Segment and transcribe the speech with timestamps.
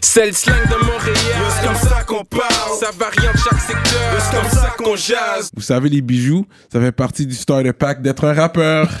[0.00, 1.16] C'est le slang de Montréal.
[1.60, 2.78] C'est comme ça qu'on parle?
[2.80, 4.20] Ça varie en chaque secteur.
[4.20, 5.50] C'est comme ça qu'on jase?
[5.54, 8.88] Vous savez, les bijoux, ça fait partie du starter pack d'être un rappeur.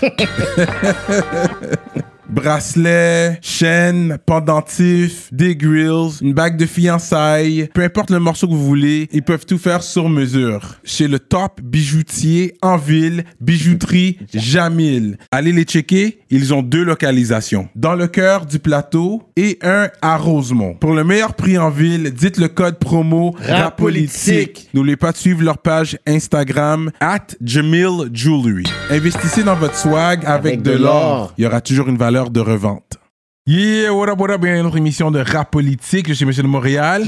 [2.28, 8.64] bracelet, chaîne, pendentif, des grills, une bague de fiançailles, peu importe le morceau que vous
[8.64, 10.76] voulez, ils peuvent tout faire sur mesure.
[10.84, 15.18] Chez le top bijoutier en ville, bijouterie Jamil.
[15.30, 17.68] Allez les checker, ils ont deux localisations.
[17.74, 20.74] Dans le cœur du plateau et un à Rosemont.
[20.74, 24.68] Pour le meilleur prix en ville, dites le code promo RAPOLITIQUE.
[24.74, 28.64] N'oubliez pas de suivre leur page Instagram at Jamil Jewelry.
[28.90, 31.32] Investissez dans votre swag avec, de l'or.
[31.38, 32.98] Il y aura toujours une valeur de revente.
[33.46, 36.08] Yeah, what up, what up, bienvenue à notre émission de rap politique.
[36.08, 37.04] Je suis Monsieur de Montréal.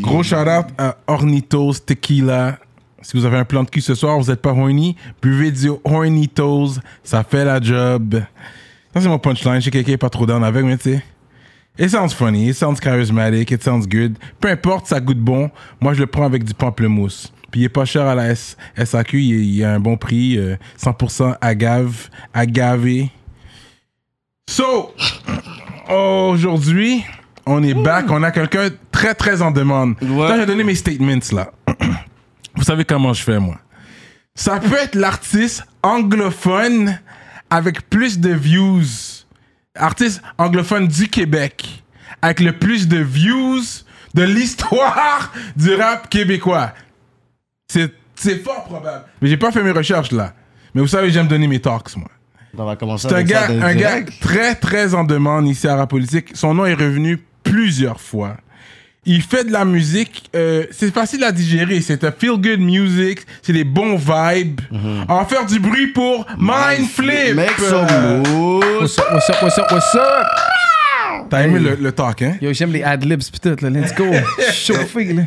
[0.00, 2.58] Gros shout out à Hornitos Tequila.
[3.02, 5.70] Si vous avez un plan de cul ce soir, vous n'êtes pas horny, buvez du
[5.84, 8.20] Hornitos, ça fait la job.
[8.94, 9.56] Ça, c'est mon punchline.
[9.56, 11.04] Je sais que quelqu'un n'est pas trop down avec, mais tu sais.
[11.78, 14.16] It sounds funny, it sounds charismatic, it sounds good.
[14.40, 15.50] Peu importe, ça goûte bon.
[15.80, 17.32] Moi, je le prends avec du pamplemousse.
[17.50, 20.38] Puis il est pas cher à la S SAQ, il, il a un bon prix,
[20.38, 22.88] euh, 100% agave, agave.
[24.48, 24.94] So,
[25.88, 27.04] aujourd'hui,
[27.46, 28.06] on est back.
[28.10, 29.96] On a quelqu'un très, très en demande.
[30.02, 30.26] Ouais.
[30.26, 31.50] Attends, j'ai donné mes statements là.
[32.54, 33.56] Vous savez comment je fais, moi.
[34.34, 36.98] Ça peut être l'artiste anglophone
[37.50, 38.82] avec plus de views.
[39.76, 41.82] Artiste anglophone du Québec
[42.22, 43.60] avec le plus de views
[44.14, 46.72] de l'histoire du rap québécois.
[47.68, 49.04] C'est fort probable.
[49.20, 50.32] Mais j'ai pas fait mes recherches là.
[50.74, 52.08] Mais vous savez, j'aime donner mes talks, moi.
[52.56, 55.90] On va commencer C'est un gars, un gars très, très en demande ici à Rap
[55.90, 56.30] Politique.
[56.34, 58.36] Son nom est revenu plusieurs fois.
[59.06, 63.20] Il fait de la musique, euh, c'est facile à digérer, c'est un feel good music,
[63.42, 64.62] c'est des bons vibes.
[64.72, 67.34] On va faire du bruit pour Mindflip.
[67.34, 68.80] Make some Euh, moves.
[68.80, 70.26] What's up, what's up, what's up, what's up?
[71.28, 72.36] T'as aimé le, le talk, hein?
[72.40, 73.68] Yo, j'aime les ad-libs pis tout, là.
[73.68, 74.04] Let's go.
[74.52, 75.22] Chauffé, là.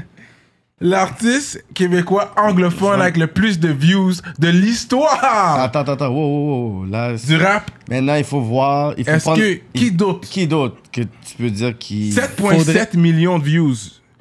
[0.79, 6.09] L'artiste québécois anglophone avec le plus de views de l'histoire Attends, attends, attends.
[6.09, 6.85] Wow, wow, wow.
[6.85, 7.71] Là, du rap.
[7.89, 8.93] maintenant, il faut voir.
[8.95, 10.27] Il faut Est-ce prendre- que, qui d'autre?
[10.29, 12.11] Qui d'autre que tu peux dire qui.
[12.11, 13.75] 7,7 millions de views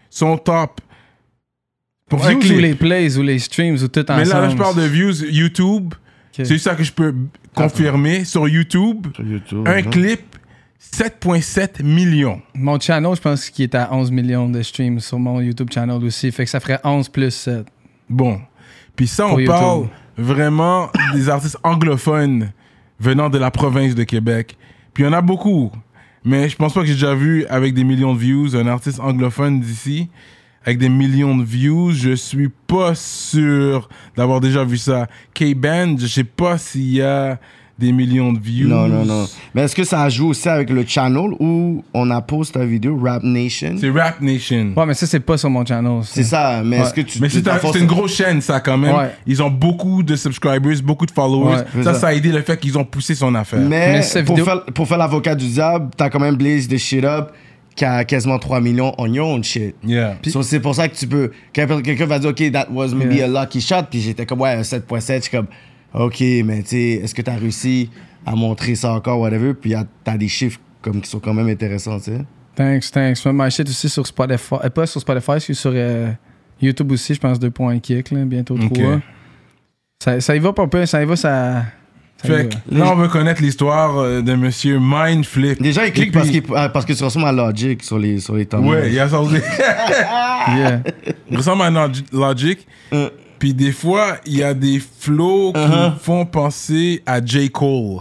[0.08, 0.80] sont top.
[2.08, 2.56] Pour un Views clip.
[2.56, 4.20] ou les plays ou les streams ou tout ensemble.
[4.20, 5.92] Mais là, là, je parle de views YouTube.
[6.32, 7.14] C'est ça que je peux
[7.54, 9.06] confirmer sur YouTube.
[9.14, 9.68] Sur YouTube.
[9.68, 9.82] Un hein.
[9.82, 10.35] clip,
[10.80, 12.40] 7,7 millions.
[12.54, 16.02] Mon channel, je pense qu'il est à 11 millions de streams sur mon YouTube channel
[16.04, 16.30] aussi.
[16.30, 17.66] Fait que ça ferait 11 plus 7.
[18.08, 18.40] Bon.
[18.94, 22.52] Puis ça, on parle vraiment des artistes anglophones
[22.98, 24.56] venant de la province de Québec.
[24.94, 25.70] Puis il y en a beaucoup.
[26.24, 29.00] Mais je pense pas que j'ai déjà vu avec des millions de views un artiste
[29.00, 30.08] anglophone d'ici
[30.64, 31.92] avec des millions de views.
[31.92, 35.06] Je suis pas sûr d'avoir déjà vu ça.
[35.34, 37.38] K-Band, je sais pas s'il y a
[37.78, 38.68] des millions de views.
[38.68, 39.26] Non, non, non.
[39.54, 42.98] Mais est-ce que ça joue aussi avec le channel où on a posté la vidéo
[43.02, 43.74] Rap Nation?
[43.78, 44.72] C'est Rap Nation.
[44.76, 46.00] Ouais, mais ça, c'est pas sur mon channel.
[46.04, 47.20] C'est ça, mais est-ce que tu.
[47.20, 48.94] Mais c'est force- une grosse chaîne, ça, quand même.
[48.96, 49.10] Ouais.
[49.26, 51.56] Ils ont beaucoup de subscribers, beaucoup de followers.
[51.74, 52.00] Ouais, ça, ça.
[52.00, 53.60] ça a aidé le fait qu'ils ont poussé son affaire.
[53.60, 56.78] Mais, Mais pour, vidéo- faire, pour faire l'avocat du diable, t'as quand même Blaze the
[56.78, 57.32] shit up
[57.74, 59.74] qui a quasiment 3 millions on your own shit.
[59.84, 60.16] Yeah.
[60.26, 61.30] So, c'est pour ça que tu peux.
[61.52, 63.26] Quelqu'un va dire, OK, that was maybe Yeah.
[63.26, 65.46] a lucky shot, puis j'étais comme, ouais, un 7.7, je suis comme,
[65.94, 67.90] OK, mais tu sais, est-ce que t'as réussi
[68.24, 71.34] à montrer ça encore, whatever, puis y a- t'as des chiffres comme, qui sont quand
[71.34, 72.18] même intéressants, tu sais?
[72.54, 73.22] Thanks, thanks.
[73.22, 74.54] Je my shit aussi sur Spotify.
[74.64, 76.08] Euh, pas sur Spotify, c'est sur euh,
[76.60, 78.68] YouTube aussi, je pense 2.1 kick, là, bientôt 3.
[78.94, 79.00] Ok.
[80.02, 81.64] Ça, ça y va pas peu, ça y va, ça.
[82.22, 82.44] ça y Fait va.
[82.44, 85.60] que là, on veut connaître l'histoire euh, de monsieur Mindflip.
[85.62, 88.46] Déjà, cliquent puis- parce, ah, parce que tu ressembles à Logic sur les, sur les
[88.46, 88.70] thumbnails.
[88.70, 89.36] Ouais, il y a ça aussi.
[90.48, 90.80] Yeah.
[91.30, 92.66] Il ressemble à Log- Logic.
[92.92, 93.10] Euh.
[93.38, 95.96] Puis des fois, il y a des flows qui Uh-huh.
[95.98, 97.50] font penser à J.
[97.50, 98.00] Cole.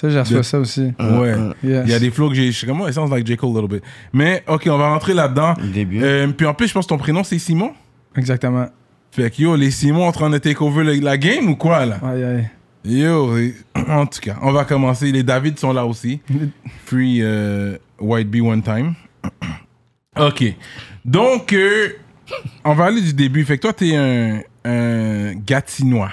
[0.00, 0.92] Ça, j'ai reçu De- ça aussi.
[0.98, 1.34] ouais.
[1.62, 1.82] Yes.
[1.86, 2.46] Il y a des flows que j'ai.
[2.50, 3.36] Je suis comme, oh, it sounds like J.
[3.36, 3.84] Cole a little bit.
[4.12, 5.54] Mais, ok, on va rentrer là-dedans.
[5.60, 6.02] Le début.
[6.02, 7.72] Euh, puis en plus, je pense que ton prénom, c'est Simon?
[8.16, 8.66] Exactement.
[9.12, 11.86] Fait que yo, les Simons en train de take over le- la game ou quoi
[11.86, 11.98] là?
[12.02, 12.50] Aïe, aïe.
[12.84, 13.30] Yo,
[13.88, 15.12] en tout cas, on va commencer.
[15.12, 16.20] Les David sont là aussi.
[16.86, 18.94] Free euh, White Bee One Time.
[20.18, 20.44] ok.
[21.04, 21.88] Donc, euh,
[22.64, 23.44] on va aller du début.
[23.44, 26.10] Fait que toi, t'es un, un Gatinois.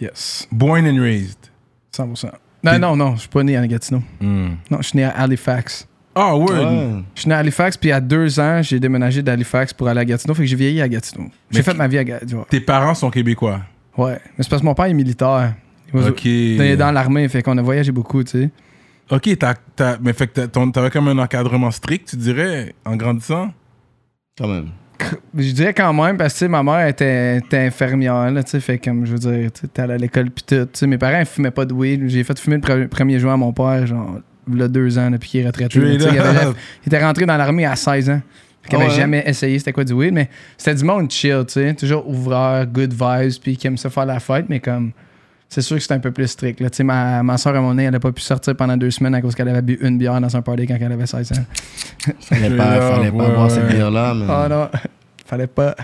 [0.00, 0.46] Yes.
[0.52, 1.50] Born and raised.
[1.96, 2.30] 100%.
[2.62, 4.02] Non, non, non, je suis pas né à Gatineau.
[4.20, 4.50] Hmm.
[4.70, 5.86] Non, je suis né à Halifax.
[6.14, 6.50] Ah, word.
[6.50, 7.02] Ouais.
[7.14, 10.04] Je suis né à Halifax, puis à deux ans, j'ai déménagé d'Halifax pour aller à
[10.04, 10.34] Gatineau.
[10.34, 11.28] Fait que j'ai vieilli à Gatineau.
[11.50, 12.44] J'ai fait ma vie à Gatineau.
[12.50, 13.60] Tes parents sont québécois?
[13.96, 14.18] Ouais.
[14.36, 15.54] Mais c'est parce que mon père est militaire.
[15.92, 16.24] Il was- Ok.
[16.24, 18.50] Il est dans l'armée, fait qu'on a voyagé beaucoup, tu sais.
[19.10, 23.52] Ok, t'as, t'as- mais fait que t'avais comme un encadrement strict, tu dirais, en grandissant?
[24.36, 24.68] Quand même.
[25.36, 29.12] Je dirais quand même, parce que ma mère était, était infirmière, là, fait comme, je
[29.12, 30.86] veux dire, tu à l'école pis tout.
[30.86, 32.08] Mes parents, ils fumaient pas de weed.
[32.08, 34.18] J'ai fait fumer le pre- premier joint à mon père, genre,
[34.52, 35.78] là, deux ans depuis qu'il est retraité.
[35.78, 36.56] Il, avait- up.
[36.84, 38.20] il était rentré dans l'armée à 16 ans.
[38.62, 38.96] Fait qu'il Ah avait ouais?
[38.98, 41.74] jamais essayé c'était quoi du weed, mais c'était du monde chill, tu sais.
[41.74, 44.92] Toujours ouvreur, good vibes, puis qui aime ça faire la fête, mais comme.
[45.50, 46.60] C'est sûr que c'était un peu plus strict.
[46.60, 46.68] Là.
[46.68, 48.90] Tu sais, Ma, ma soeur, à mon nez, elle a pas pu sortir pendant deux
[48.90, 51.32] semaines à cause qu'elle avait bu une bière dans un party quand elle avait 16
[51.32, 51.34] ans.
[52.20, 53.50] Fallait pas, fallait pas ouais, boire ouais.
[53.50, 54.26] cette bière-là, mais.
[54.28, 54.68] Oh non,
[55.26, 55.74] fallait pas.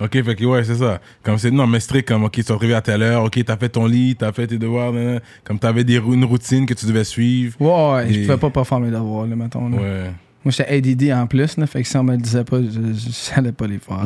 [0.00, 1.00] Ok, fait que ouais, c'est ça.
[1.22, 3.56] Comme c'est, non, mais strict, comme, ok, tu te réveiller à telle heure, ok, t'as
[3.56, 5.20] fait ton lit, t'as fait tes devoirs, nan, nan.
[5.42, 7.56] comme t'avais des, une routine que tu devais suivre.
[7.60, 9.68] Ouais, ouais, je Et- pouvais pas mes devoirs, là, mettons.
[9.70, 9.76] là.
[9.76, 10.10] Ouais.
[10.44, 12.68] Moi, j'étais ADD en plus, là, fait que si on me le disait pas, je,
[12.70, 13.98] je, j'allais pas les faire.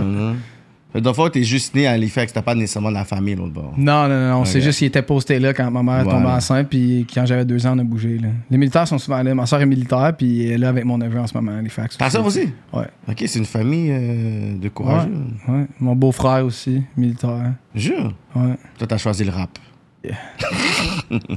[0.94, 3.72] Dans le t'es juste né à Halifax, t'as pas nécessairement de la famille l'autre bord.
[3.78, 6.18] Non, non, non, c'est juste qu'il était posté là quand ma mère Voilà.
[6.18, 8.18] tombait enceinte, puis quand j'avais deux ans, on a bougé.
[8.18, 8.28] Là.
[8.50, 9.34] Les militaires sont souvent là.
[9.34, 11.58] Ma soeur est militaire, puis elle est là avec mon neveu en ce moment à
[11.58, 11.96] Halifax.
[11.96, 12.52] Ta soeur aussi?
[12.72, 12.86] Ouais.
[13.08, 15.10] Ok, c'est une famille euh, de courageux.
[15.48, 15.66] ouais.
[15.80, 17.52] Mon beau-frère aussi, militaire.
[17.74, 18.12] Jure?
[18.34, 18.56] Ouais.
[18.78, 19.58] Toi, t'as choisi le rap.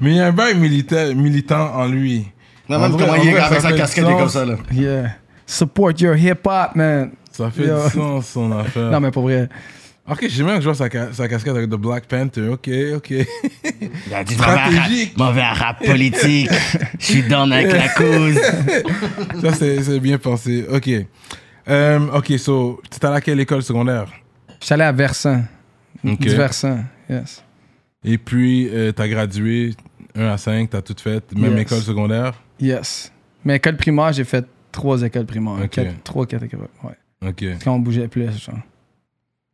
[0.01, 2.25] Mais il y a un bail militaire, militant en lui.
[2.67, 4.43] Non, même comment en il est avec sa fait casquette, du il est comme ça,
[4.45, 4.55] là.
[4.73, 5.11] Yeah.
[5.45, 7.11] Support your hip-hop, man.
[7.35, 7.83] Ça fait Yo.
[7.83, 8.91] du sens, son affaire.
[8.91, 9.49] Non, mais pour vrai.
[10.09, 12.47] Ok, j'ai même que je vois sa, ca- sa casquette avec The Black Panther.
[12.49, 13.09] Ok, ok.
[13.09, 15.17] Il a dit, Stratégique.
[15.17, 16.49] M'en vais à rap politique.
[16.99, 18.39] Je suis down avec la cause.
[19.41, 20.65] Ça, c'est bien pensé.
[20.71, 20.89] Ok.
[21.67, 24.05] Euh, ok, so, tu allé à quelle école secondaire?
[24.61, 25.41] Je suis allé à Versant.
[26.05, 26.19] Ok.
[26.19, 26.79] Du Versant,
[27.09, 27.43] yes.
[28.03, 29.73] Et puis, euh, t'as gradué
[30.15, 31.61] 1 à 5, t'as tout fait, même Yes.
[31.63, 32.33] école secondaire?
[32.59, 33.11] Yes.
[33.43, 35.63] Mais école primaire, j'ai fait trois écoles primaires.
[35.63, 35.69] Ok.
[35.71, 36.67] Quatre- trois, quatre écoles.
[36.83, 36.91] Ouais.
[37.27, 38.55] Ok, Quand on bougeait plus, genre.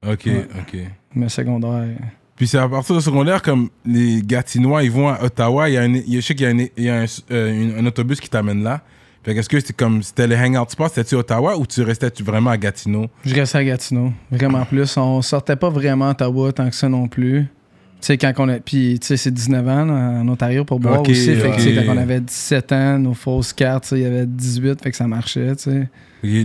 [0.07, 0.47] ok, Ouais.
[0.59, 0.79] ok.
[1.15, 1.87] Mais secondaire.
[2.35, 5.77] Puis c'est à partir de secondaire, comme les Gatinois, ils vont à Ottawa, il y
[5.77, 8.19] a un, je sais qu'il y a, un, il y a un, euh, un autobus
[8.19, 8.81] qui t'amène là.
[9.23, 12.23] Fait qu'est-ce que c'était comme, c'était le hangout spot, c'était-tu Ottawa ou tu restais -tu
[12.23, 13.05] vraiment à Gatineau?
[13.23, 14.11] Je restais à Gatineau.
[14.31, 14.97] Vraiment plus.
[14.97, 17.41] On sortait pas vraiment à Ottawa tant que ça non plus.
[17.43, 18.59] Tu sais, quand on a.
[18.59, 19.89] Puis, tu sais, c'est 19 ans
[20.21, 21.35] en Ontario pour boire aussi.
[21.35, 24.89] Fait que, quand on avait 17 ans, nos fausses cartes, il y avait 18, fait
[24.89, 25.87] que ça marchait, tu sais.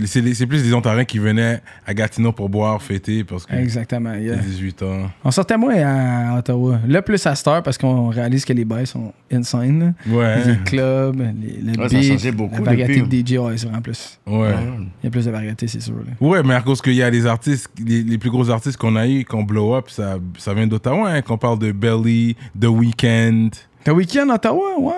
[0.05, 4.13] C'est plus des Ontariens qui venaient à Gatineau pour boire, fêter, parce que Exactement.
[4.15, 4.35] yeah.
[4.35, 5.09] 18 ans.
[5.23, 6.79] On sortait moins à Ottawa.
[6.87, 9.93] Là, plus à heure parce qu'on réalise que les bails sont insane.
[10.07, 13.23] Ouais, Les clubs, les, le Ouais, beat, beaucoup la variété depuis.
[13.23, 14.19] de DJ, ouais, c'est vraiment plus.
[14.25, 14.55] ouais.
[15.03, 15.93] Il y a plus de variété, c'est sûr.
[15.95, 16.13] là.
[16.19, 18.95] Ouais, mais à cause qu'il y a des artistes, les, les plus gros artistes qu'on
[18.95, 22.65] a eu, qu'on blow up, ça, ça vient d'Ottawa, hein, qu'on parle de Belly, The
[22.65, 23.49] Weeknd.
[23.83, 24.93] The Weeknd, Ottawa, ouais.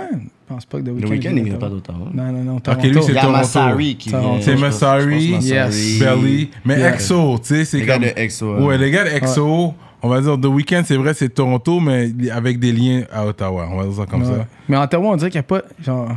[0.50, 1.10] Je pense pas que The Le Weeknd.
[1.12, 2.08] week-end, il vient pas d'Ottawa.
[2.12, 2.56] Non, non, non.
[2.56, 2.88] Ok, Toronto.
[2.88, 3.38] lui, c'est y a Toronto.
[3.38, 4.42] Massari qui vient.
[4.42, 6.00] C'est Massari, Yes.
[6.00, 6.80] Belly, mais.
[6.82, 8.04] EXO, tu sais, c'est Les gars comme...
[8.06, 8.58] de EXO.
[8.66, 12.10] Ouais, les gars de EXO, on va dire The Weeknd, c'est vrai, c'est Toronto, mais
[12.32, 14.28] avec des liens à Ottawa, on va dire ça comme Ouais.
[14.38, 14.48] ça.
[14.68, 16.10] Mais en Ottawa, on dirait qu'il n'y a pas, genre,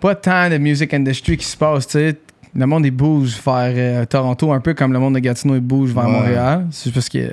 [0.00, 2.16] pas tant de music industry qui se passe, tu sais.
[2.54, 5.60] Le monde, il bouge vers euh, Toronto, un peu comme le monde de Gatineau, il
[5.60, 6.10] bouge vers Ouais.
[6.12, 6.66] Montréal.
[6.70, 7.30] C'est parce que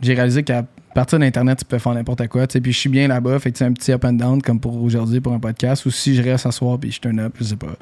[0.00, 2.60] j'ai réalisé qu'à partir d'Internet, tu peux faire n'importe quoi, tu.
[2.60, 5.20] Puis je suis bien là-bas, fait que un petit up and down comme pour aujourd'hui,
[5.20, 5.86] pour un podcast.
[5.86, 7.76] Ou si je reste à puis je turn up, je sais pas.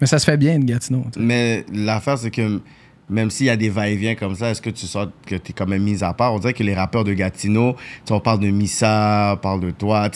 [0.00, 1.04] Mais ça se fait bien, de Gatineau.
[1.18, 2.60] Mais l'affaire, c'est que
[3.08, 5.52] même s'il y a des va-et-vient comme ça, est-ce que tu sens que tu es
[5.52, 6.32] quand même mis à part?
[6.32, 7.76] On dirait que les rappeurs de Gatineau,
[8.06, 10.08] tu on parle de Missa, on parle de toi.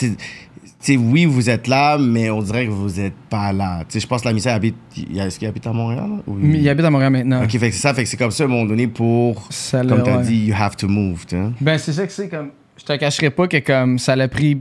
[0.93, 3.79] Sais, oui, vous êtes là, mais on dirait que vous êtes pas là.
[3.79, 4.75] Tu sais, je pense que la Missa habite.
[5.15, 6.05] Est-ce qu'il habite à Montréal?
[6.09, 6.23] là?
[6.27, 7.43] Ou- Mais il habite à Montréal maintenant.
[7.43, 9.47] Ok, fait que c'est ça, fait que c'est comme ça à un moment donné pour.
[9.51, 10.23] Ça Comme tu as ouais.
[10.23, 11.41] dit, you have to move, tu sais.
[11.61, 12.49] Ben, c'est ça que c'est comme.
[12.77, 14.57] Je te cacherai pas que comme ça l'a pris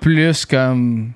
[0.00, 1.10] plus comme.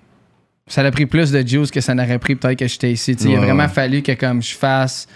[0.67, 3.17] Ça l'a pris plus de juice que ça n'aurait pris peut-être que j'étais ici.
[3.17, 5.07] Tu sais, Il a vraiment fallu que comme je fasse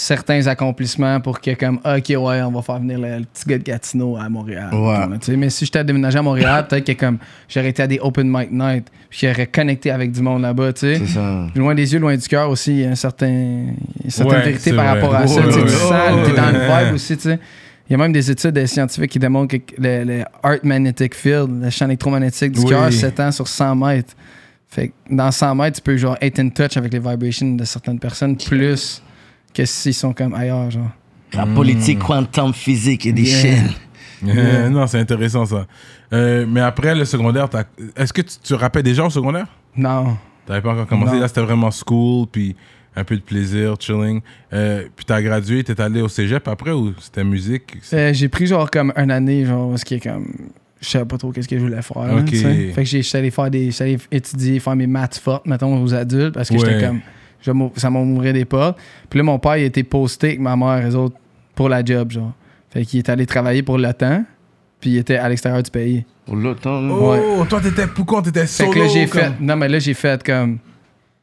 [0.00, 3.58] certains accomplissements pour que comme ok ouais on va faire venir le, le petit gars
[3.58, 4.70] de Gatineau à Montréal.
[4.72, 5.18] Ouais.
[5.18, 7.98] Tu sais, mais si j'étais déménagé à Montréal, peut-être que comme j'aurais été à des
[8.00, 10.98] open mic night, puis j'aurais connecté avec du monde là-bas, tu sais.
[11.00, 11.46] C'est ça.
[11.56, 13.74] Loin des yeux, loin du cœur aussi, il y a un certain, une
[14.08, 14.94] certaine Ouais, vérité par vrai.
[15.00, 15.40] rapport à ça.
[15.40, 15.92] Ouais, tu sens,
[16.26, 17.38] t'es dans le vibe aussi, tu sais.
[17.88, 21.14] Il y a même des études euh, scientifiques qui démontrent que le, le Art Magnetic
[21.16, 22.66] Field, le champ électromagnétique du Oui.
[22.68, 24.14] cœur, s'étend sur 100 mètres.
[24.68, 27.64] Fait que dans 100 mètres, tu peux genre être in touch avec les vibrations de
[27.64, 29.02] certaines personnes plus
[29.54, 30.90] que s'ils sont comme ailleurs, genre?
[31.34, 33.42] La politique, quantum physique et des Yeah.
[33.42, 33.70] chaînes.
[34.26, 35.66] Euh, non, c'est intéressant ça.
[36.12, 37.64] Euh, mais après le secondaire, t'as-
[37.96, 39.46] est-ce que tu, tu rappais déjà au secondaire?
[39.76, 40.16] Non.
[40.46, 41.14] T'avais pas encore commencé?
[41.14, 41.20] Non.
[41.20, 42.56] Là, c'était vraiment school, puis
[42.96, 44.20] un peu de plaisir, chilling.
[44.52, 47.76] Euh, puis t'as gradué, t'es allé au cégep après ou c'était musique?
[47.92, 50.26] Euh, j'ai pris genre comme une année, genre, parce que comme.
[50.80, 52.02] Je savais pas trop qu'est-ce que je voulais faire.
[52.04, 52.26] là, Ok.
[52.26, 52.70] tu sais.
[52.72, 53.70] Fait que j'ai- j'étais allé faire des.
[53.70, 56.60] J'étais allé étudier, faire mes maths fortes, mettons, aux adultes, parce que Ouais.
[56.60, 57.00] j'étais comme.
[57.40, 58.78] Je ça m'a ouvert des portes.
[59.08, 61.16] Puis là, mon père, il était posté avec ma mère, les autres,
[61.54, 62.32] pour la job, genre.
[62.70, 64.24] Fait qu'il est allé travailler pour temps,
[64.80, 66.04] puis il était à l'extérieur du pays.
[66.26, 66.90] Pour l'automne.
[66.90, 68.70] Oh, toi t'étais pourquoi t'étais Fait solo?
[68.72, 69.32] que là, j'ai comme- fait.
[69.40, 70.58] Non, mais là, j'ai fait comme.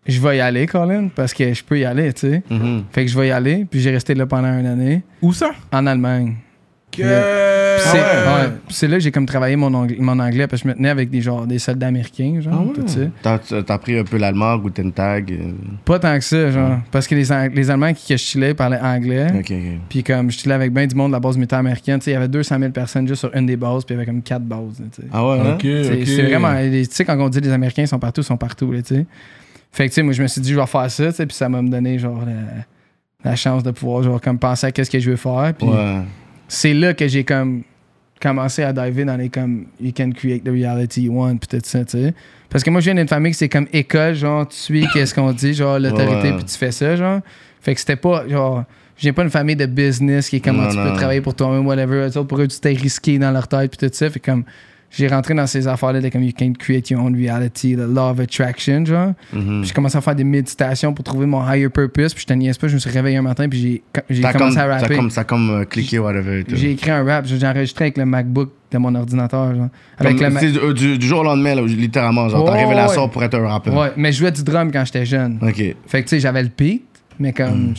[0.07, 2.43] Je vais y aller, Colin, parce que je peux y aller, tu sais.
[2.49, 2.83] Mhm.
[2.91, 5.49] Fait que je vais y aller, puis j'ai resté là pendant une année, Où ça?
[5.71, 6.35] en Allemagne.
[6.95, 7.75] Que...
[7.75, 8.03] Puis c'est ouais.
[8.03, 8.49] ouais.
[8.67, 10.77] Puis c'est là que j'ai comme travaillé mon anglais, mon anglais parce que je me
[10.77, 12.65] tenais avec des, genre, des soldats américains, genre,
[13.23, 13.39] Ah.
[13.65, 15.31] T'as appris un peu l'allemand, Guten Tag.
[15.31, 15.51] euh,
[15.83, 16.79] Pas tant que ça, genre.
[16.91, 19.27] Parce que les, Ang- les Allemands qui que je chillais parlaient anglais.
[19.89, 22.11] Puis comme je chillais avec bien du monde de la base militaire américaine, tu sais,
[22.11, 24.05] il y avait 200 000 personnes juste sur une des bases, puis il y avait
[24.05, 24.81] comme quatre bases.
[25.11, 25.53] Ah ouais, hein?
[25.55, 26.07] Ok, C'est ok.
[26.07, 26.55] c'est vraiment.
[26.61, 29.05] Tu sais, quand on dit les Américains sont partout, ils sont partout, là, tu sais.
[29.71, 31.25] Fait que, tu sais, moi, je me suis dit, je vais faire ça, tu sais,
[31.25, 34.71] puis ça m'a me donné, genre, la, la chance de pouvoir, genre, comme penser à
[34.71, 35.53] qu'est-ce que je veux faire.
[35.57, 36.01] Puis Ouais.
[36.47, 37.63] C'est là que j'ai, comme,
[38.21, 41.59] commencé à diver dans les, comme, you can create the reality you want, puis tout
[41.63, 42.13] ça, tu sais.
[42.49, 45.13] Parce que moi, je viens d'une famille que c'est comme école, genre, tu suis qu'est-ce
[45.13, 46.35] qu'on dit, genre, l'autorité, Ouais.
[46.37, 47.19] puis tu fais ça, genre.
[47.61, 48.63] Fait que c'était pas, genre.
[48.97, 50.83] J'ai pas une famille de business qui est comme Non, Ah, tu non.
[50.89, 52.07] peux travailler pour toi-même, whatever.
[52.27, 54.09] Pour eux, c'était risqué dans leur tête, puis tout ça.
[54.09, 54.45] Fait comme
[54.91, 58.11] j'ai rentré dans ces affaires-là de comme you can create your own reality, the law
[58.11, 59.13] of attraction, genre.
[59.33, 59.59] Mhm.
[59.61, 62.13] Puis j'ai commencé à faire des méditations pour trouver mon higher purpose.
[62.13, 63.59] Puis je te niaise pas, je me suis réveillé un matin, puis
[64.09, 64.95] j'ai, commencé comme, à rapper.
[64.95, 66.43] comme, ça a comme euh, cliqué, whatever.
[66.47, 69.69] J'ai écrit un rap, j'ai enregistré avec le MacBook de mon ordinateur, genre.
[69.97, 72.29] Comme, Avec le c'est du, du- jour au lendemain, là, littéralement.
[72.29, 73.09] Genre, ta Ouais, révélation ouais.
[73.11, 73.73] pour être un rappeur.
[73.75, 75.39] Ouais, mais je jouais du drum quand j'étais jeune.
[75.41, 75.55] Ok.
[75.87, 76.83] Fait que tu sais, j'avais le beat,
[77.19, 77.71] mais comme.
[77.71, 77.73] Mm.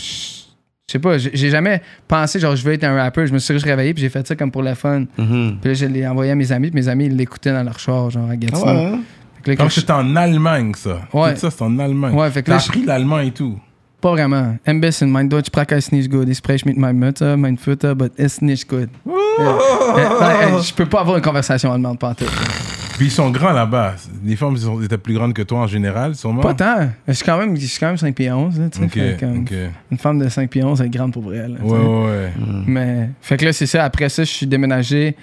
[0.89, 3.27] Je sais pas, j'ai jamais pensé, genre, je veux être un rappeur.
[3.27, 5.01] Je me suis juste réveillé, puis j'ai fait ça comme pour le fun.
[5.19, 5.57] Mhm.
[5.61, 7.77] Puis là, je l'ai envoyé à mes amis, puis mes amis, ils l'écoutaient dans leur
[7.81, 8.65] char, genre, à Ah Gatineau.
[8.65, 8.91] ouais, hein?
[8.93, 11.01] Là, Comme quand je- c'était en Allemagne, ça.
[11.13, 11.35] Ouais.
[11.35, 12.15] Tout ça, c'est en Allemagne.
[12.15, 13.59] Ouais, fait que là, je- appris l'allemand et tout.
[14.01, 14.57] Pas vraiment.
[14.65, 16.29] Ein bisschen, mein Deutsch Praxis nicht gut.
[16.29, 18.89] Ich spreche mit meinem Mutter, mein Vater, but it's nicht gut.
[19.07, 19.15] Yeah.
[19.49, 22.25] Euh, ouais, je peux pas avoir une conversation allemande, pas en tout.
[22.97, 23.95] Puis ils sont grands là-bas.
[24.25, 26.41] Les femmes sont- étaient plus grandes que toi en général, sûrement?
[26.43, 26.89] Pas tant.
[27.07, 28.85] Je suis quand même, je suis quand même 5 pieds 11, là, tu sais.
[28.85, 29.53] Ok, Fait comme ok.
[29.91, 32.33] Une femme de 5 pieds 11, elle est grande pour vrai, là, Ouais, ouais, ouais.
[32.67, 33.85] Mais, fait que là, c'est ça.
[33.85, 35.15] Après ça, je suis déménagé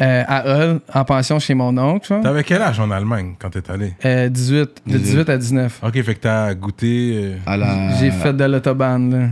[0.00, 2.14] euh, à Hull, en pension chez mon oncle.
[2.22, 3.94] T'avais quel âge en Allemagne quand t'es allé?
[4.04, 5.80] Euh, 18, de 18 à 19.
[5.82, 7.96] Ok, fait que t'as goûté euh, À la...
[7.98, 9.28] J'ai fait de l'autobahn, là.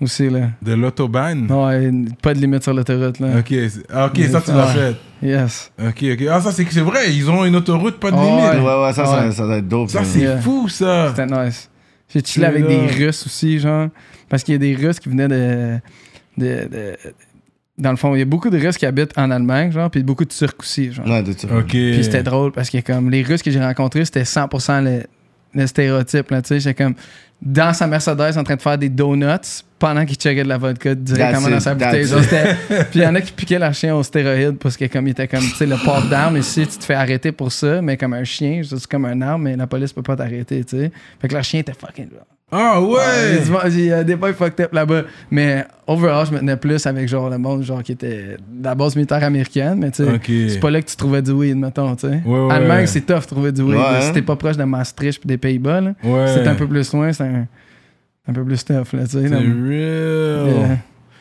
[0.00, 0.50] Aussi, là.
[0.62, 1.50] de l'autobahn?
[1.50, 1.90] Ouais,
[2.22, 3.38] pas de limite sur l'autoroute, là.
[3.40, 3.52] Ok,
[3.92, 4.96] ah, ok, ça tu l'as fait.
[5.22, 5.72] Yes.
[5.80, 6.22] Ok, ok.
[6.30, 8.64] Ah, ça c'est c'est vrai, ils ont une autoroute, pas de Oh, limite.
[8.64, 9.32] Ouais, ouais, ça, ça, Ouais.
[9.32, 9.90] ça doit être dope.
[9.90, 10.38] Ça c'est Yeah.
[10.40, 11.08] fou ça.
[11.14, 11.68] C'était nice.
[12.12, 12.68] J'ai chillé avec là.
[12.68, 13.88] des Russes aussi, genre.
[14.28, 15.78] Parce qu'il y a des Russes qui venaient de,
[16.36, 16.96] de, de-
[17.76, 20.02] Dans le fond, il y a beaucoup de Russes qui habitent en Allemagne, genre, puis
[20.02, 21.06] beaucoup de Turcs aussi, genre.
[21.06, 21.46] Ouais, de ça.
[21.56, 21.66] Ok.
[21.68, 25.02] Puis c'était drôle parce que comme les Russes que j'ai rencontrés, c'était 100% le,
[25.54, 26.60] le stéréotype, là, tu sais.
[26.60, 26.94] J'étais comme
[27.40, 30.94] dans sa Mercedes en train de faire des donuts pendant qu'il checkait de la vodka
[30.94, 32.04] directement dans sa bouteille.
[32.90, 35.10] Puis il y en a qui piquaient leur chien au stéroïde parce que comme il
[35.10, 37.96] était comme, tu sais, le port d'armes ici, tu te fais arrêter pour ça, mais
[37.96, 40.90] comme un chien, c'est comme un arme, mais la police peut pas t'arrêter, tu sais.
[41.20, 42.08] Fait que leur chien était fucking...
[42.50, 43.70] Ah Ouais, ouais.
[43.72, 45.02] Il y a des boys fucked up là-bas.
[45.30, 48.74] Mais overall, je me tenais plus avec genre le monde genre qui était de la
[48.74, 49.74] base militaire américaine.
[49.78, 51.94] Mais tu sais, c'est pas là que tu trouvais du weed, mettons.
[51.94, 52.22] tu sais.
[52.24, 52.54] Ouais, ouais.
[52.54, 53.76] Allemagne, c'est tough de trouver du weed.
[53.78, 54.00] Hein?
[54.00, 57.24] Si t'es pas proche de Maastricht puis des Pays-Bas, c'est un peu plus loin, c'est
[57.34, 57.46] un,
[58.28, 58.92] un peu plus tough.
[58.92, 59.68] Là, C'est real.
[59.68, 60.78] Yeah.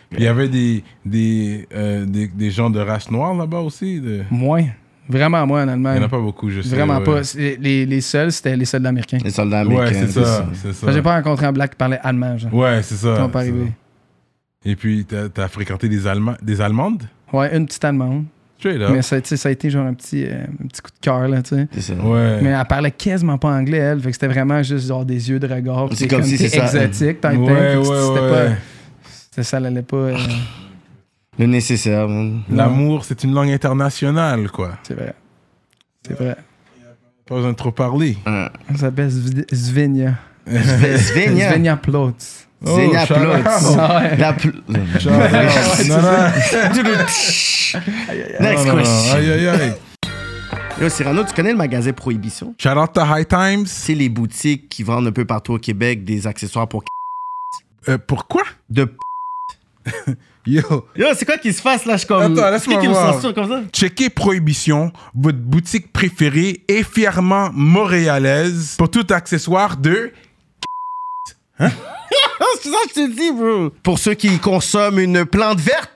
[0.09, 3.99] Puis Il y avait des, des, euh, des, des gens de race noire là-bas aussi.
[3.99, 4.65] de- Moins.
[5.09, 5.97] Vraiment moins en Il Allemagne.
[5.99, 6.75] n'y en a pas beaucoup, je sais.
[6.75, 7.03] Vraiment ouais.
[7.03, 7.21] pas.
[7.59, 9.19] Les, les seuls, c'était les soldats américains.
[9.23, 10.05] Les soldats Ouais, américains.
[10.07, 10.45] c'est ça.
[10.53, 10.91] C'est ça.
[10.91, 12.37] J'ai pas rencontré un black qui parlait allemand.
[12.37, 12.53] Genre.
[12.53, 13.13] Ouais, c'est ça.
[13.13, 13.51] Ils sont pas ça.
[14.65, 17.03] Et puis, t'as as fréquenté des, Allemands, des Allemandes?
[17.31, 18.25] Ouais, une petite allemande.
[18.59, 18.89] Straight up.
[18.91, 20.99] Mais ça, tu sais, ça a été genre un petit, euh, un petit coup de
[20.99, 21.81] cœur, là, tu sais.
[21.81, 21.93] Ça.
[21.93, 22.39] Ouais.
[22.41, 23.99] Mais elle parlait quasiment pas anglais, elle.
[24.01, 25.89] Fait que c'était vraiment juste genre des yeux de regard.
[25.93, 26.63] C'est comme si c'est ça.
[26.65, 28.55] exotique, ouais, ouais, puis c'était
[29.29, 29.97] c'était ça, elle allait pas.
[29.97, 30.17] euh,
[31.37, 32.41] Le nécessaire, man.
[32.49, 34.77] L'amour, c'est une langue internationale, quoi.
[34.83, 35.13] c'est vrai.
[36.07, 36.35] C'est vrai.
[37.27, 38.17] Pas besoin de trop parler.
[38.25, 38.47] Ouais.
[38.69, 40.13] Elle s'appelle Sv- Svenia.
[40.47, 41.51] Svenja.
[41.51, 42.46] Svenia Plotz.
[42.65, 43.13] Svenja Oh,
[45.87, 46.01] non.
[48.39, 49.15] Next question.
[49.15, 49.73] Aïe, aïe, aïe.
[50.81, 52.53] Yo, Cyrano, tu connais le magasin Prohibition?
[52.57, 53.65] Shout out to High Times.
[53.65, 56.83] C'est les boutiques qui vendent un peu partout au Québec des accessoires pour
[57.89, 58.43] Euh, pourquoi?
[58.69, 58.95] de p-
[60.45, 60.61] Yo,
[60.95, 61.97] Yo, c'est quoi qui se passe là?
[61.97, 62.37] Je comme.
[62.37, 63.13] Attends, laisse-moi me voir.
[63.15, 63.61] censure comme ça?
[63.73, 70.11] checkez Prohibition, votre boutique préférée et fièrement montréalaise pour tout accessoire de...
[71.59, 71.69] Ah,
[72.61, 73.71] c'est ça que je te dis, bro.
[73.83, 75.91] Pour ceux qui consomment une plante verte.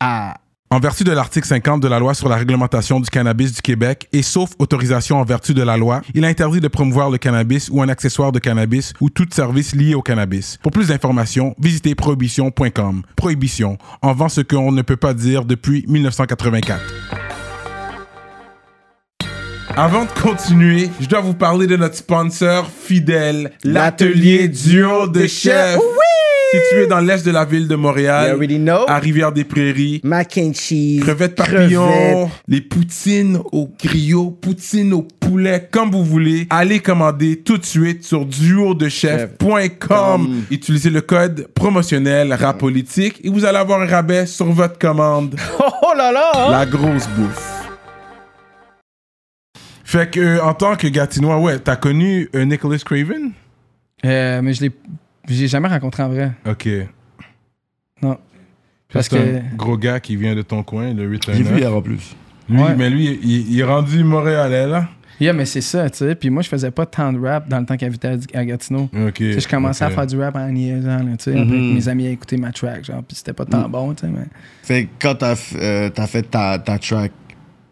[0.00, 0.34] Ah.
[0.72, 4.08] En vertu de l'article 50 de la loi sur la réglementation du cannabis du Québec
[4.12, 7.68] et sauf autorisation en vertu de la loi, il est interdit de promouvoir le cannabis
[7.70, 10.58] ou un accessoire de cannabis ou tout service lié au cannabis.
[10.62, 13.02] Pour plus d'informations, visitez prohibition.com.
[13.16, 17.29] Prohibition, en vend ce qu'on ne peut pas dire depuis 1984.
[19.76, 25.78] Avant de continuer, je dois vous parler de notre sponsor fidèle, l'atelier duo de chef.
[26.52, 28.80] situé dans l'est de la ville de You Montréal, already know.
[28.88, 30.00] à Rivière-des-Prairies.
[30.02, 31.00] Mac and cheese.
[31.02, 32.28] Crevettes papillons, crevettes.
[32.48, 36.48] les poutines au griot, poutines au poulet, comme vous voulez.
[36.50, 40.42] Allez commander tout de suite sur duodechef.com.
[40.50, 45.36] Utilisez le code promotionnel rapolitique et vous allez avoir un rabais sur votre commande.
[45.82, 46.50] Oh là là!
[46.52, 47.59] La grosse bouffe.
[49.90, 53.32] Fait que, euh, en tant que Gatinois, ouais, t'as connu euh, Nicholas Craven?
[54.04, 54.70] Euh, mais je l'ai
[55.28, 56.30] j'ai jamais rencontré en vrai.
[56.48, 56.68] Ok.
[58.00, 58.16] Non.
[58.92, 59.36] Parce C'est que.
[59.38, 62.14] un gros gars qui vient de ton coin, le 8 J'ai vu hier en plus.
[62.48, 62.74] Lui, Ouais.
[62.76, 64.88] mais lui, il, il est rendu montréalais, là.
[65.20, 66.14] Yeah, mais c'est ça, tu sais.
[66.14, 68.44] Puis moi, je faisais pas tant de rap dans le temps qu'il habitait à à
[68.44, 68.88] Gatineau.
[69.06, 69.14] Ok.
[69.14, 71.30] Tu sais, je commençais à faire du rap en niaisant, là, tu sais.
[71.32, 71.50] après Mhm.
[71.70, 74.24] que Mes amis écoutaient ma track, genre, puis c'était pas tant bon, tu sais, mais.
[74.62, 77.10] Fait que quand t'as f- euh, t'as fait ta, ta track,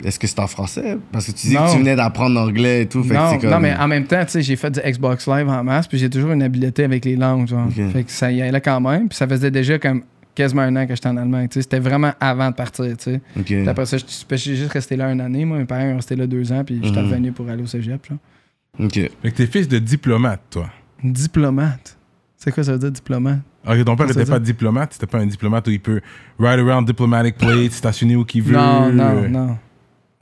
[0.05, 0.97] est-ce que c'est en français?
[1.13, 1.67] Parce que tu dis Non.
[1.67, 3.03] que tu venais d'apprendre l'anglais et tout.
[3.03, 3.51] Fait Non, comme...
[3.51, 5.99] non, mais en même temps, tu sais, j'ai fait du Xbox Live en masse, puis
[5.99, 7.69] j'ai toujours une habileté avec les langues, genre.
[7.93, 10.03] Fait que ça y allait quand même, puis ça faisait déjà comme
[10.35, 11.63] quasiment un an que j'étais en Allemagne, tu sais.
[11.63, 13.21] C'était vraiment avant de partir, sais.
[13.67, 15.59] Après ça, je- j'ai juste resté là une année, moi.
[15.59, 17.07] Mes parents ont resté là deux ans, puis j'étais Mhm.
[17.11, 18.19] revenu pour aller au cégep, genre.
[18.79, 18.93] Ok.
[18.95, 20.71] Fait que t'es fils de diplomate, toi.
[21.03, 21.97] Diplomate.
[22.37, 23.41] C'est quoi ça veut dire, diplomate?
[23.67, 26.01] Ok, ton père n'était pas diplomate, c'était pas un diplomate où il peut
[26.39, 28.53] ride around diplomatic plates, stationner où qu'il veut.
[28.55, 29.59] Non, non, non.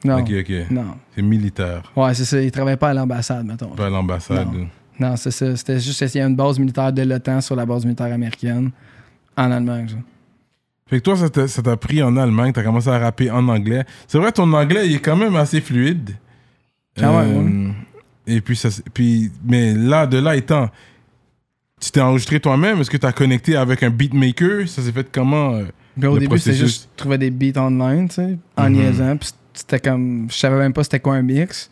[0.04, 0.18] Non.
[0.18, 0.70] Ok, ok.
[0.70, 0.96] Non.
[1.14, 2.40] C'est militaire, Ouais, c'est ça.
[2.40, 3.68] Il travaillait pas à l'ambassade, mettons.
[3.70, 4.46] pas à l'ambassade.
[4.52, 4.68] Non.
[4.98, 5.54] Non, c'est ça.
[5.56, 8.70] C'était juste qu'il y a une base militaire de l'OTAN sur la base militaire américaine
[9.36, 9.88] en Allemagne.
[9.88, 10.00] genre.
[10.88, 13.84] Fait que toi, ça t'a ça pris en Allemagne, t'as commencé à rapper en anglais.
[14.06, 16.10] C'est vrai, ton anglais, il est quand même assez fluide.
[16.98, 17.74] Euh, Quand même,
[18.28, 20.68] Et puis, ça, c'est- puis, mais là, de là étant,
[21.80, 24.66] tu t'es enregistré toi-même, est-ce que t'as connecté avec un beatmaker?
[24.68, 25.54] Ça s'est fait comment?
[25.54, 25.64] euh?
[25.98, 26.60] Puis au Le début, c'était processus?
[26.66, 28.72] juste je trouvais des beats online, tu sais, en Mhm.
[28.72, 29.16] niaisant.
[29.16, 30.28] Puis c'était comme.
[30.30, 31.70] Je savais même pas c'était quoi un mix.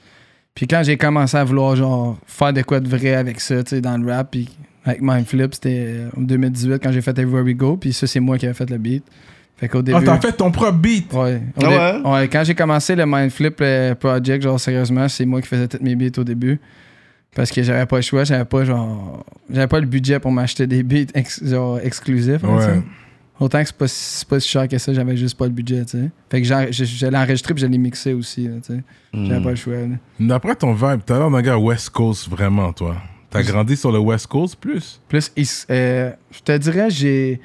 [0.55, 3.71] Puis quand j'ai commencé à vouloir, genre, faire de quoi de vrai avec ça, tu
[3.71, 4.49] sais, dans le rap, puis
[4.85, 7.77] avec Mindflip, c'était en 2018 quand j'ai fait Everywhere We Go.
[7.77, 9.03] Puis ça, c'est moi qui avais fait le beat.
[9.57, 9.99] Fait qu'au début.
[10.01, 11.13] Ah, t'as fait ton propre beat?
[11.13, 11.41] Ouais.
[11.57, 12.13] Ah dé- ouais?
[12.13, 13.63] ouais, Quand j'ai commencé le Mindflip
[14.01, 16.61] Project, genre sérieusement, c'est moi qui faisais tous mes beats au début.
[17.35, 19.25] Parce que j'avais pas le choix, j'avais pas genre.
[19.53, 22.43] J'avais pas le budget pour m'acheter des beats ex- genre exclusifs.
[22.45, 22.81] Ouais.
[23.41, 25.51] Autant que c'est pas, si- c'est pas si cher que ça, j'avais juste pas le
[25.51, 26.11] budget, tu sais.
[26.31, 28.81] Fait que l'ai enregistré puis je l'ai mixé aussi, tu sais.
[29.13, 29.43] J'avais Hmm.
[29.43, 29.75] pas le choix.
[29.75, 29.97] là.
[30.21, 32.97] D'après ton vibe, t'as l'air d'un gars West Coast vraiment, toi.
[33.31, 35.01] T'as grandi sur le West Coast plus?
[35.09, 37.41] Plus, East- euh, je te dirais, j'ai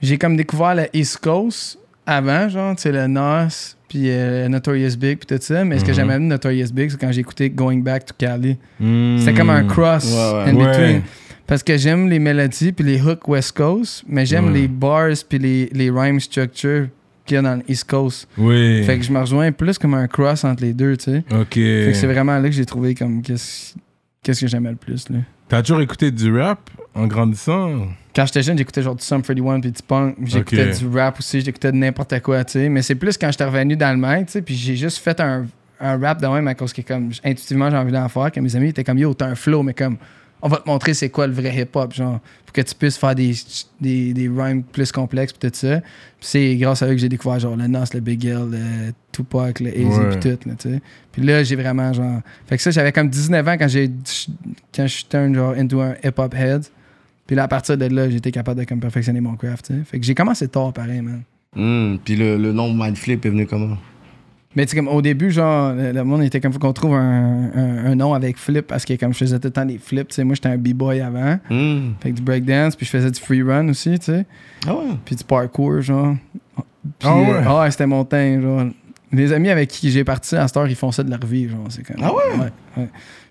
[0.00, 4.96] j'ai comme découvert le East Coast avant, genre, tu sais, le Nas, puis euh, Notorious
[4.96, 5.64] Big, puis tout ça.
[5.64, 5.94] Mais ce que Mhm.
[5.96, 8.56] j'aimais de Notorious Big, c'est quand j'ai écouté Going Back to Cali.
[8.78, 9.18] Hmm.
[9.18, 10.50] C'était comme un cross Ouais, ouais.
[10.50, 10.96] in between.
[10.98, 11.02] Ouais.
[11.48, 15.38] Parce que j'aime les mélodies puis les hooks West Coast, mais j'aime les bars puis
[15.38, 16.88] les, les rhyme structure
[17.24, 18.28] qu'il y a dans le East Coast.
[18.36, 18.84] Oui.
[18.84, 21.24] Fait que je me rejoins plus comme un cross entre les deux, tu sais.
[21.30, 21.54] Ok.
[21.54, 23.74] Fait que c'est vraiment là que j'ai trouvé comme qu'est-ce
[24.22, 25.20] qu'est-ce que j'aimais le plus, là.
[25.48, 27.88] T'as toujours écouté du rap en grandissant?
[28.14, 30.16] Quand j'étais jeune, j'écoutais genre du Sum 31 puis du punk.
[30.22, 32.68] J'écoutais du rap aussi, j'écoutais de n'importe quoi, tu sais.
[32.68, 35.46] Mais c'est plus quand j'étais revenu d'Allemagne, tu sais, puis j'ai juste fait un,
[35.80, 38.30] un rap de même à cause que, comme, intuitivement, j'ai envie d'en faire.
[38.30, 39.96] Que mes amis étaient comme, yo, t'as un flow, mais comme,
[40.42, 43.14] on va te montrer c'est quoi le vrai hip-hop, genre, pour que tu puisses faire
[43.14, 43.32] des,
[43.80, 45.80] des, des rhymes plus complexes, puis tout ça.
[45.80, 45.86] Puis
[46.20, 49.60] c'est grâce à eux que j'ai découvert, genre, le Nas, le Big L, le Tupac,
[49.60, 50.16] le Easy, Ouais.
[50.18, 50.80] puis tout, là, tu sais.
[51.12, 52.20] Puis là, j'ai vraiment, genre.
[52.46, 53.90] Fait que ça, j'avais comme 19 ans quand j'ai
[54.74, 56.62] quand je suis turn, genre, into un hip-hop head.
[57.26, 59.84] Puis là, à partir de là, j'étais capable de comme perfectionner mon craft, tu sais.
[59.84, 61.22] Fait que j'ai commencé tard, pareil, man.
[61.54, 61.96] Hmm.
[62.04, 63.76] Puis le, le nom Mindflip est venu comment?
[64.58, 67.50] Mais tu sais, comme au début, genre, le, monde était comme, faut qu'on trouve un,
[67.54, 70.08] un- un nom avec flip, parce que comme je faisais tout le temps des flips,
[70.08, 71.38] tu sais, moi, j'étais un b-boy avant.
[71.48, 71.92] Hmm.
[72.00, 74.26] Fait que du breakdance, puis je faisais du free run aussi, tu sais.
[74.66, 74.82] Ah ouais?
[75.04, 76.16] Puis du parkour, genre.
[76.98, 77.30] Puis, Ah ouais?
[77.30, 78.64] euh, ah ouais, c'était mon thing, genre.
[79.12, 81.48] Les amis avec qui j'ai parti à cette heure, ils font ça de leur vie,
[81.48, 81.66] genre.
[81.68, 82.02] C'est comme.
[82.02, 82.38] Ah ouais?
[82.40, 82.52] Ouais.
[82.78, 82.88] ouais.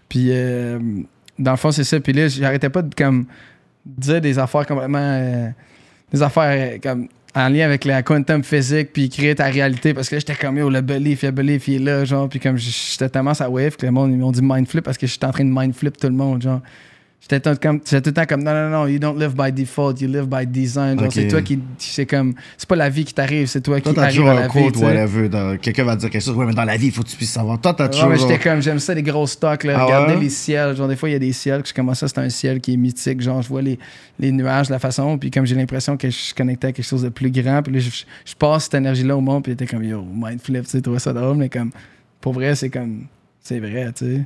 [0.07, 0.79] Puis, euh,
[1.37, 1.99] dans le fond, c'est ça.
[1.99, 3.25] Puis là, j'arrêtais pas de comme
[3.85, 4.97] dire des affaires complètement.
[5.01, 5.49] euh,
[6.11, 9.93] des affaires euh, comme en lien avec la quantum physique, puis créer ta réalité.
[9.93, 12.27] Parce que là, j'étais comme, yo, le belief, le belief, il est là, genre.
[12.29, 15.07] Puis comme j'étais tellement sa wave que le monde, ils m'ont dit mindflip parce que
[15.07, 16.61] j'étais en train de mindflip tout le monde, genre.
[17.19, 20.27] J'étais tout, le temps comme, non, non, non, you don't live by default, you live
[20.27, 20.97] by design.
[20.97, 21.13] Genre, Ok.
[21.13, 21.59] c'est toi qui.
[21.77, 22.33] C'est comme.
[22.57, 24.39] C'est pas la vie qui t'arrive, c'est toi, Toi, qui t'as arrive toujours à un
[24.41, 24.53] la vie.
[24.53, 24.85] quote, tu sais.
[24.85, 25.27] whatever.
[25.27, 26.35] dans- Quelqu'un va te dire quelque chose.
[26.37, 27.59] Ouais, mais dans la vie, il faut que tu puisses savoir.
[27.59, 28.09] Toi, t'as Ouais, toujours.
[28.09, 29.73] mais j'étais comme, j'aime ça, les gros stocks, là.
[29.77, 30.19] Ah Regardez ouais?
[30.21, 30.75] les ciels.
[30.77, 32.61] Genre, des fois, il y a des ciels que je commence ça, c'est un ciel
[32.61, 33.19] qui est mythique.
[33.19, 33.77] Genre, je vois les,
[34.19, 37.01] les nuages, la façon, puis comme j'ai l'impression que je suis connecté à quelque chose
[37.01, 39.83] de plus grand, puis là, je, je passe cette énergie-là au monde, puis était comme,
[39.83, 41.71] yo, mindflip, tu sais, ça drôle, mais comme,
[42.21, 43.07] pour vrai, c'est comme,
[43.41, 44.21] c'est vrai, tu sais.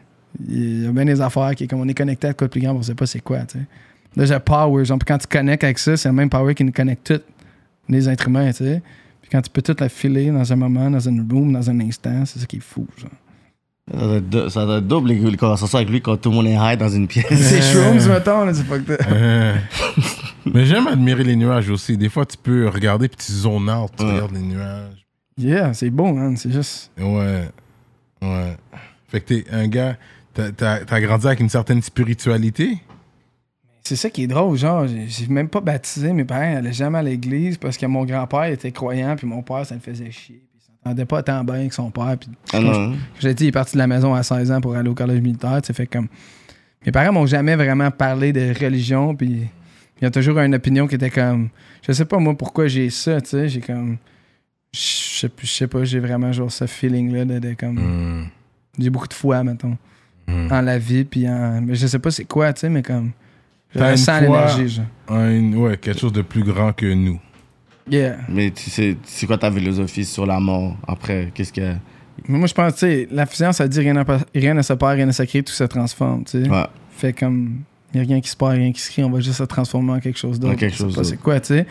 [0.48, 2.52] Il y a bien des affaires qui est comme, on est connecté à quoi de
[2.52, 3.66] plus grand, on sait pas c'est quoi, tu sais.
[4.16, 6.72] Là, j'ai power, genre, quand tu connectes avec ça, c'est le même power qui nous
[6.74, 7.22] connecte tous,
[7.90, 8.82] les êtres humains, tu sais.
[9.22, 11.80] Puis quand tu peux tout la filer dans un moment, dans une room, dans un
[11.82, 13.10] instant, c'est ça qui est fou, genre.
[13.94, 16.36] Ça doit être do- Ça doit être double les conversations avec lui quand tout le
[16.36, 17.26] monde est high dans une pièce.
[17.30, 18.98] C'est shrooms, mettons, là, c'est fucked
[20.46, 21.98] Mais j'aime admirer les nuages aussi.
[21.98, 24.12] Des fois, tu peux regarder puis tu zones out, tu Ouais.
[24.14, 25.06] regardes les nuages.
[25.38, 26.36] Yeah, c'est beau, man.
[26.38, 26.92] C'est juste.
[26.98, 27.50] Ouais.
[28.22, 28.58] Ouais.
[29.08, 29.98] Fait que t'es un gars,
[30.34, 32.78] t'as- grandi avec une certaine spiritualité?
[33.84, 37.02] C'est ça qui est drôle, genre, j'ai même pas baptisé, mes parents allaient jamais à
[37.02, 40.44] l'église parce que mon grand-père était croyant, puis mon père, ça le faisait chier.
[40.52, 42.16] Puis il s'entendait pas tant bien avec son père.
[42.20, 44.90] Puis Ah j'ai dit, il est parti de la maison à 16 ans pour aller
[44.90, 46.08] au collège militaire, tu sais, fait comme...
[46.86, 49.48] Mes parents m'ont jamais vraiment parlé de religion, puis
[50.00, 51.50] il y a toujours une opinion qui était comme...
[51.86, 53.98] Je sais pas, moi, pourquoi j'ai ça, tu sais, j'ai comme...
[54.74, 57.78] Je sais je sais pas, j'ai vraiment genre ce feeling-là de, de comme...
[57.80, 58.26] Hmm.
[58.80, 59.78] J'ai beaucoup de foi, mettons,
[60.32, 60.52] Hmm.
[60.52, 61.62] en la vie, puis en...
[61.62, 63.12] mais je sais pas c'est quoi, tu sais, mais comme...
[63.74, 64.86] Je foi- l'énergie, genre.
[65.08, 67.20] Un- ouais, quelque chose de plus grand que nous.
[67.90, 68.18] Yeah.
[68.30, 71.32] Mais tu sais, c'est quoi ta philosophie sur la mort après?
[71.34, 71.62] Qu'est-ce que.
[72.28, 74.74] Mais Moi, je pense, tu sais, la science, ça dit rien, pas- rien ne se
[74.74, 76.50] perd, rien ne se crée, tout se transforme, tu sais.
[76.50, 76.66] Ouais.
[76.98, 77.62] Fait comme,
[77.94, 79.44] il n'y a rien qui se perd, rien qui se crée, on va juste se
[79.44, 80.54] transformer en quelque chose d'autre.
[80.54, 81.66] En quelque Je sais chose c'est quoi, tu sais.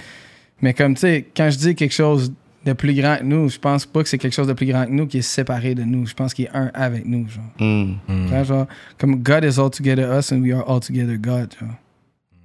[0.63, 2.33] Mais comme, tu sais, quand je dis quelque chose
[2.67, 4.85] de plus grand que nous, je pense pas que c'est quelque chose de plus grand
[4.85, 6.07] que nous qui est séparé de nous.
[6.07, 7.45] Je pense qu'il est un avec nous, genre.
[7.59, 8.67] Tu sais, genre,
[8.99, 11.71] comme God is all together us and we are all together God, genre.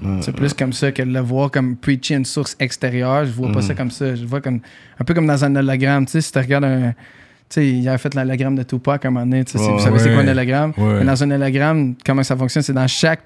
[0.04, 0.17] Ouais.
[0.21, 3.25] C'est plus comme ça que de le voir comme preacher une source extérieure.
[3.25, 4.13] Je vois pas ça comme ça.
[4.15, 4.60] Je vois comme
[4.99, 6.06] un peu comme dans un hologramme.
[6.06, 6.91] Tu sais, si tu regardes un.
[6.91, 6.95] Tu
[7.49, 9.45] sais, il a fait l'hologramme de Tupac à un moment donné.
[9.45, 9.80] tu sais, c'est- vous Ouais.
[9.82, 10.73] savez c'est quoi un hologramme?
[10.78, 10.99] Ouais.
[10.99, 12.63] Mais dans un hologramme, comment ça fonctionne?
[12.63, 13.21] C'est dans chaque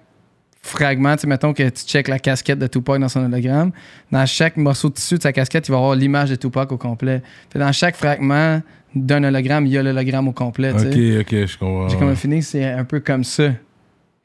[0.62, 3.72] fragment, tu sais, mettons que tu checkes la casquette de Tupac dans son hologramme,
[4.12, 6.78] dans chaque morceau de tissu de sa casquette, il va avoir l'image de Tupac au
[6.78, 7.22] complet.
[7.52, 8.62] Fait dans chaque fragment
[8.96, 10.72] d'un hologramme, il y a l'hologramme au complet.
[10.72, 10.82] Ok,
[11.22, 11.88] ok, je comprends.
[11.90, 13.52] J'ai comme fini, c'est un peu comme ça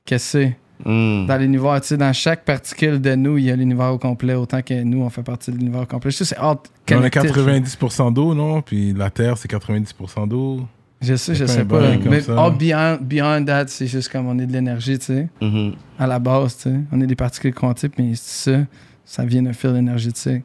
[0.06, 1.26] que c'est Hmm.
[1.26, 1.80] dans l'univers.
[1.80, 4.74] Tu sais, dans chaque particule de nous, il y a l'univers au complet, autant que
[4.82, 6.10] nous, on fait partie de l'univers au complet.
[6.10, 6.58] Je sais, c'est hard
[6.90, 7.30] On a connected.
[7.32, 8.60] 90% d'eau, non?
[8.60, 10.66] Puis la Terre, c'est 90% d'eau.
[11.04, 14.46] Je sais, je sais pas Mais all beyond, beyond that, c'est juste comme on est
[14.46, 15.72] de l'énergie, tu sais, Mhm.
[15.98, 16.74] à la base, tu sais.
[16.92, 18.58] On est des particules quantiques, mais ça,
[19.04, 20.42] ça vient d'un fil énergétique.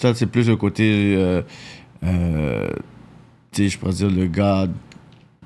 [0.00, 1.14] Ça, c'est plus le côté.
[1.16, 1.42] euh,
[2.04, 2.68] euh,
[3.52, 4.72] tu sais, je pourrais dire le God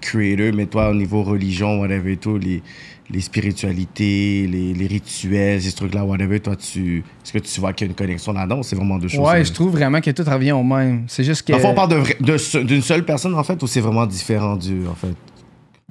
[0.01, 2.63] creator, mais toi, au niveau religion, whatever et tout, les,
[3.11, 6.99] les spiritualités, les, les rituels, ces trucs-là, whatever, toi, tu.
[7.25, 9.21] Est-ce que tu vois qu'il y a une connexion là-dedans ou c'est vraiment deux choses
[9.27, 11.05] Ouais, je trouve vraiment que tout revient au même.
[11.09, 11.53] C'est juste que.
[11.53, 14.87] On parle de d'une seule personne, en fait, ou c'est vraiment différent du.
[14.87, 15.15] En fait?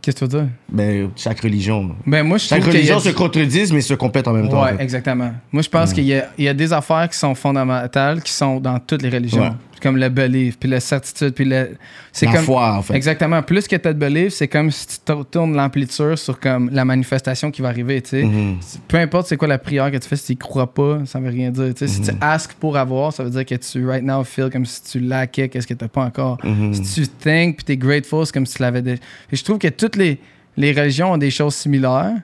[0.02, 0.50] Qu'est-ce que tu veux dire?
[0.72, 1.94] Ben, chaque religion.
[2.08, 4.62] Ben, moi, je Chaque a religion se contredisent, mais se complètent en même temps.
[4.62, 4.84] en Ouais, fait.
[4.84, 5.34] exactement.
[5.52, 8.32] Moi, je pense qu'il y a, il y a des affaires qui sont fondamentales, qui
[8.32, 9.42] sont dans toutes les religions.
[9.42, 9.52] Ouais.
[9.82, 11.78] Comme le belief, puis la certitude, puis le.
[12.12, 12.44] C'est La comme.
[12.46, 12.94] foi, en fait.
[12.96, 13.42] Exactement.
[13.44, 16.70] Plus que tu as de belief, c'est comme si tu tour- tournes l'amplitude sur comme
[16.72, 18.24] la manifestation qui va arriver, tu sais.
[18.24, 18.58] Mhm.
[18.88, 21.30] Peu importe c'est quoi la prière que tu fais, si tu crois pas, ça veut
[21.30, 21.74] rien dire.
[21.74, 21.88] tu sais.
[21.88, 22.06] Si Mhm.
[22.08, 25.00] tu asks pour avoir, ça veut dire que tu, right now, feel comme si tu
[25.00, 26.38] laquais qu'est-ce que tu pas encore.
[26.44, 26.74] Mhm.
[26.74, 29.02] Si tu think puis tu es grateful, c'est comme si tu l'avais déjà.
[29.32, 30.20] Et je trouve que toutes les,
[30.58, 32.16] les religions ont des choses similaires,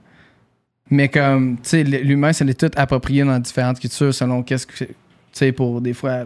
[0.92, 4.84] mais comme, tu sais, l'humain, ça l'est tout approprié dans différentes cultures selon qu'est-ce que.
[4.84, 4.88] Tu
[5.32, 6.26] sais, pour des fois,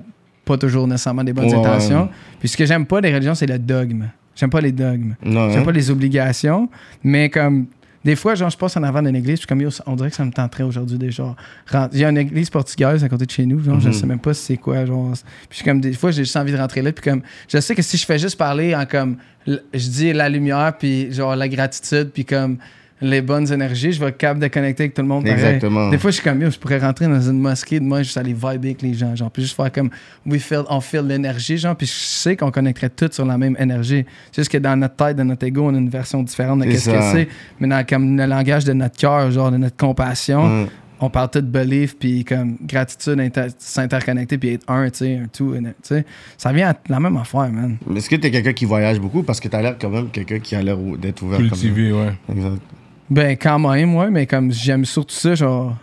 [0.50, 2.04] pas toujours nécessairement des bonnes Ouais, intentions.
[2.04, 2.10] ouais.
[2.40, 4.06] Puis ce que j'aime pas des religions, c'est le dogme.
[4.36, 5.16] J'aime pas les dogmes.
[5.24, 6.68] J'aime pas les obligations,
[7.04, 7.68] mais comme
[8.06, 10.24] des fois, genre, je passe en avant d'une église, puis comme on dirait que ça
[10.24, 11.36] me tenterait aujourd'hui déjà.
[11.70, 13.94] Rent- Il y a une église portugaise à côté de chez nous, genre, je Mhm.
[13.94, 15.12] sais même pas si c'est quoi, genre.
[15.50, 17.82] Puis comme des fois, j'ai juste envie de rentrer là, puis comme je sais que
[17.82, 22.12] si je fais juste parler en comme je dis la lumière, puis genre la gratitude,
[22.14, 22.58] puis comme
[23.02, 25.24] les bonnes énergies, je vais être capable de connecter avec tout le monde.
[25.24, 25.38] pareil.
[25.40, 25.90] Exactement.
[25.90, 28.18] Des fois, je suis comme yo, je pourrais rentrer dans une mosquée de moi, juste
[28.18, 29.90] aller vibrer avec les gens, genre, puis juste faire comme
[30.26, 33.56] we feel, on feel l'énergie, genre, puis je sais qu'on connecterait tous sur la même
[33.60, 34.06] énergie.
[34.32, 36.66] C'est juste que dans notre tête, dans notre ego, on a une version différente de
[36.66, 37.28] qu'est-ce que c'est,
[37.60, 40.68] mais dans comme le langage de notre cœur, genre de notre compassion,
[41.02, 45.16] on parle tout de belief, puis comme gratitude, inter- s'interconnecter, puis être un, tu sais,
[45.16, 46.06] un tout, tu sais.
[46.38, 47.78] Ça vient à la même affaire, man.
[47.88, 49.24] Mais Est-ce que t'es quelqu'un qui voyage beaucoup?
[49.24, 51.40] Parce que t'as l'air quand même quelqu'un qui a l'air d'être ouvert.
[51.40, 52.12] Cultivé, ouais.
[52.28, 52.36] Comme...
[52.38, 52.62] Exact.
[53.10, 55.76] Ben, quand même, ouais, mais comme j'aime surtout ça, genre,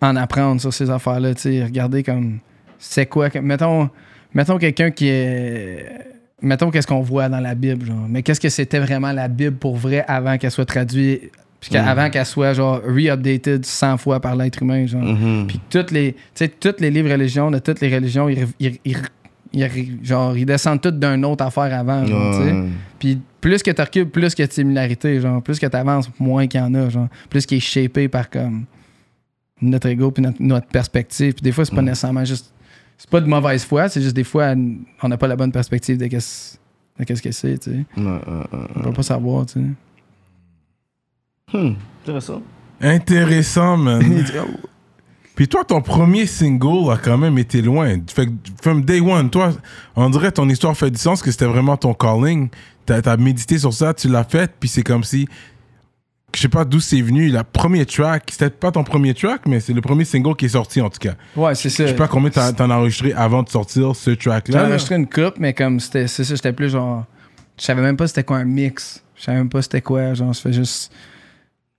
[0.00, 2.38] en apprendre sur ces affaires-là, tu sais, regarder comme,
[2.78, 3.90] c'est quoi, que- mettons,
[4.34, 5.86] mettons quelqu'un qui est,
[6.40, 9.56] mettons qu'est-ce qu'on voit dans la Bible, genre, mais qu'est-ce que c'était vraiment la Bible
[9.56, 11.88] pour vrai avant qu'elle soit traduite, puis Mm.
[11.88, 15.02] avant qu'elle soit, genre, re-updated 100 fois par l'être humain, genre.
[15.02, 15.46] Mhm.
[15.48, 18.78] Puis toutes les, tu sais, toutes les livres religions de toutes les religions, ils, ils-
[18.84, 18.96] ils-
[19.52, 22.52] ils- genre, ils descendent tous d'une autre affaire avant, genre, tu sais.
[22.52, 22.64] Ouais.
[22.98, 25.42] Puis plus que tu recules, plus que tu similarité, genre.
[25.42, 27.08] Plus que tu avances, moins qu'il y en a, genre.
[27.28, 28.64] Plus qu'il est shapé par comme
[29.62, 31.34] notre ego puis notre, notre perspective.
[31.34, 31.86] Puis des fois, c'est pas Mm.
[31.86, 32.52] nécessairement juste.
[32.98, 34.54] C'est pas de mauvaise foi, c'est juste des fois,
[35.02, 36.58] on n'a pas la bonne perspective de qu'est-ce
[36.98, 37.84] de qu'est-ce que c'est, tu sais.
[37.96, 39.66] On peut pas savoir, tu sais.
[41.58, 41.72] Hmm,
[42.02, 42.42] Intéressant.
[42.80, 44.24] Intéressant, man.
[45.34, 47.96] Puis toi, ton premier single a quand même été loin.
[48.08, 49.52] Fait que, from day one, toi,
[49.96, 52.50] on dirait ton histoire fait du sens que c'était vraiment ton calling.
[52.90, 55.28] T'as as médité sur ça, tu l'as fait, puis c'est comme si
[56.34, 59.58] je sais pas d'où c'est venu, la première track, c'était pas ton premier track, mais
[59.60, 61.14] c'est le premier single qui est sorti en tout cas.
[61.36, 61.84] Ouais, c'est ça.
[61.84, 64.62] Je sais pas combien t'en as enregistré avant de sortir ce J'ai track-là.
[64.62, 64.68] là.
[64.68, 67.04] enregistré une coupe, mais comme c'était, c'est ça, j'étais plus genre.
[67.58, 69.02] Je savais même pas c'était quoi un mix.
[69.16, 70.14] Je savais même pas c'était quoi.
[70.14, 70.92] Genre, je fais juste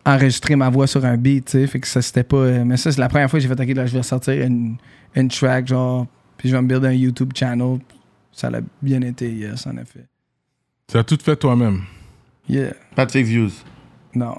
[0.05, 1.67] enregistrer ma voix sur un beat, tu sais.
[1.67, 2.49] Fait que ça, c'était pas.
[2.65, 4.75] Mais ça, c'est la première fois que j'ai fait, ok, là, je vais sortir une,
[5.15, 6.07] une track, genre.
[6.37, 7.79] Puis je vais me build un YouTube channel.
[8.33, 10.05] Ça l'a bien été, yes, en effet.
[10.91, 11.81] Tu as tout fait toi-même.
[12.49, 12.73] Yeah.
[12.95, 13.51] Pas de fake views.
[14.13, 14.35] Non.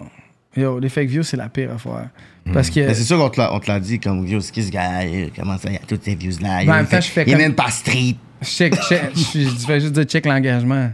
[0.57, 2.11] Yo, les fake views, c'est la pire affaire.
[2.53, 2.81] Parce que.
[2.81, 4.71] Mais c'est sûr qu'on te l'a- on te l'a dit, comme, yo, c'est qui ce
[4.71, 6.49] gars euh, Comment ça, il y a toutes ces views-là?
[6.49, 8.17] Ben, en il même temps, fait- je fais il comme- même pas street.
[8.43, 10.91] Check, check, je je fais juste dire check l'engagement.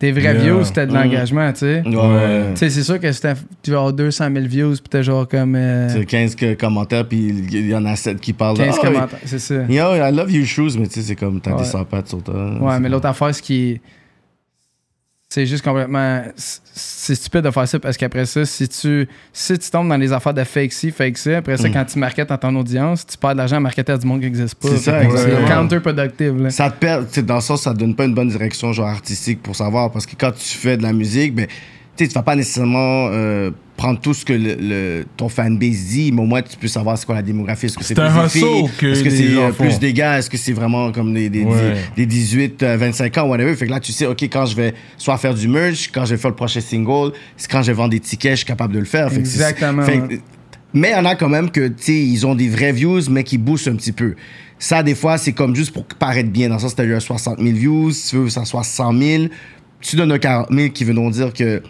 [0.00, 0.34] Tes vrais Yeah.
[0.34, 0.94] views, c'était de Mm.
[0.94, 1.82] l'engagement, tu sais.
[1.86, 2.50] Ouais.
[2.52, 3.34] Tu sais, c'est sûr que c'était
[3.66, 7.68] genre 200 000 views, puis t'as genre comme euh, C'est 15 que- commentaires, puis il
[7.68, 8.56] y en a 7 qui parlent.
[8.58, 9.18] 15 Ah, commentaires.
[9.24, 9.54] C'est ça.
[9.68, 11.58] Yo, I love your shoes, mais tu sais, c'est comme, t'as Ouais.
[11.58, 12.58] des sans-pattes sur toi.
[12.60, 13.80] Ouais, mais l'autre affaire, ce qui est.
[15.28, 16.22] C'est juste complètement.
[16.36, 20.12] C'est stupide de faire ça parce qu'après ça, si tu, si tu tombes dans les
[20.12, 21.72] affaires de fake ci, fake ça, après ça, Mm.
[21.72, 24.20] quand tu marketes dans ton audience, tu perds de l'argent à marketer à du monde
[24.20, 24.68] qui n'existe pas.
[24.68, 26.42] C'est ça, C'est counterproductive.
[26.42, 26.50] Là.
[26.50, 28.72] Ça te perd, tu sais, dans le sens, ça te donne pas une bonne direction,
[28.72, 29.90] genre artistique, pour savoir.
[29.90, 31.46] Parce que quand tu fais de la musique, ben,
[31.96, 36.22] tu vas pas nécessairement euh, prendre tout ce que le, le- ton fanbase dit, mais
[36.22, 37.66] au moins tu peux savoir c'est quoi la démographie.
[37.66, 38.90] Est-ce que c'est C'est plus des filles?
[38.90, 40.18] Est-ce que c'est euh, plus des gars?
[40.18, 41.74] Est-ce que c'est vraiment comme des, des, Ouais.
[41.96, 43.54] des 18, euh, 25 ans, whatever?
[43.54, 46.14] Fait que là, tu sais, OK, quand je vais soit faire du merch, quand je
[46.14, 48.72] vais faire le prochain single, c'est quand je vais vendre des tickets, je suis capable
[48.74, 49.10] de le faire.
[49.10, 50.08] Fait Exactement, fait ouais.
[50.08, 50.14] que-
[50.72, 53.00] mais il y en a quand même que, tu sais, ils ont des vrais views,
[53.10, 54.14] mais qui boostent un petit peu.
[54.58, 56.48] Ça, des fois, c'est comme juste pour paraître bien.
[56.48, 58.44] Dans le sens, tu as eu un 60 000 views, si tu veux que ça
[58.44, 59.24] soit 100 000,
[59.80, 61.62] tu donnes un 40 000 qui veut donc dire que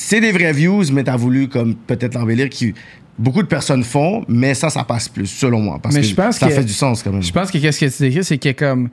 [0.00, 2.72] c'est des vrais views, mais tu as voulu comme peut-être l'embellir, qui
[3.18, 5.80] beaucoup de personnes font, mais ça, ça passe plus, selon moi.
[5.82, 7.22] Parce Mais que je pense ça que- fait du sens quand même.
[7.22, 8.90] Je pense que qu'est-ce que tu décris, c'est que comme.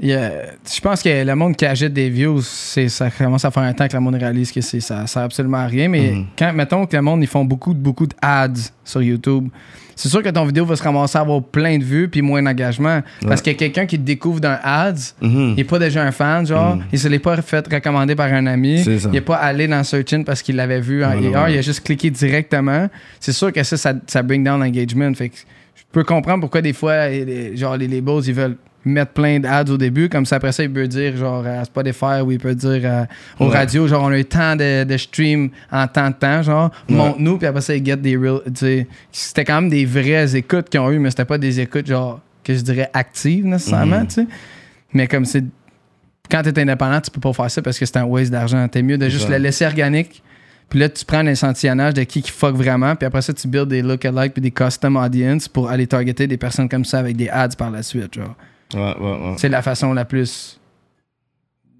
[0.00, 0.32] il y a-
[0.72, 3.72] je pense que le monde qui achète des views, c'est, ça commence à faire un
[3.72, 5.88] temps que le monde réalise que c'est, ça sert absolument à rien.
[5.88, 6.26] Mais Mhm.
[6.38, 9.48] quand, mettons que le monde, ils font beaucoup, beaucoup de ads sur YouTube,
[10.00, 12.42] c'est sûr que ton vidéo va se ramasser à avoir plein de vues puis moins
[12.42, 13.02] d'engagement.
[13.26, 15.50] Parce que quelqu'un qui te découvre d'un ads, Mhm.
[15.50, 18.46] il n'est pas déjà un fan, genre, il se l'est pas fait recommander par un
[18.46, 21.60] ami, il n'est pas allé dans Search In parce qu'il l'avait vu en il a
[21.62, 22.88] juste cliqué directement.
[23.20, 25.12] C'est sûr que ça, ça, ça bring down l'engagement.
[25.14, 25.42] Fait que je
[25.92, 29.76] peux comprendre pourquoi des fois, les- genre, les labels, ils veulent mettre plein d'ads au
[29.76, 32.80] début, comme ça après ça, il peut dire genre à Spotify ou il peut dire
[32.84, 33.04] euh,
[33.38, 33.56] aux Ouais.
[33.56, 36.94] radios, genre on a eu tant de, de streams en tant de temps, genre Ouais.
[36.96, 38.40] montre-nous, puis après ça, ils get des real,
[39.12, 42.20] c'était quand même des vraies écoutes qu'ils ont eu, mais c'était pas des écoutes genre
[42.44, 44.06] que je dirais actives nécessairement, Mhm.
[44.06, 44.26] tu sais.
[44.94, 45.44] Mais comme c'est
[46.30, 48.66] quand t'es indépendant, tu peux pas faire ça parce que c'est un waste d'argent.
[48.68, 50.22] T'es mieux de juste le laisser organique.
[50.68, 52.94] Puis là, tu prends un échantillonnage de qui qui fuck vraiment.
[52.94, 56.36] Puis après ça, tu builds des look-alike puis des custom audience pour aller targeter des
[56.36, 58.14] personnes comme ça avec des ads par la suite.
[58.14, 58.34] Genre.
[58.74, 59.34] Ouais, ouais, ouais.
[59.38, 60.60] C'est la façon la plus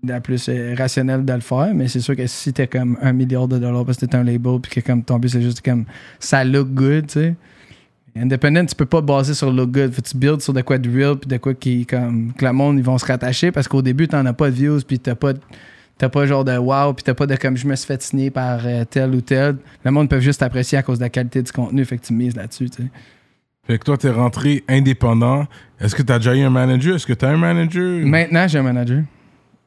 [0.04, 1.72] la plus euh, rationnelle de le faire.
[1.74, 4.24] Mais c'est sûr que si t'es comme un milliard de dollars parce que t'es un
[4.24, 5.84] label puis que comme ton but c'est juste comme
[6.18, 7.34] ça look good, tu sais.
[8.16, 9.92] Independent, tu peux pas baser sur look good.
[9.92, 12.44] Faut que tu builds sur de quoi de real puis de quoi qui comme que
[12.44, 14.98] le monde ils vont se rattacher parce qu'au début t'en as pas de views puis
[14.98, 15.40] t'as pas de-
[15.98, 18.30] T'as pas genre de wow, puis t'as pas de comme je me suis fait signer
[18.30, 19.56] par euh, tel ou tel.
[19.84, 22.12] Le monde peut juste apprécier à cause de la qualité du contenu, fait que tu
[22.12, 22.88] mises là-dessus, tu sais.
[23.66, 25.46] Fait que toi, t'es rentré indépendant.
[25.78, 26.96] Est-ce que t'as déjà eu un manager?
[26.96, 28.06] Est-ce que t'as un manager?
[28.06, 29.02] Maintenant, j'ai un manager.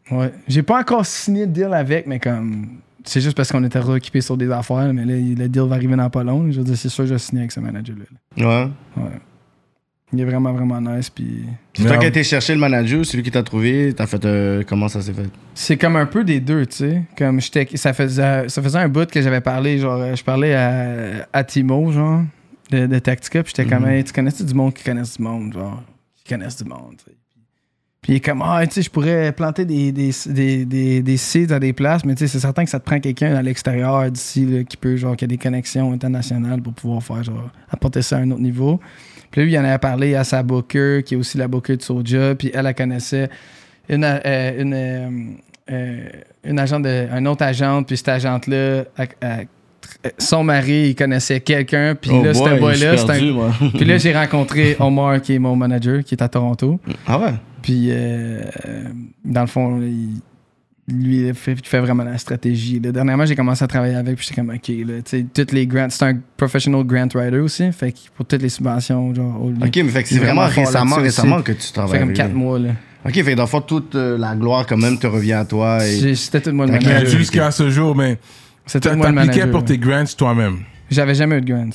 [0.09, 0.33] Ouais.
[0.47, 2.79] J'ai pas encore signé de deal avec, mais comme.
[3.03, 5.95] C'est juste parce qu'on était réoccupés sur des affaires, mais là, le deal va arriver
[5.95, 6.51] dans pas long.
[6.51, 8.05] Je veux dire, c'est sûr que je vais signer avec ce manager-là.
[8.37, 8.69] Ouais.
[8.97, 9.11] Ouais.
[10.13, 11.09] Il est vraiment, vraiment nice.
[11.09, 11.43] Puis
[11.73, 14.23] C'est toi qui as été chercher le manager, celui qui t'a trouvé, t'as fait.
[14.25, 15.29] euh, comment ça s'est fait?
[15.53, 17.03] c'est comme un peu des deux, tu sais.
[17.17, 17.67] Comme j'étais.
[17.77, 21.91] Ça faisait, ça faisait un bout que j'avais parlé, genre, je parlais à, à Timo,
[21.91, 22.23] genre,
[22.71, 23.89] de, de Tactica, puis j'étais comme, Mhm.
[23.91, 25.81] hey, tu connais-tu du monde qui connaissent du monde, genre,
[26.15, 27.17] qui connaissent du monde, tu sais.
[28.01, 31.17] Puis il est comme, ah, tu sais, je pourrais planter des, des, des, des, des
[31.17, 33.43] seeds à des places, mais tu sais, c'est certain que ça te prend quelqu'un à
[33.43, 38.01] l'extérieur d'ici, qui peut, genre, qui a des connexions internationales pour pouvoir faire, genre, apporter
[38.01, 38.79] ça à un autre niveau.
[39.31, 41.77] Puis là, lui, il en avait parlé à sa booker, qui est aussi la booker
[41.77, 43.29] de Soja, puis elle, elle connaissait
[43.89, 45.09] une, euh, une, euh,
[45.71, 46.09] euh,
[46.43, 48.83] une agente de, un autre agente, puis cette agente-là,
[50.17, 52.95] son mari, il connaissait quelqu'un, puis Oh là, je boy-là.
[53.75, 56.79] Puis là, j'ai rencontré Omar, qui est mon manager, qui est à Toronto.
[57.07, 57.33] Ah ouais?
[57.61, 58.41] Puis, euh,
[59.23, 60.21] dans le fond, il-
[60.93, 62.79] lui, il fait, il fait vraiment la stratégie.
[62.79, 62.91] là.
[62.91, 65.65] Dernièrement, j'ai commencé à travailler avec, puis j'étais comme, OK, là, tu sais, toutes les
[65.67, 69.49] grants, c'est un professional grant writer aussi, fait que pour toutes les subventions, genre, au-
[69.65, 71.45] Ok, mais fait que c'est vraiment, récemment, là-dessus récemment aussi.
[71.45, 71.91] que tu ça travailles.
[71.93, 72.37] fait comme avec 4 lui.
[72.37, 72.69] mois, là.
[73.05, 75.45] Ok, fait que dans le fond, toute euh, la gloire quand même te revient à
[75.45, 75.79] toi.
[75.79, 77.05] C'était tout moi le manager.
[77.07, 78.19] Jusqu'à ce jour, mais
[78.65, 79.59] C'était t'as- tout moi le t'appliquais manager.
[79.59, 80.57] pour tes grants toi-même.
[80.89, 81.69] J'avais jamais eu de grants.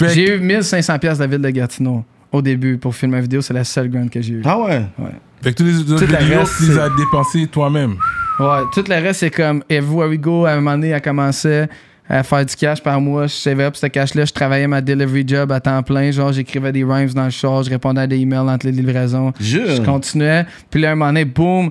[0.00, 3.40] J'ai eu 1500 pièces de la ville de Gatineau au début pour filmer une vidéo.
[3.40, 4.42] C'est la seule grant que j'ai eue.
[4.44, 4.82] Ah ouais?
[5.42, 7.96] Fait que tous les autres Tout le vidéos, reste, tu les as dépensés toi-même.
[8.40, 11.68] Ouais, tout le reste, c'est comme Everywhere We Go, à un moment donné, elle commençait.
[12.08, 13.26] à faire du cash par mois.
[13.28, 14.24] Je savais up ce cash-là.
[14.26, 16.10] Je travaillais ma delivery job à temps plein.
[16.10, 19.32] Genre, j'écrivais des rhymes dans le char, je répondais à des emails entre les livraisons.
[19.40, 19.76] Jure.
[19.76, 20.44] Je continuais.
[20.70, 21.70] Puis là, un moment donné, boum,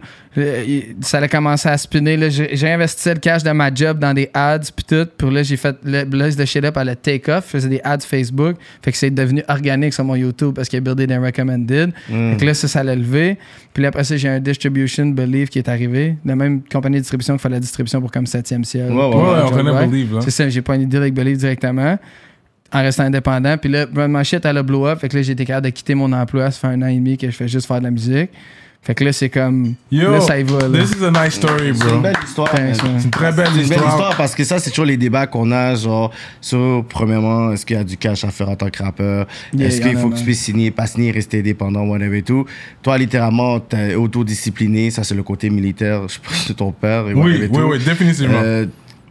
[1.02, 2.18] ça allait commencer à spinner.
[2.30, 5.08] J'ai investi le cash de ma job dans des ads, puis tout.
[5.18, 7.46] Puis là, j'ai fait le Blaze de Shit Up à le take-off.
[7.48, 8.58] Je faisais des ads Facebook.
[8.82, 11.92] Fait que c'est devenu organique sur mon YouTube parce qu'il a buildé des recommended.
[12.08, 13.38] Fait que là, ça, ça l'a levé.
[13.74, 16.18] Puis là, après ça, j'ai un distribution Believe qui est arrivé.
[16.26, 18.92] La même compagnie de distribution qui fait la distribution pour comme 7e ciel.
[18.92, 19.88] Ouais, ouais, ouais, euh, on connaît.
[19.88, 20.20] Believe.
[20.22, 21.98] C'est ça, j'ai pas une idée avec Believe directement
[22.72, 23.58] en restant indépendant.
[23.58, 25.00] Puis là, ma shit, elle a blow up.
[25.00, 26.50] Fait que là, j'ai été capable de quitter mon emploi.
[26.52, 28.32] Ça fait un an et demi que je fais juste faire de la musique.
[28.86, 29.76] Fait que là, c'est comme.
[29.90, 30.68] Yo, là, ça y va.
[30.68, 30.80] Là.
[30.84, 31.96] this is a nice story, C'est bro.
[31.96, 32.50] une belle histoire.
[32.54, 33.90] C'est une très belle C'est une belle histoire.
[33.92, 37.78] histoire parce que ça, c'est toujours les débats qu'on a, genre, sur, premièrement, est-ce qu'il
[37.78, 39.26] y a du cash à faire en tant que rappeur?
[39.54, 42.46] Yeah, est-ce qu'il faut que tu puisses signer, pas signer, rester indépendant, whatever et tout?
[42.82, 47.08] Toi, littéralement, t'es autodiscipliné, ça, c'est le côté militaire, je pense, de ton père.
[47.08, 47.62] Et Oui, oui, tout.
[47.62, 48.40] oui, définitivement.
[48.44, 48.66] Euh,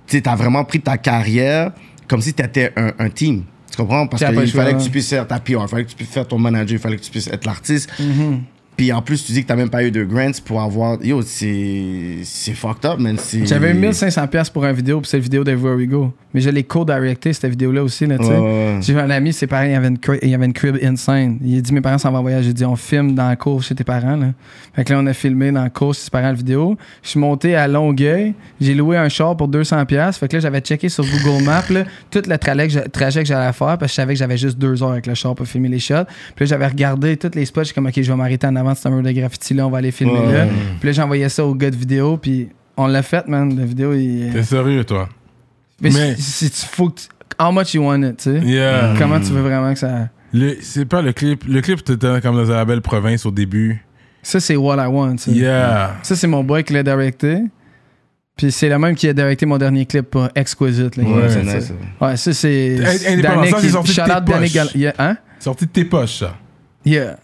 [0.07, 1.71] tu sais, t'as vraiment pris ta carrière
[2.09, 3.45] comme si t'étais un, un team.
[3.71, 4.07] Tu comprends?
[4.07, 4.85] Parce qu'il fallait que ouais.
[4.85, 6.97] tu puisses faire ta PR, il fallait que tu puisses faire ton manager, il fallait
[6.99, 7.89] que tu puisses être l'artiste.
[7.99, 8.39] Mm-hmm.
[8.77, 11.03] Puis en plus, tu dis que t'as même pas eu de grants pour avoir.
[11.05, 12.19] Yo, c'est.
[12.25, 13.17] C'est fucked up, man.
[13.19, 16.13] C'est- J'avais eu 1500$ piastres pour une vidéo, c'est la vidéo d'Everywhere We Go.
[16.35, 18.31] Mais je l'ai co-directé, cette vidéo-là aussi, là, tu sais.
[18.39, 18.79] Ouais.
[18.81, 20.79] J'ai un ami, ses parents, il y avait une, cri- il y avait une crib
[20.83, 21.39] insane.
[21.45, 22.45] Il a dit, mes parents s'en vont en voyage.
[22.45, 24.29] J'ai dit, on filme dans la cour chez tes parents, là.
[24.75, 26.79] Fait que là, on a filmé dans la cour chez ses parents la vidéo.
[27.03, 28.33] Je suis monté à Longueuil.
[28.59, 29.85] J'ai loué un char pour 200$.
[29.85, 30.21] piastres.
[30.21, 33.21] Fait que là, j'avais checké sur Google Maps, là, tout le trajet que, je- trajet
[33.23, 35.35] que j'allais faire, parce que je savais que j'avais juste deux heures avec le char
[35.35, 36.05] pour filmer les shots.
[36.35, 37.65] Puis là, j'avais regardé tous les spots.
[37.65, 39.67] J'ai comme, OK, je vais m'arrêter en avant de ce mur de graffiti-là.
[39.67, 40.33] On va aller filmer Ouais.
[40.33, 40.47] là.
[40.81, 42.17] Puis là, j'envoyais ça au gars de vidéo.
[42.17, 43.57] Puis on l'a fait, man.
[43.59, 44.31] La vidéo, il.
[44.33, 45.09] T'es sérieux, toi?
[45.81, 47.07] Mais, Mais- si, si tu faut que tu-
[47.41, 48.39] How much you want it, tu sais?
[48.41, 48.95] Yeah.
[48.99, 50.09] Comment tu veux vraiment que ça.
[50.35, 51.45] Le- C'est pas le clip.
[51.49, 53.83] Le clip, t'étais comme dans la belle province au début.
[54.23, 55.17] Ça, c'est What I Want.
[55.19, 55.33] ça.
[55.33, 55.97] Yeah.
[56.03, 57.39] Ça, c'est mon boy qui l'a directé.
[58.37, 60.97] Puis c'est le même qui a directé mon dernier clip pour Exquisite.
[60.97, 61.05] là.
[61.05, 61.55] Ouais, c'est Ouais.
[61.57, 61.73] nice.
[62.01, 62.77] Ouais, ça, c'est.
[63.09, 64.53] Indépendant, ça, c'est sorti de shout tes poches.
[64.53, 65.17] Gal- Yeah, hein?
[65.41, 66.37] Sorti de tes poches, ça.
[66.85, 67.17] Yeah.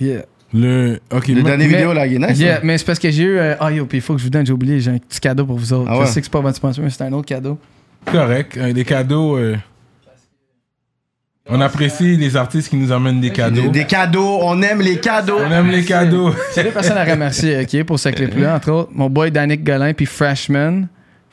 [0.00, 0.22] Yeah.
[0.52, 0.98] Le.
[1.12, 2.38] Ok, Le dernier Mais- vidéo, là, il est nice.
[2.38, 3.38] Yeah, mais c'est parce que j'ai eu.
[3.38, 5.20] euh, Ah, yo, puis il faut que je vous donne, j'ai oublié, j'ai un petit
[5.20, 5.88] cadeau pour vous autres.
[5.90, 6.06] Ah ouais?
[6.06, 7.58] Je sais que c'est pas votre sponsor, mais c'est un autre cadeau.
[8.06, 8.56] correct.
[8.56, 9.36] Euh, Les cadeaux.
[9.36, 9.56] euh,
[11.48, 13.68] On apprécie les artistes qui nous amènent des cadeaux.
[13.70, 15.38] Des cadeaux, on aime les cadeaux.
[15.44, 16.32] On aime les cadeaux.
[16.52, 18.90] C'est deux personnes à remercier, OK, pour ce clip-là, entre autres.
[18.94, 20.82] Mon boy Danick Golin, puis Freshman.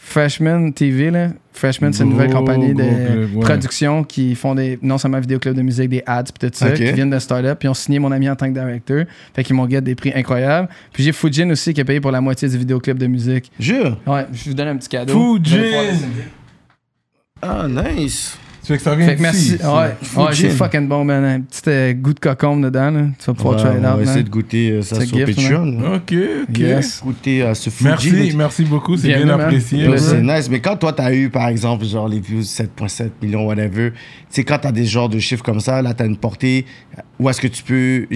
[0.09, 1.29] Freshman TV, là.
[1.51, 3.41] Freshman, c'est une nouvelle Gros, compagnie de gros club, ouais.
[3.41, 6.89] production qui font des, non seulement vidéoclips de musique, des ads, puis tout ça, qui
[6.93, 9.05] viennent de start-up, puis ils ont signé mon ami en tant que directeur.
[9.35, 10.69] Fait qu'ils m'ont get des prix incroyables.
[10.93, 13.51] Puis j'ai Fujin aussi qui a payé pour la moitié du vidéoclip de musique.
[13.59, 13.99] Jure?
[14.07, 15.37] Ouais, je vous donne un petit cadeau.
[15.37, 15.61] Fujin.
[17.41, 18.37] Ah, nice.
[18.67, 19.57] Tu fais que ça Fait merci.
[19.63, 21.23] Ouais, c'est fucking bon, man.
[21.23, 23.01] Un petit euh, goût de cocombe dedans, là.
[23.17, 25.05] Tu vas pouvoir Ouais, try it on va out, essayer de goûter euh, ça C'est
[25.05, 25.95] sur gift, Patreon.
[25.95, 26.13] Ok,
[26.49, 26.57] ok.
[26.57, 27.01] Yes.
[27.01, 27.85] Goûter à ce Fuji.
[27.85, 29.87] Merci, merci beaucoup, c'est bien apprécié.
[29.97, 33.91] C'est nice, mais quand toi t'as eu par exemple genre les views 7.7 millions whatever,
[33.91, 33.97] tu
[34.29, 36.65] sais quand t'as des genres de chiffres comme ça, là t'as une portée
[37.19, 38.07] où est-ce que tu peux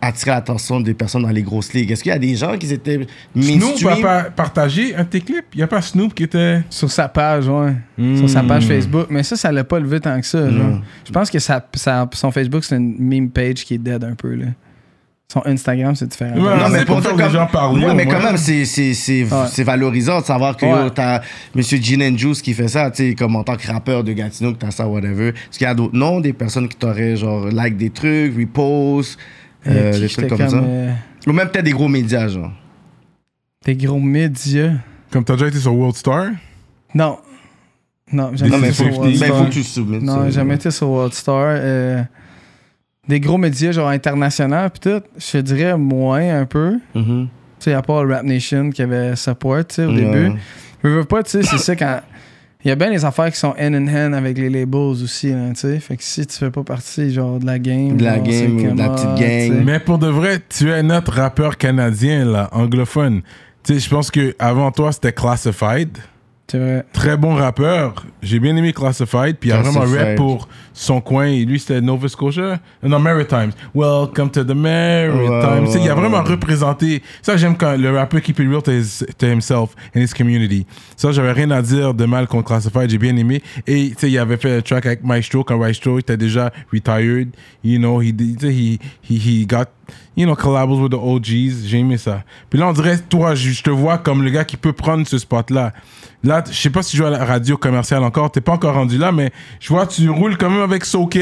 [0.00, 1.92] attirer l'attention des personnes dans les grosses ligues?
[1.92, 5.08] Est-ce qu'il y a des gens qui étaient Snoop a mainstream pas partagé un de
[5.08, 5.44] tes clips?
[5.54, 6.62] Il y a pas Snoop qui était.
[6.70, 7.74] Sur sa page, ouais.
[8.16, 9.06] Sur sa page Facebook.
[9.10, 10.48] Mais ça, ça l'a pas levé tant que ça.
[10.50, 10.80] genre.
[11.04, 11.64] Je pense que sa-
[12.12, 14.34] son Facebook, c'est une meme page qui est dead un peu.
[14.34, 14.46] Là.
[15.32, 16.34] Son Instagram, c'est différent.
[16.34, 18.14] Ouais, Non, mais pour faire dire les gens parler, Ouais, au mais moins.
[18.14, 19.46] quand même, c'est, c'est, c'est, Ouais.
[19.48, 20.82] c'est valorisant de savoir que Ouais.
[20.84, 21.20] yo, t'as
[21.54, 24.12] Monsieur Gin and Juice qui fait ça, tu sais, comme en tant que rappeur de
[24.12, 25.28] Gatineau, que t'as ça, whatever.
[25.28, 29.18] Est-ce qu'il y a d'autres noms, des personnes qui t'auraient, genre, like des trucs, repost,
[29.68, 30.56] Euh, euh, des trucs j'étais comme, ça?
[30.56, 30.90] euh,
[31.28, 32.50] Ou même peut-être des gros médias, genre.
[33.64, 34.72] des gros médias.
[35.12, 36.26] Comme t'as déjà été sur World Star?
[36.94, 37.18] Non.
[38.12, 39.38] Non, jamais Non, été sur World ben, Star.
[39.38, 40.30] faut que tu soumettes Non, ça.
[40.30, 41.44] jamais été sur World Star.
[41.48, 42.02] Euh,
[43.08, 45.02] des gros médias, genre internationaux, pis tout.
[45.18, 46.78] Je te dirais moins un peu.
[46.94, 47.28] Mhm.
[47.58, 50.32] Tu sais, à part Rap Nation qui avait support, tu sais, au début.
[50.82, 52.00] Je veux pas, tu sais, c'est ça quand.
[52.62, 55.28] Il y a bien des affaires qui sont hand in hand avec les labels aussi,
[55.28, 55.80] tu sais.
[55.80, 57.96] Fait que si tu fais pas partie, genre, de la game.
[57.96, 59.18] De la genre, game ou de la petite gang.
[59.18, 59.62] sais.
[59.64, 63.22] Mais pour de vrai, tu es notre rappeur canadien, là, anglophone.
[63.62, 65.96] Tu sais, je pense que avant toi, c'était Classified.
[66.92, 68.04] Très bon rappeur.
[68.22, 69.36] J'ai bien aimé Classified.
[69.38, 71.26] Puis il a vraiment rap pour son coin.
[71.26, 72.58] Et lui, c'était Nova Scotia?
[72.82, 73.52] Non, Maritimes.
[73.74, 75.66] Welcome to the Maritimes.
[75.68, 77.02] Sais, il a vraiment représenté.
[77.22, 80.66] Ça, j'aime quand le rappeur keep it real to, his- to himself and his community.
[80.96, 82.90] Ça, j'avais rien à dire de mal contre Classified.
[82.90, 83.42] J'ai bien aimé.
[83.66, 87.28] Et tu sais, il avait fait un track avec Maestro quand Maestro était déjà retired.
[87.62, 89.64] You know, he, did- tu sais, he, he, he got
[90.16, 91.66] you know, collabs with the OGs.
[91.66, 92.24] J'ai aimé ça.
[92.48, 95.18] Puis là, on dirait, toi, je, te vois comme le gars qui peut prendre ce
[95.18, 95.72] spot-là.
[96.22, 98.30] Là, je sais pas si tu joues à la radio commerciale encore.
[98.30, 101.18] T'es pas encore rendu là, mais je vois, tu roules quand même avec Soke.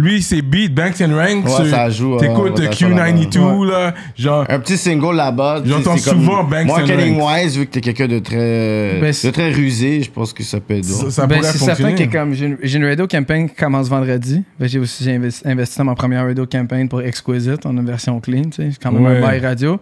[0.00, 1.44] Lui, c'est Beat, Banks and Ranks.
[1.46, 3.94] Ouais, euh, ça joue, ouais, T'écoutes ouais, euh, ça joue Q92, là.
[4.16, 5.60] Genre, Un petit single là-bas.
[5.62, 8.20] tu sais, J'entends c'est comme souvent Banks and Marketing wise, vu que t'es quelqu'un de
[8.20, 11.10] très, Ben, de très rusé, je pense que ça peut être ça, bon.
[11.10, 12.06] ça Ben, pourrait c'est certain fonctionner.
[12.08, 14.44] que comme j'ai une, j'ai une radio campaign qui commence vendredi.
[14.60, 17.84] Ben, j'ai aussi j'ai investi, investi dans ma première radio campaign pour Exquisite en une
[17.86, 18.42] version clean.
[18.44, 18.68] tu sais.
[18.70, 19.16] C'est quand même Ouais.
[19.18, 19.80] un bail radio.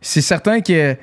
[0.00, 0.96] C'est certain que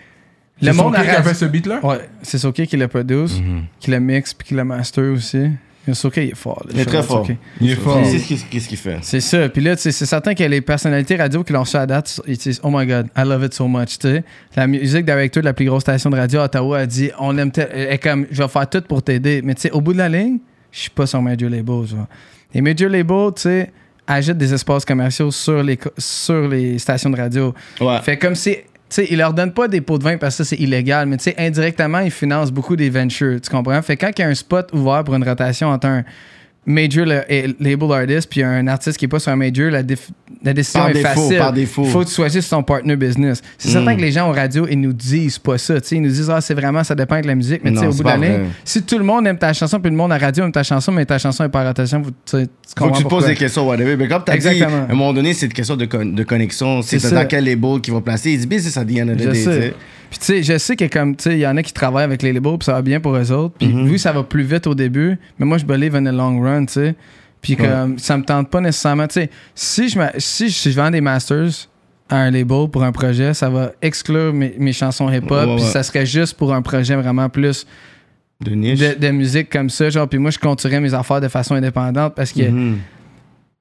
[0.59, 1.79] C'est le monde Sonké à qui a radio- fait ce beat-là?
[1.85, 3.39] Ouais, c'est Soké qui le produce,
[3.79, 5.49] qui le mixe puis qui le master aussi.
[5.87, 5.91] Il
[6.23, 6.63] est fort.
[6.65, 7.27] là, Il est très fort.
[7.61, 7.99] Il est fort.
[8.05, 8.97] C'est ce qu'il- qu'est-ce qu'il fait.
[9.01, 9.47] C'est ça.
[9.49, 12.59] Puis là, c'est certain que les personnalités radio qui l'ont reçu à date, ils disent
[12.63, 13.99] Oh my god, I love it so much.
[13.99, 14.23] tu sais.
[14.55, 17.37] La musique director de la plus grosse station de radio à Ottawa a dit On
[17.37, 19.41] aime est comme Je vais faire tout pour t'aider.
[19.43, 20.39] Mais tu sais, au bout de la ligne,
[20.71, 21.85] je suis pas sur Major Label.
[21.85, 22.07] genre.
[22.53, 23.71] Les Major Label, tu sais,
[24.07, 27.53] ajoutent des espaces commerciaux sur les, sur les stations de radio.
[27.81, 27.99] Ouais.
[28.01, 28.57] Fait comme si.
[28.87, 31.23] Sais, ils leur donnent pas des pots de vin parce que c'est illégal, mais tu
[31.23, 33.41] sais, indirectement, ils financent beaucoup des ventures.
[33.41, 33.81] Tu comprends?
[33.81, 36.03] Fait quand il y a un spot ouvert pour une rotation entre un
[36.65, 39.81] major label artist puis un artiste qui est pas sur un major, la,
[40.43, 41.37] la décision Par est défaut, facile.
[41.37, 41.83] par défaut.
[41.85, 43.41] Faut que tu choisisses son partner business.
[43.57, 43.71] C'est Mm.
[43.71, 45.79] certain que les gens aux radios, ils nous disent pas ça.
[45.79, 47.61] tu sais, Ils nous disent, ah, c'est vraiment, ça dépend de la musique.
[47.63, 48.09] Mais Non, au bout de
[48.63, 50.63] si tout le monde aime ta chanson puis le monde à la radio aime ta
[50.63, 52.47] chanson, mais ta chanson est pas en rotation, tu tu
[52.77, 53.95] Faut que tu te poses des questions, whatever.
[53.95, 56.23] Mais comme tu as dit, à un moment donné, c'est une question de, con- de
[56.23, 56.81] connexion.
[56.81, 58.31] C'est dans quel label qui va placer.
[58.33, 59.73] It's business at the end of the day.
[60.09, 62.03] Puis tu sais, je sais que comme tu sais, il y en a qui travaillent
[62.03, 63.55] avec les labels, puis ça va bien pour eux autres.
[63.57, 63.85] Puis Mhm.
[63.87, 66.39] vu que ça va plus vite au début, mais moi je believe in the long
[66.41, 66.95] run, tu sais.
[67.41, 70.89] Puis comme ça me tente pas nécessairement, tu sais, si je ma- si je vends
[70.89, 71.67] des masters
[72.09, 75.63] à un label pour un projet, ça va exclure mes, mes chansons hip-hop, Ouais, puis
[75.65, 77.65] ça serait juste pour un projet vraiment plus
[78.41, 78.79] De niche.
[78.79, 82.13] de, de musique comme ça, genre puis moi je continuerais mes affaires de façon indépendante
[82.15, 82.77] parce que Mhm.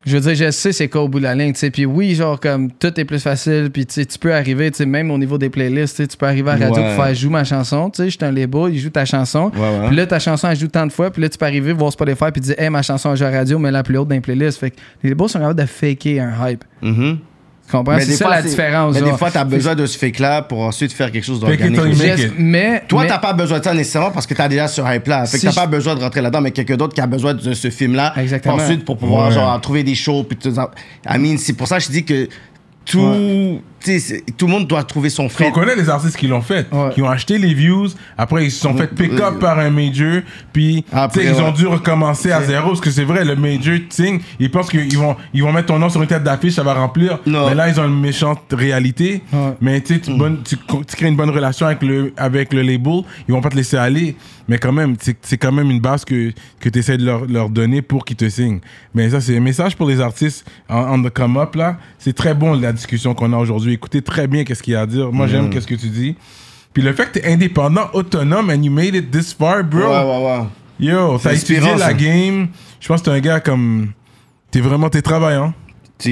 [0.07, 1.71] Je veux dire, je sais c'est quoi au bout de la ligne, tu sais.
[1.71, 5.11] Puis oui, genre, comme tout est plus facile, puis tu peux arriver, tu sais, même
[5.11, 6.95] au niveau des playlists, tu peux arriver à la radio Ouais.
[6.95, 9.51] pour faire joue ma chanson, tu sais, je suis un label, il joue ta chanson.
[9.55, 9.87] Ouais, ouais.
[9.89, 11.93] Puis là, ta chanson, elle joue tant de fois, puis là, tu peux arriver, voir
[11.93, 14.09] Spotify, puis dire, hey, ma chanson, elle joue à la radio, mais la plus haute
[14.09, 14.59] dans les playlists.
[14.59, 16.65] Fait que les labels sont capables de faker un hype.
[16.83, 17.17] Tu
[17.71, 17.95] comprends?
[17.97, 18.95] Mais C'est des ça fois, la différence.
[18.95, 21.81] Mais des fois, tu as besoin de ce fake-là pour ensuite faire quelque chose d'organique.
[22.39, 22.83] mais.
[22.89, 25.27] Toi, t'as pas besoin de ça nécessairement parce que t'as déjà ce hype-là.
[25.27, 27.35] Fait que Si t'as pas besoin de rentrer là-dedans, mais quelqu'un d'autre qui a besoin
[27.35, 28.13] de ce film-là.
[28.17, 28.55] Exactement.
[28.57, 29.35] Ensuite, pour pouvoir, Ouais.
[29.35, 30.25] genre, trouver des shows.
[30.25, 30.71] Puis tout ça.
[31.09, 32.29] I mean, c'est pour ça que je dis que
[32.85, 33.61] tout,
[34.37, 35.53] tout le monde doit trouver son On frère.
[35.53, 36.91] connaît les artistes qui l'ont fait, Ouais.
[36.95, 40.23] qui ont acheté les views, après ils se sont fait pick up par un major,
[40.53, 44.21] puis Après, ils ont dû recommencer à zéro, parce que c'est vrai, le major thing,
[44.41, 46.75] ils pensent qu'ils vont, ils vont mettre ton nom sur une tête d'affiche, ça va
[46.75, 47.49] remplir, Non.
[47.49, 49.53] mais là ils ont une méchante réalité, Ouais.
[49.61, 52.63] mais tu sais, tu, bonne- tu, tu crées une bonne relation avec le, avec le
[52.63, 54.17] label, ils vont pas te laisser aller,
[54.49, 57.25] mais quand même, c'est c'est quand même une base que, que tu essaies de leur,
[57.27, 58.61] leur donner pour qu'ils te signent.
[58.95, 62.13] Mais ça, c'est un message pour les artistes en, en the come up là, c'est
[62.15, 64.87] très bon la discussion qu'on a aujourd'hui, écoutez très bien qu'est-ce qu'il y a à
[64.87, 66.17] dire, moi j'aime qu'est-ce que tu dis.
[66.73, 69.81] Puis le fait que t'es indépendant, autonome, and you made it this far, bro.
[69.81, 70.47] Ouais, ouais, ouais.
[70.81, 72.49] Yo, t'as étudié la game.
[72.81, 73.93] Je pense que t'es un gars comme.
[74.51, 74.91] T'es vraiment.
[74.91, 75.55] T'es travaillant.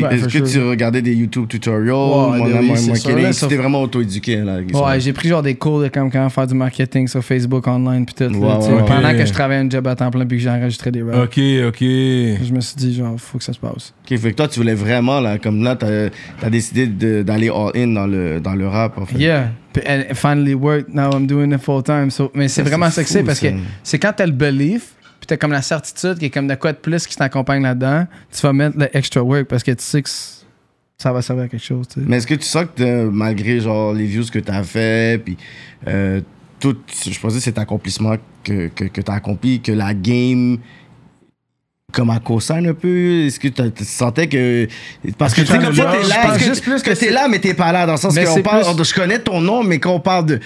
[0.01, 0.63] Ouais, Est-ce que sure.
[0.63, 5.29] tu regardais des YouTube tutorials, Ouais, mon oui, marketing, t'es vraiment auto-éduqué Ouais, j'ai pris
[5.29, 8.33] genre des cours de comme comment faire du marketing sur Facebook online puis tout.
[8.33, 10.91] là, Ouais, Pendant que je travaillais un job à temps plein puis que j'ai enregistré
[10.91, 11.17] des raps.
[11.19, 11.39] Ok,
[11.69, 11.81] ok.
[11.81, 13.93] Je me suis dit, genre, faut que ça se passe.
[14.11, 16.09] Ok, fait que toi, tu voulais vraiment, là, comme là, t'as
[16.43, 16.87] as décidé
[17.23, 19.19] d'aller all-in dans le, dans le rap, en fait.
[19.19, 19.51] Yeah.
[19.89, 20.95] And it finally worked.
[20.95, 22.11] Now I'm doing it full time.
[22.11, 23.47] So, mais c'est vraiment ça que c'est parce que
[23.83, 26.55] c'est quand t'as le belief, puis t'as comme la certitude qu'il y a comme de
[26.57, 29.85] quoi de plus qui t'accompagne là-dedans, tu vas mettre le extra work parce que tu
[29.85, 30.09] sais que
[30.99, 31.87] ça va servir à quelque chose.
[31.87, 32.07] tu sais.
[32.09, 35.37] Mais est-ce que tu sens que malgré genre les views que t'as fait, puis
[35.87, 36.21] euh,
[36.59, 36.77] tout,
[37.09, 40.59] je pense que cet accomplissement que, que, que t'as accompli, que la game
[41.93, 44.67] comme à cosign un peu Est-ce que tu sentais que.
[45.19, 47.11] Parce que tu sais, comme ça, t'es là, que, juste plus que que t'es c'est-
[47.13, 49.41] là, mais t'es pas là, dans le sens que on parle, plus- je connais ton
[49.41, 50.41] nom, mais quand on parle de.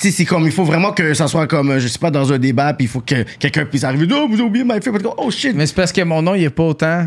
[0.00, 2.38] Sais, c'est comme, il faut vraiment que ça soit comme, je sais pas, dans un
[2.38, 5.30] débat, puis il faut que quelqu'un puisse arriver, oh, vous avez oublié ma fille, oh
[5.30, 5.54] shit.
[5.54, 7.06] Mais c'est parce que mon nom, il est pas autant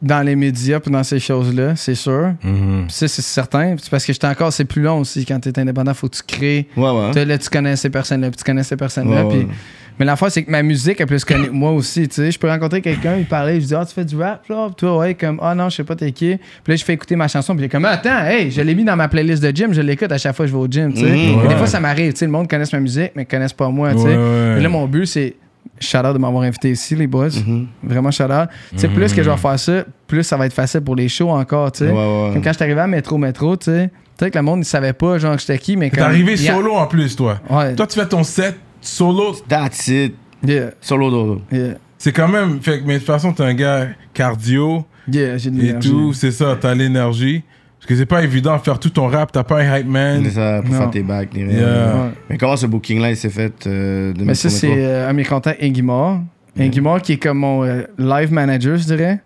[0.00, 2.32] dans les médias puis dans ces choses-là, c'est sûr.
[2.42, 2.84] Mhm.
[2.86, 3.74] Puis ça, c'est certain.
[3.78, 6.22] C'est parce que j'étais encore, c'est plus long aussi quand t'es indépendant, faut que tu
[6.26, 6.68] crées.
[6.76, 7.10] Ouais, ouais.
[7.12, 9.24] T'as- Là, tu connais ces personnes-là, puis tu connais ces personnes-là.
[9.26, 9.54] Ouais, puis- ouais.
[10.00, 12.08] Mais la fois, c'est que ma musique est plus connue que moi aussi.
[12.08, 14.48] Tu sais, je peux rencontrer quelqu'un, il parlait, je dis, ah, tu fais du rap,
[14.48, 14.68] là?
[14.68, 16.38] Puis toi, ouais, comme, ah non, je sais pas t'es qui.
[16.64, 18.74] Puis là, je fais écouter ma chanson, puis il est comme, attends, hey, je l'ai
[18.74, 20.66] mis dans ma playlist de gym, je l'écoute à chaque fois que je vais au
[20.66, 20.94] gym.
[20.94, 21.06] Tu sais.
[21.06, 21.48] Mhm, ouais.
[21.48, 22.14] Des fois, ça m'arrive.
[22.14, 23.92] Tu sais, le monde connaisse ma musique, mais connaisse pas moi.
[23.92, 24.04] Tu sais.
[24.06, 24.56] Ouais, ouais.
[24.58, 25.36] Et là, mon but, c'est.
[25.78, 27.28] Shout out de m'avoir invité ici, les boys.
[27.28, 27.66] Mhm.
[27.82, 28.48] Vraiment shout out.
[28.72, 31.10] Tu sais, plus que je vais faire ça, plus ça va être facile pour les
[31.10, 31.72] shows encore.
[31.72, 31.90] Tu sais.
[31.90, 34.64] Ouais, quand je suis arrivé à Métro Métro, tu sais, peut-être que le monde ne
[34.64, 37.40] savait pas, genre, que j'étais qui, mais T'es arrivé solo en plus, toi.
[37.50, 37.74] Ouais.
[37.74, 39.34] Toi, tu fais ton set solo?
[39.48, 40.14] That's it.
[40.46, 41.42] Yeah, Solo dodo.
[41.52, 42.60] yeah, C'est quand même.
[42.62, 46.12] Fait, que- mais de toute façon, t'es un gars cardio yeah, j'ai de et tout.
[46.14, 47.42] C'est ça, t'as l'énergie.
[47.78, 49.32] Parce que c'est pas évident de faire tout ton rap.
[49.32, 50.22] T'as pas un hype man.
[50.24, 50.78] C'est ça, pour Non.
[50.80, 51.52] faire tes bacs, ni rien.
[51.58, 51.94] Yeah.
[51.96, 52.10] Ouais.
[52.30, 55.16] Mais comment ce booking-là, il s'est fait euh, de Mais ça, c'est euh, un de
[55.16, 56.20] mes contacts, Ingimar.
[56.58, 59.20] Ingimar qui est comme mon euh, live manager, je dirais.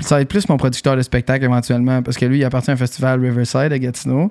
[0.00, 2.74] Ça va être plus mon producteur de spectacle éventuellement parce que lui, il appartient à
[2.74, 4.30] un festival Riverside à Gatineau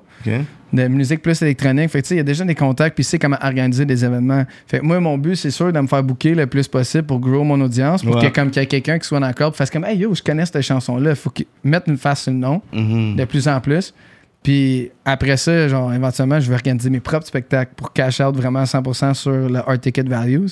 [0.72, 1.88] de musique plus électronique.
[1.90, 3.84] Fait que tu sais, il y a déjà des contacts puis il sait comment organiser
[3.86, 4.44] des événements.
[4.66, 7.18] Fait que moi, mon but, c'est sûr de me faire booker le plus possible pour
[7.20, 8.28] grow mon audience pour Ouais.
[8.30, 10.14] que comme qu'il y ait quelqu'un qui soit dans le club fasse comme Hey yo,
[10.14, 11.14] je connais cette chanson-là.
[11.14, 13.16] Faut qu'il mette une face sur le nom Mhm.
[13.16, 13.94] de plus en plus.
[14.42, 18.64] Puis après ça, genre, éventuellement, je vais organiser mes propres spectacles pour cash out vraiment
[18.66, 20.50] 100% sur le hard ticket values.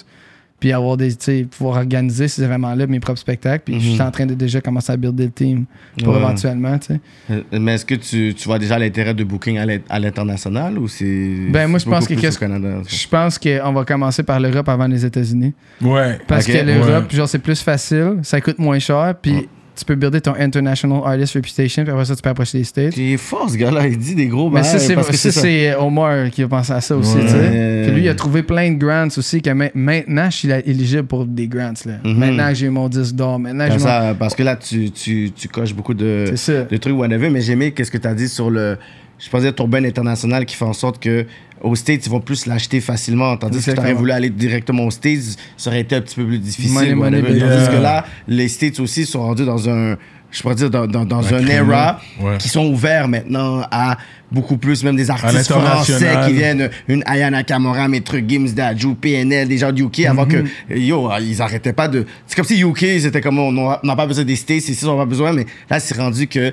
[0.63, 3.65] Puis avoir des, tu sais, pouvoir organiser ces événements-là, mes propres spectacles.
[3.65, 4.07] Puis je suis Mhm.
[4.07, 5.65] en train de déjà commencer à builder le team
[5.99, 6.21] pour Ouais.
[6.21, 7.01] éventuellement, tu sais.
[7.33, 10.79] Euh, Mais est-ce que tu, tu vois déjà l'intérêt de booking à l'in- à l'international
[10.79, 11.49] ou c'est.
[11.51, 12.69] Ben, moi, je pense que au Canada?
[12.87, 15.53] Je pense qu'on va commencer par l'Europe avant les États-Unis.
[15.81, 16.19] Ouais.
[16.29, 17.17] Parce que l'Europe, Ouais.
[17.17, 21.35] genre, c'est plus facile, ça coûte moins cher, puis tu peux builder ton International Artist
[21.35, 22.97] Reputation, puis après ça, tu peux approcher les States.
[22.97, 23.87] Il est fort, ce gars-là.
[23.89, 27.17] Il dit des gros Mais ça, c'est c'est Omar qui a pensé à ça aussi,
[27.17, 27.23] Ouais.
[27.25, 27.83] tu sais.
[27.87, 31.05] Puis lui, il a trouvé plein de grants aussi, que ma- maintenant, je suis éligible
[31.05, 31.93] pour des grants, là.
[32.05, 32.17] Mhm.
[32.19, 33.79] Maintenant que j'ai mon disque d'or, maintenant que mon...
[33.79, 36.27] ça, parce que là, tu, tu, tu coches beaucoup de,
[36.71, 37.31] de trucs, whatever.
[37.31, 38.77] Mais j'ai aimé qu'est-ce que tu as dit sur le.
[39.25, 41.27] Je pensais ton ben international qui fait en sorte que
[41.61, 43.37] aux States, ils vont plus l'acheter facilement.
[43.37, 43.99] Tandis que si tu Exactement.
[43.99, 46.97] voulu aller directement aux States, ça aurait été un petit peu plus difficile.
[46.97, 47.23] Money.
[47.23, 47.69] Tandis Yeah.
[47.69, 49.97] que là, les States aussi sont rendus dans un.
[50.33, 52.39] Je pourrais dire dans, dans, dans Un era Ouais.
[52.39, 53.99] qui sont ouverts maintenant à
[54.33, 59.47] beaucoup plus, même des artistes français qui viennent, une Ayana Kamora, Maître Gims, Dajou, PNL,
[59.47, 60.43] des gens du UK, avant que,
[60.75, 62.07] yo, ils arrêtaient pas de.
[62.27, 64.93] C'est comme si UK, ils étaient comme, on n'a pas besoin des States, ici, on
[64.97, 66.53] n'a pas besoin, mais là, c'est rendu que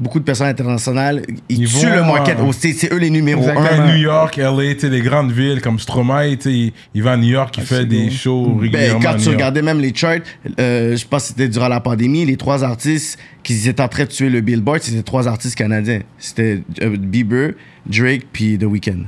[0.00, 3.42] beaucoup de personnes internationales, ils, Ils tuent vont, le market euh, c'est eux les numéros
[3.42, 3.84] Exactement.
[3.84, 3.92] un.
[3.92, 7.54] New York, LA, tu les grandes villes comme Stromae, il, il va à New York,
[7.58, 9.00] il fait des shows Ben, régulièrement.
[9.00, 10.20] quand tu regardais même les charts,
[10.58, 14.04] euh, je pense que c'était durant la pandémie, les trois artistes qui étaient en train
[14.04, 16.00] de tuer le Billboard, c'était trois artistes canadiens.
[16.18, 17.52] C'était euh, Bieber,
[17.86, 19.04] Drake, puis The Weeknd.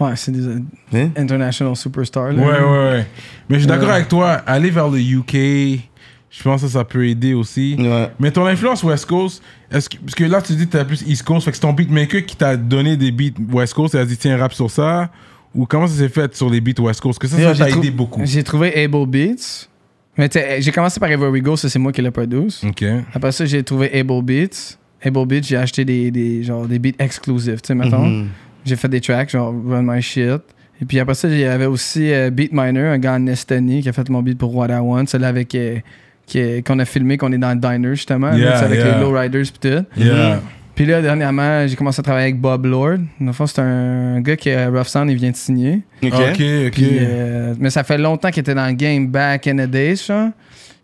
[0.00, 0.58] Ouais, c'est des euh,
[0.94, 1.10] Hein?
[1.16, 2.42] international superstars, là.
[2.42, 3.06] Ouais, ouais, ouais.
[3.48, 3.94] Mais je suis d'accord Ouais.
[3.94, 5.80] avec toi, aller vers le UK,
[6.32, 7.76] je pense que ça peut aider aussi.
[7.78, 8.10] Ouais.
[8.18, 11.02] Mais ton influence West Coast, est-ce que, parce que là tu dis que t'as plus
[11.06, 13.98] East Coast, fait que c'est ton beatmaker qui t'a donné des beats West Coast, et
[13.98, 15.10] a dit tiens rap sur ça,
[15.54, 17.90] ou comment ça s'est fait sur les beats West Coast, que ça, ça t'a aidé
[17.90, 18.22] beaucoup.
[18.24, 19.68] J'ai trouvé Able Beats.
[20.16, 22.60] Mais tu sais, j'ai commencé par Ever We Go, ça c'est moi qui l'ai produit.
[22.66, 22.84] Ok.
[23.14, 24.78] Après ça, j'ai trouvé Able Beats.
[25.04, 28.06] Able Beats, j'ai acheté des, des, genre, des beats exclusifs, tu sais, mettons.
[28.06, 28.28] Mhm.
[28.64, 30.40] J'ai fait des tracks, genre Run My Shit.
[30.80, 33.88] Et puis après ça, il y avait aussi euh, Beatminer, un gars en Estonie qui
[33.88, 35.78] a fait mon beat pour What I Want, celui avec euh,
[36.66, 38.94] qu'on a filmé, qu'on est dans le diner justement, Yeah, avec yeah.
[38.94, 39.84] les lowriders pis tout.
[39.96, 40.40] Yeah.
[40.74, 42.98] Puis là, dernièrement, j'ai commencé à travailler avec Bob Lord.
[43.20, 45.82] Dans le fond, c'est un gars qui a Rough Sound, il vient de signer.
[46.02, 46.12] Ok.
[46.12, 46.36] Ok.
[46.72, 49.96] Puis, euh, mais ça fait longtemps qu'il était dans le game back in the days,
[49.96, 50.30] genre.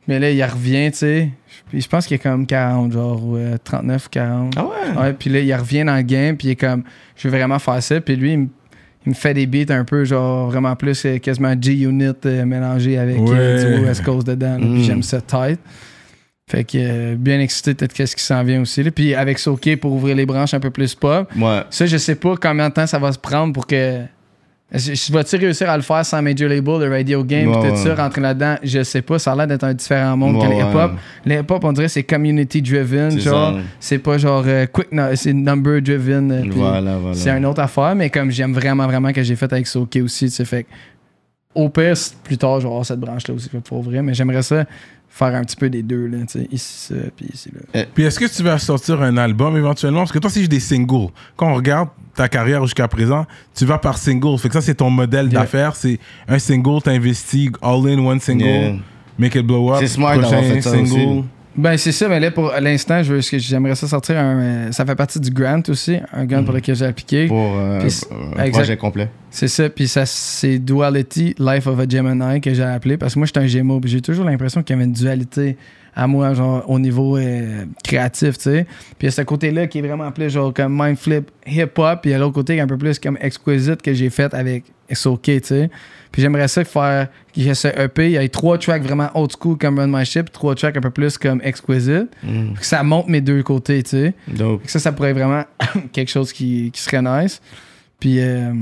[0.07, 1.30] Mais là, il revient, tu sais.
[1.70, 4.55] Puis je pense qu'il est comme 40, genre, euh, 39 ou 40.
[4.57, 5.03] Ah ouais?
[5.03, 6.82] Ouais, puis là, il revient dans le game, puis il est comme,
[7.16, 8.01] je veux vraiment faire ça.
[8.01, 8.49] Puis lui, il me,
[9.09, 13.18] me fait des beats un peu, genre, vraiment plus euh, quasiment G-Unit euh, mélangé avec
[13.18, 13.78] euh, Ouais.
[13.78, 14.59] du West Coast dedans.
[14.59, 14.74] Mm.
[14.74, 15.59] Puis j'aime ça tight.
[16.50, 18.82] Fait que euh, bien excité peut-être qu'est-ce qui s'en vient aussi.
[18.82, 18.90] là.
[18.90, 21.28] Puis avec Soké pour ouvrir les branches un peu plus pop.
[21.36, 21.61] Ouais.
[21.68, 24.00] Ça, je sais pas combien de temps ça va se prendre pour que.
[24.71, 27.77] Je, je- Vas-tu réussir à le faire sans major label, le radio game, Ouais, tout
[27.77, 27.95] ça, ouais.
[27.95, 28.57] rentrer là-dedans?
[28.62, 29.19] Je sais pas.
[29.19, 30.71] Ça a l'air d'être un différent monde Ouais, que le ouais.
[30.71, 30.93] hip-hop.
[31.25, 33.19] Le hip-hop, on dirait, c'est community driven.
[33.19, 33.61] Genre, ça.
[33.81, 36.31] c'est pas genre euh, quick, no- c'est number driven.
[36.31, 37.14] euh, Voilà, voilà.
[37.16, 40.27] C'est une autre affaire, mais comme j'aime vraiment, vraiment que j'ai fait avec Soké aussi,
[40.27, 40.66] tu sais, fait
[41.55, 44.64] au pire, plus tard, je vais avoir cette branche-là aussi, pour vrai, mais j'aimerais ça
[45.11, 47.84] faire un petit peu des deux, là, tu sais, ici, ça, puis ici, là.
[47.94, 50.00] Puis est-ce que tu vas sortir un album éventuellement?
[50.00, 53.64] Parce que toi, si j'ai des singles, quand on regarde ta carrière jusqu'à présent, tu
[53.64, 54.38] vas par single.
[54.38, 55.40] Fait que ça, c'est ton modèle Yeah.
[55.40, 55.74] d'affaires.
[55.76, 55.98] C'est
[56.28, 58.72] un single, t'investis, all in one single, Yeah.
[59.18, 59.78] make it blow up.
[59.80, 60.92] C'est smart d'avoir prochain fait ça single.
[60.92, 61.24] aussi.
[61.57, 64.38] Ben, c'est ça, mais là, pour l'instant, je veux- j'aimerais ça sortir un.
[64.40, 67.26] euh, ça fait partie du grant aussi, un grant pour lequel j'ai appliqué.
[67.26, 67.84] Pour euh, un
[68.44, 68.51] exact.
[68.53, 69.09] projet complet.
[69.30, 73.18] C'est ça, puis ça, c'est Duality Life of a Gemini que j'ai appelé, parce que
[73.18, 75.57] moi, j'étais un Gémeaux, puis j'ai toujours l'impression qu'il y avait une dualité
[75.96, 78.64] à moi, genre, au niveau euh, créatif, tu sais.
[78.64, 82.03] Puis il y a ce côté-là qui est vraiment plus, genre, comme mind flip hip-hop,
[82.03, 84.11] puis il y a l'autre côté qui est un peu plus comme exquisite que j'ai
[84.11, 85.70] fait avec SOK, tu sais.
[86.12, 89.11] Puis j'aimerais ça faire, qu'il y ait ce EP, il y ait trois tracks vraiment
[89.14, 92.54] old school comme Run My Ship, trois tracks un peu plus comme exquisite, Mm.
[92.54, 94.14] que ça monte mes deux côtés, tu sais.
[94.28, 94.62] Dope.
[94.66, 95.44] Ça, ça pourrait être vraiment
[95.92, 97.40] quelque chose qui, qui serait nice.
[98.00, 98.52] Puis, euh,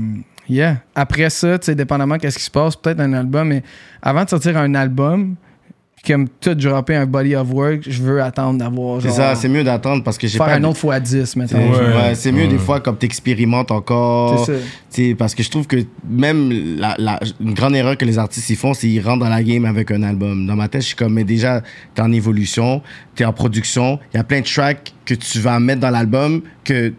[0.49, 0.77] yeah.
[0.95, 3.63] Après ça, tu sais, dépendamment qu'est-ce qui se passe, peut-être un album, mais
[4.01, 5.35] avant de sortir un album,
[6.05, 9.63] comme tout dropper un body of work, je veux attendre d'avoir C'est ça, c'est mieux
[9.63, 10.53] d'attendre parce que j'ai faire pas.
[10.55, 11.57] un autre fois 10, mettons.
[11.57, 11.85] Ouais, Ouais.
[11.95, 12.47] ouais, c'est mieux Ouais.
[12.47, 14.45] des fois comme t'expérimentes encore.
[14.45, 14.57] C'est
[15.09, 15.15] ça.
[15.17, 15.77] Parce que je trouve que
[16.07, 19.29] même la, la- une grande erreur que les artistes y font, c'est qu'ils rentrent dans
[19.29, 20.45] la game avec un album.
[20.47, 21.61] Dans ma tête, je suis comme, mais déjà,
[21.93, 22.81] t'es en évolution,
[23.15, 26.41] t'es en production, il y a plein de tracks que tu vas mettre dans l'album
[26.63, 26.93] que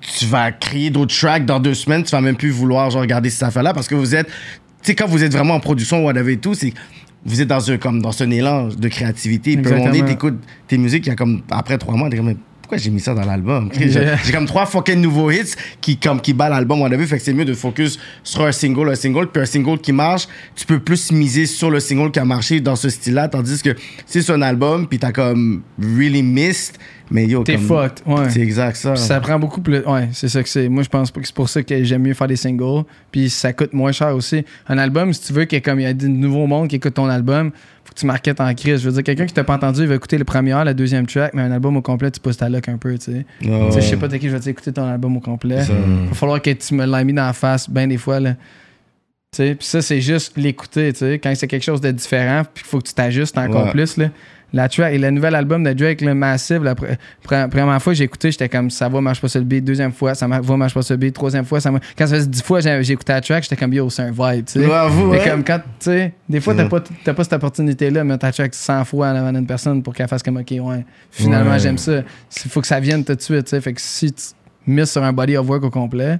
[0.00, 3.30] tu vas créer d'autres tracks dans deux semaines, tu vas même plus vouloir genre regarder
[3.30, 4.32] cette affaire-là parce que vous êtes, tu
[4.82, 6.72] sais, quand vous êtes vraiment en production, whatever et tout, c'est
[7.28, 9.56] vous êtes dans un, comme, dans un élan de créativité.
[9.56, 10.30] Puis à un moment donné, Exactement.
[10.30, 12.34] t'écoutes tes musiques, il y a comme, après trois mois, t'es comme,
[12.68, 13.70] pourquoi j'ai mis ça dans l'album?
[13.72, 14.18] J'ai Yeah.
[14.22, 17.06] j'ai comme trois fucking nouveaux hits qui, comme, qui battent l'album, on a vu.
[17.06, 19.90] Fait que c'est mieux de focus sur un single, un single, puis un single qui
[19.92, 20.28] marche.
[20.54, 23.74] Tu peux plus miser sur le single qui a marché dans ce style-là, tandis que
[24.04, 26.76] c'est sur un album, puis t'as comme really missed,
[27.10, 28.28] mais yo, T'es fucked, ouais.
[28.28, 28.92] C'est exact ça.
[28.92, 29.78] Puis ça prend beaucoup plus.
[29.86, 30.68] Ouais, c'est ça que c'est.
[30.68, 32.84] Moi, je pense que c'est pour ça que j'aime mieux faire des singles.
[33.10, 34.44] Puis ça coûte moins cher aussi.
[34.68, 36.68] Un album, si tu veux qu'il y ait comme il y a du nouveau monde
[36.68, 37.50] qui écoute ton album,
[37.88, 38.82] faut que tu marketes en crise.
[38.82, 41.06] Je veux dire, quelqu'un qui t'a pas entendu, il va écouter le premier, la deuxième
[41.06, 43.26] track, mais un album au complet, tu pousses ta luck un peu, tu sais.
[43.40, 45.64] Je sais pas, t'es qui, je vais t'écouter ton album au complet.
[46.02, 48.34] Il va falloir que tu me l'aies mis dans la face, ben des fois, là.
[49.30, 51.18] Tu sais, puis ça, c'est juste l'écouter, tu sais.
[51.18, 53.70] Quand c'est quelque chose de différent, puis qu'il faut que tu t'ajustes encore Ouais.
[53.72, 54.06] plus, là.
[54.52, 56.96] La track, et le nouvel album de Drake, le Massive, la pre-
[57.26, 59.62] pre- première fois que j'ai écouté, j'étais comme ça va, marche pas sur le beat.
[59.62, 61.14] Deuxième fois, ça va, marche pas sur le beat.
[61.14, 61.70] Troisième fois, ça.
[61.70, 64.46] Quand ça faisait dix fois, j'ai écouté la track, j'étais comme yo, c'est un vibe,
[64.46, 64.66] tu sais.
[64.66, 68.54] Ouais, comme quand, tu sais, des fois, t'as pas, pas cette opportunité-là, mais t'as track
[68.54, 71.58] 100 fois en avant d'une personne pour qu'elle fasse comme, ok, ouais, finalement, Ouais.
[71.58, 72.00] j'aime ça.
[72.44, 73.60] Il faut que ça vienne tout de suite, tu sais.
[73.60, 74.22] Fait que si tu
[74.66, 76.18] mises sur un body of work au complet,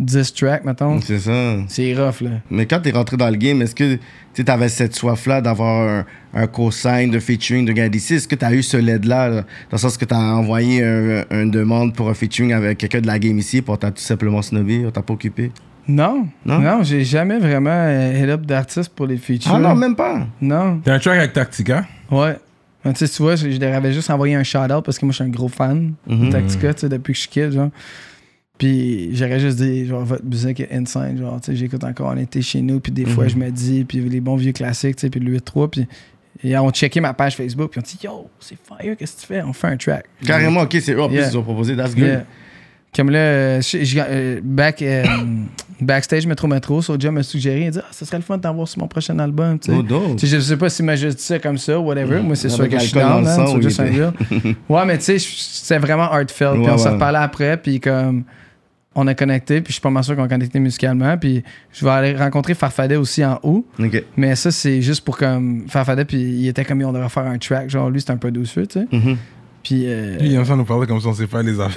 [0.00, 1.56] 10 tracks, mettons, C'est ça.
[1.68, 2.30] c'est rough, là.
[2.50, 3.98] Mais quand t'es rentré dans le game, est-ce que
[4.34, 8.14] tu avais cette soif-là d'avoir un, un co-sign de featuring de gars d'ici?
[8.14, 10.82] Est-ce que tu as eu ce LED-là, là, dans le sens que tu as envoyé
[10.82, 14.00] un- une demande pour un featuring avec quelqu'un de la game ici, pour t'as tout
[14.02, 15.52] simplement snobé, on t'a pas occupé?
[15.88, 16.60] Non, Non?
[16.60, 19.52] non, j'ai jamais vraiment euh, hit up d'artiste pour les features.
[19.54, 20.26] Ah non, même pas?
[20.40, 21.84] Non, T'as un track avec Tactica?
[22.10, 22.36] ouais.
[22.84, 25.04] Mais tu sais, tu vois, je, je leur avais juste envoyé un shout-out parce que
[25.04, 26.26] moi, je suis un gros fan Mhm.
[26.26, 27.68] de Tactica, tu sais, depuis que je suis kid, genre.
[28.60, 32.18] Puis j'aurais juste dit, genre, votre musique est insane, genre, tu sais, j'écoute encore, on
[32.18, 33.30] était chez nous, puis des fois, Mhm.
[33.30, 35.86] je me dis, puis les bons vieux classiques, tu sais, puis le 8-3, puis
[36.44, 39.26] et on checké ma page Facebook, puis on dit, yo, c'est fire, qu'est-ce que tu
[39.28, 39.42] fais?
[39.42, 40.04] On fait un track.
[40.26, 42.04] Carrément, ok, c'est eux en plus, ils ont proposé, that's good.
[42.04, 42.24] Yeah.
[42.94, 45.04] Comme là, euh, je- je- back, euh,
[45.80, 48.68] backstage Metro Metro, Soulja m'a suggéré, il dit, ah, ça serait le fun d'en voir
[48.68, 49.76] sur mon prochain album, tu sais.
[49.78, 50.16] Oh, dope.
[50.16, 52.20] Tu sais, je sais pas s'il m'a juste dit ça comme ça, whatever.
[52.20, 54.12] Moi, c'est sûr que je suis dans hein, un real.
[54.68, 56.52] Ouais, mais tu sais, c'est vraiment heartfelt.
[56.54, 57.14] Puis Ouais, on s'est ouais.
[57.16, 58.24] après, puis comme
[58.94, 61.16] on a connecté, puis je suis pas mal sûr qu'on a connecté musicalement.
[61.16, 63.64] Puis je vais aller rencontrer Farfadet aussi en haut.
[63.78, 64.02] Ok.
[64.16, 67.38] Mais ça, c'est juste pour comme Farfadet, puis il était comme on devrait faire un
[67.38, 67.70] track.
[67.70, 68.86] Genre, lui, c'est un peu douceux, tu sais.
[68.90, 69.16] Mhm.
[69.62, 69.84] Puis.
[69.86, 71.76] euh, Lui, il aime ça nous parler comme ça, on sait faire les affaires.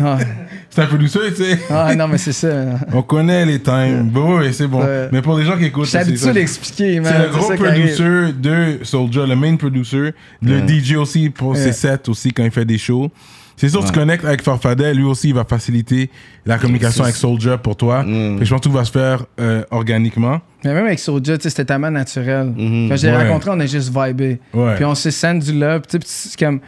[0.00, 0.18] ah,
[0.70, 1.58] C'est un peu douceur, tu sais.
[1.70, 2.48] ah, non, mais c'est ça.
[2.92, 4.08] On connaît les times.
[4.10, 4.82] Bon, ouais, c'est bon.
[4.82, 5.08] Ouais.
[5.12, 6.32] Mais pour les gens qui écoutent, c'est habitué ça.
[6.32, 7.12] d'expliquer, man.
[7.12, 10.66] C'est le gros producer de Soulja, le main producer, le.
[10.66, 13.10] DJ aussi pour ses sets aussi quand il fait des shows.
[13.56, 16.10] C'est sûr, tu connectes avec Farfadet, lui aussi il va faciliter
[16.46, 18.02] la communication avec Soulja pour toi.
[18.02, 18.38] Mm.
[18.42, 20.40] Je pense que tout va se faire euh, organiquement.
[20.64, 22.52] Mais même avec sais, c'était tellement naturel.
[22.56, 22.88] Mhm.
[22.88, 23.28] Quand je l'ai Ouais.
[23.28, 24.40] rencontré, on a juste vibé.
[24.54, 24.76] Ouais.
[24.76, 25.82] Puis on s'est sent du love.
[25.82, 26.60] Tu sais, puis c'est comme.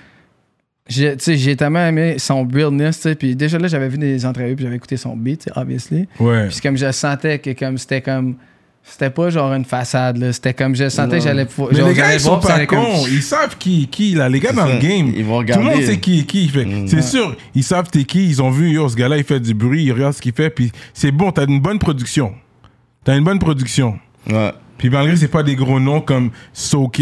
[0.86, 3.06] J'ai, tellement aimé son realness.
[3.18, 6.06] Puis déjà là, j'avais vu des entrevues, puis j'avais écouté son beat, obviously.
[6.20, 6.46] Ouais.
[6.46, 8.36] Puis c'est comme je sentais que comme c'était comme.
[8.86, 10.32] C'était pas genre une façade, là.
[10.32, 11.70] C'était comme je sentais que j'allais pouvoir.
[11.72, 13.06] Mais genre, les gars, ils sont pas comme- cons.
[13.10, 14.28] Ils savent qui, qui là.
[14.28, 15.10] Les gars dans le game.
[15.16, 15.86] Ils vont Tout le monde regarder.
[15.86, 16.48] sait qui qui.
[16.48, 16.86] Fait, Mm.
[16.88, 18.26] C'est sûr, ils savent t'es qui.
[18.28, 19.84] Ils ont vu, yo, ce gars-là, il fait du bruit.
[19.84, 20.50] Ils regardent ce qu'il fait.
[20.50, 22.34] Puis c'est bon, t'as une bonne production.
[23.04, 23.98] T'as une bonne production.
[24.30, 24.52] Ouais.
[24.76, 27.00] Puis malgré que c'est pas des gros noms comme Soke,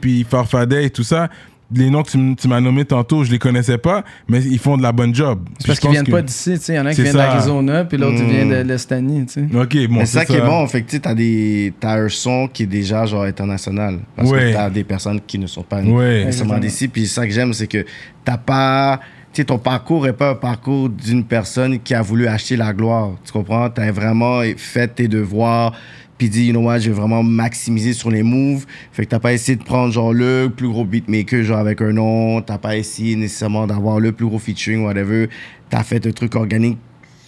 [0.00, 1.28] puis Farfadet et tout ça,
[1.72, 4.76] les noms que tu, tu m'as nommés tantôt, je les connaissais pas, mais ils font
[4.76, 5.48] de la bonne job.
[5.58, 6.72] C'est parce qu'ils viennent que- pas d'ici, tu sais.
[6.72, 7.18] Il y en a un qui vient ça.
[7.18, 9.56] d'Arizona, puis l'autre, il vient de l'Estanie, tu sais.
[9.56, 10.46] Ok, bon, Mais c'est ça qui est ça.
[10.46, 13.98] bon, fait que tu sais, t'as des t'as un son qui est déjà genre international.
[14.16, 14.50] Parce Ouais.
[14.50, 16.24] que t'as des personnes qui ne sont pas Ouais.
[16.24, 16.88] nécessairement d'ici.
[16.88, 17.84] Puis ça que j'aime, c'est que
[18.24, 19.00] t'as pas.
[19.32, 22.72] Tu sais, ton parcours est pas un parcours d'une personne qui a voulu acheter la
[22.72, 23.10] gloire.
[23.24, 23.70] Tu comprends?
[23.70, 25.72] T'as vraiment fait tes devoirs.
[26.20, 28.66] Puis dit, you know what, je vais vraiment maximiser sur les moves.
[28.92, 31.94] Fait que t'as pas essayé de prendre genre le plus gros beatmaker, genre avec un
[31.94, 32.42] nom.
[32.42, 35.30] T'as pas essayé nécessairement d'avoir le plus gros featuring, whatever.
[35.70, 36.76] T'as fait un truc organique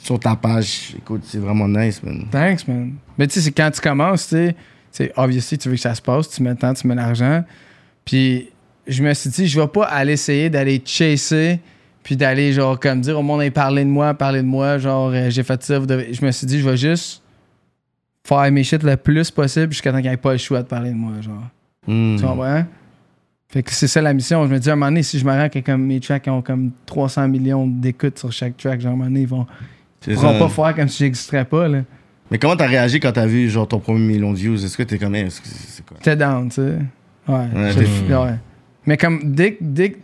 [0.03, 0.95] sur ta page.
[0.99, 2.27] Écoute, c'est vraiment nice, man.
[2.31, 2.93] Thanks, man.
[3.17, 4.55] Mais tu sais, c'est quand tu commences, tu
[4.91, 7.45] sais, obviously, tu veux que ça se passe, tu mets le temps, tu mets l'argent.
[8.05, 8.51] Puis
[8.87, 11.61] je me suis dit, je vais pas aller essayer d'aller chasser,
[12.03, 15.13] puis d'aller, genre, comme dire au monde, hey, parlez de moi, parlez de moi, genre,
[15.15, 15.81] euh, j'ai fait ça.
[15.81, 17.22] Je me suis dit, je vais juste
[18.25, 20.69] faire mes shit le plus possible jusqu'à temps qu'il n'y ait pas le choix de
[20.69, 21.43] parler de moi, genre.
[21.87, 22.17] Hmm.
[22.17, 22.65] Tu comprends?
[23.49, 24.47] Fait que c'est ça la mission.
[24.47, 26.27] Je me dis, à un moment donné, si je me rends que comme mes tracks
[26.29, 29.47] ont comme 300 millions d'écoutes sur chaque track, genre, à un moment donné, ils vont,
[30.07, 30.33] ils ça.
[30.39, 31.81] pas faire comme si j'existerais pas, là.
[32.31, 34.65] Mais comment t'as réagi quand t'as vu genre ton premier million de views?
[34.65, 35.99] Est-ce que t'es comme, hey, est-ce que c'est quoi?
[35.99, 36.79] J'étais down, tu sais.
[37.29, 37.35] Ouais.
[37.55, 38.35] Ouais, J'ai- t'es- ouais.
[38.87, 39.97] Mais comme, dès, que- dès,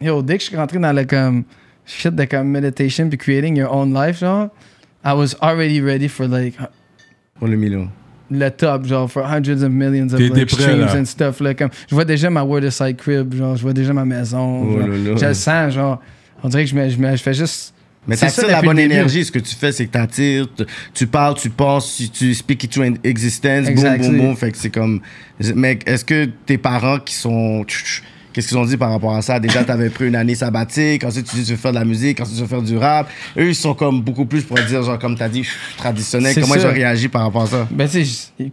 [0.00, 1.44] yo, dès que je suis rentré dans le comme,
[1.84, 4.48] shit de comme meditation puis creating your own life, genre,
[5.04, 6.56] I was already ready for like
[7.38, 7.88] Pour le million.
[8.30, 10.96] le top, genre, for hundreds of millions of like, streams là?
[10.96, 11.40] and stuff.
[11.40, 14.62] Là, comme, je vois déjà ma Waterside crib, genre, je vois déjà ma maison.
[14.64, 14.88] Oh genre.
[14.88, 15.16] là là.
[15.16, 16.00] je le sens, genre,
[16.42, 17.72] on dirait que je, me, je, me- je fais juste
[18.08, 19.24] Mais C'est t'attires ça la bonne énergie.
[19.24, 20.64] Ce que tu fais, c'est que t'attires, tu-
[20.94, 24.08] tu parles, tu penses, tu, tu speak it to an existence, boum, Exactly.
[24.10, 24.36] boum, boum.
[24.36, 25.00] Fait que c'est comme.
[25.54, 27.64] Mais est-ce que tes parents qui sont.
[28.36, 29.40] Qu'est-ce qu'ils ont dit par rapport à ça?
[29.40, 32.20] Déjà, t'avais pris une année sabbatique, ensuite tu dis tu veux faire de la musique,
[32.20, 33.08] ensuite tu veux faire du rap.
[33.38, 36.34] Eux, ils sont comme beaucoup plus, je pourrais dire, genre, comme t'as dit, traditionnel.
[36.34, 37.66] C'est Comment ils ont réagi par rapport à ça?
[37.70, 38.04] Ben, tu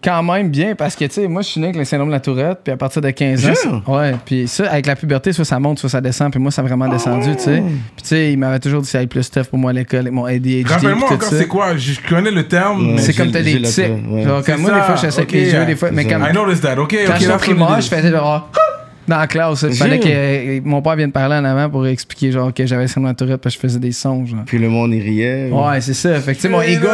[0.02, 2.14] quand même bien, parce que, tu sais, moi, je suis né avec le syndrome de
[2.14, 3.52] la tourette, puis à partir de 15 ans.
[3.56, 6.50] C'est- Ouais, puis ça, avec la puberté, soit ça monte, soit ça descend, puis moi,
[6.50, 7.62] ça a vraiment descendu, tu sais.
[7.62, 10.14] Puis, tu sais, il m'avait toujours dit allait plus tough pour moi à l'école, avec
[10.14, 10.66] mon ADHD.
[10.66, 12.94] Rappelle-moi encore c'est quoi, je connais le terme.
[12.94, 13.02] Ouais.
[13.02, 13.84] C'est comme t'as des tics.
[13.84, 16.06] Genre, comme C'est moi, des fois, je sais avec les jeux, des fois, c'est mais
[16.06, 16.24] comme.
[16.24, 18.50] I noticed that, ok, Quand what it primaire, je faisais genre.
[19.08, 22.32] Dans la classe, il fallait que euh, mon père vienne parler en avant pour expliquer
[22.32, 24.44] genre que j'avais de la tourette parce que je faisais des sons, genre.
[24.46, 25.50] Puis le monde, il riait.
[25.52, 26.20] Ouais, c'est ça.
[26.22, 26.88] Fait que, tu sais, mon ego,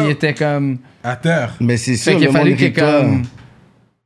[0.00, 0.78] il était comme.
[1.02, 1.54] À terre.
[1.60, 3.22] Mais c'est Fait sûr, qu'il le a fallu monde que comme.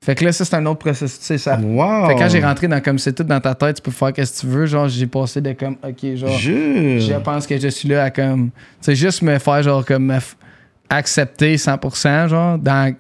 [0.03, 1.19] Fait que là, ça, c'est un autre processus.
[1.19, 1.59] Tu sais, ça.
[1.63, 2.07] Wow.
[2.07, 4.09] Fait que quand j'ai rentré dans comme c'est tout dans ta tête, tu peux faire
[4.27, 4.65] ce que tu veux.
[4.65, 7.23] Genre, j'ai passé de comme, ok, genre, je Jure.
[7.23, 10.19] pense que je suis là à comme, tu sais, juste me faire genre comme me
[10.89, 12.95] accepter 100%, genre, dans,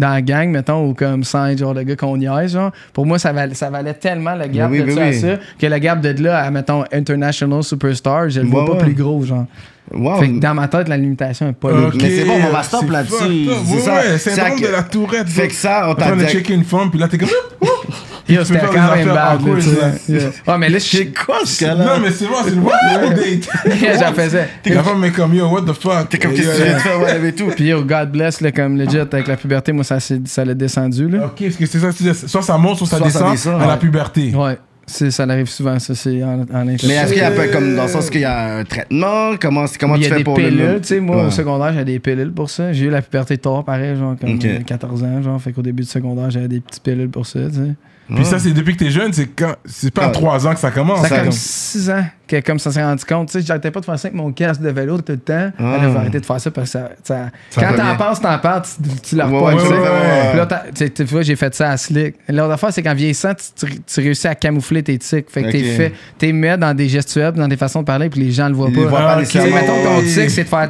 [0.00, 2.72] dans la gang, mettons, ou comme sans être genre le gars qu'on niaise, genre.
[2.92, 5.20] Pour moi, ça valait, ça valait tellement le gap Oui, de oui, ça à oui.
[5.20, 5.28] ça
[5.58, 8.84] que le gap de là à, mettons, International Superstar, je le vois Ouais, pas ouais.
[8.84, 9.46] plus gros, genre.
[9.92, 10.16] Wow.
[10.20, 11.88] Fait que dans ma tête, la limitation est pas là.
[11.88, 13.48] Ok, Mais c'est bon, on va stop là-dessus.
[13.66, 13.94] C'est ça.
[13.94, 15.28] ouais, C'est que- de la tourette.
[15.28, 17.18] Fait que ça, on en t'a train de dit- checker une femme, puis là, t'es
[17.18, 17.28] comme.
[18.30, 19.70] Yo, c'était quand des même bad, là, tu sais.
[19.74, 20.12] ça.
[20.12, 20.20] Yeah.
[20.46, 21.84] Ouais, mais là, je C'est quoi ce gars-là?
[21.84, 23.48] Non, mais c'est bon, c'est une one date.
[24.00, 24.48] J'en faisais.
[24.66, 26.08] La femme est comme yo, what the fuck?
[26.08, 27.46] T'es comme, qu'est-ce que tu euh, viens de faire, ouais, et tout.
[27.56, 31.08] Puis yo, God bless, là, comme legit, avec la puberté, moi, ça, ça l'a descendu,
[31.08, 31.26] là.
[31.26, 32.14] Ok, est-ce que c'est ça que tu dis?
[32.14, 34.32] Soit ça monte, soit ça descend à la puberté.
[34.34, 37.30] Ouais, c'est, ça arrive souvent, ça, c'est en, en Mais est-ce qu'il y a un
[37.30, 39.36] peu comme dans le sens qu'il y a un traitement?
[39.40, 40.48] Comment, comment Il y tu a fais des pour le.
[40.48, 41.22] pilules, tu sais, moi, Ouais.
[41.26, 42.72] au secondaire, j'avais des pilules pour ça.
[42.72, 44.44] J'ai eu la puberté tard, pareil, genre, comme Ok.
[44.44, 47.38] euh, 14 ans, genre, fait qu'au début du secondaire, j'avais des petites pilules pour ça,
[47.48, 47.74] tu sais.
[48.14, 49.54] Puis ça, c'est depuis que t'es jeune, c'est quand.
[49.64, 50.10] C'est pas à Ah.
[50.10, 51.02] 3 ans que ça commence.
[51.02, 53.28] Ça ça, comme- 6 ans que comme ça s'est rendu compte.
[53.28, 55.50] Tu sais, j'arrêtais pas de faire ça avec mon casque de vélo tout le temps.
[55.58, 55.76] Ah.
[55.78, 56.90] Elle avait arrêté de faire ça parce que ça.
[57.02, 59.68] ça- Ça quand t'en penses, t'en parles, tu, tu la Ouais, ouais, tu sais.
[59.68, 60.28] ouais, ouais.
[60.30, 62.14] Puis là, tu vois, j'ai fait ça à Slick.
[62.28, 65.30] L'autre affaire, c'est qu'en vieillissant, tu, tu- tu réussis à camoufler tes tics.
[65.30, 68.20] Fait que t'es fait, t'es mis dans des gestuels, dans des façons de parler, puis
[68.20, 68.90] les gens le voient Ils pas.
[68.90, 69.24] pas Ah, ok.
[69.26, 69.74] Tu sais, nécessairement.
[69.76, 70.68] mettons ton tic, c'est de faire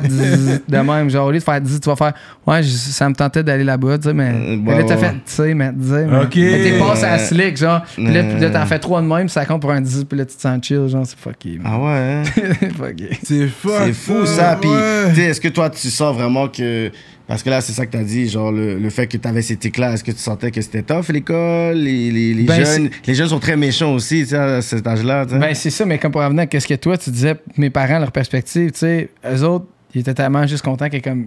[0.69, 1.11] de même.
[1.11, 2.13] Genre, au lieu de faire 10, tu vas faire
[2.47, 4.31] Ouais, je- ça me tentait d'aller là-bas, tu sais, mais.
[4.35, 6.19] Euh, mais là, t'as fait, tu sais, mais, tu sais, mais.
[6.19, 6.37] Ok.
[6.37, 7.83] mais t'es passé à Slick, genre.
[7.95, 10.25] Puis là, t'en fais 3 de même, puis ça compte pour un 10, puis là,
[10.25, 11.50] tu te sens chill, genre, c'est fucké.
[11.65, 12.23] Ah ouais, hein?
[12.77, 13.11] fucké.
[13.23, 13.49] C'est.
[13.49, 14.59] C'est fou ça.
[14.61, 15.13] Puis, ouais.
[15.15, 16.91] tu est-ce que toi, tu sens vraiment que.
[17.27, 19.57] Parce que là, c'est ça que t'as dit, genre le, le fait que t'avais ces
[19.57, 21.77] tics-là, est-ce que tu sentais que c'était tough l'école?
[21.77, 22.91] Les, les, les Ben, jeunes?
[23.07, 25.27] les jeunes sont très méchants aussi, tu sais, à cet âge-là.
[25.27, 25.39] tu.
[25.39, 28.01] Ben, c'est ça, mais comme pour revenir à ce que toi, tu disais, mes parents,
[28.01, 31.27] leur perspective, tu sais, eux autres, ils étaient tellement juste contents que comme.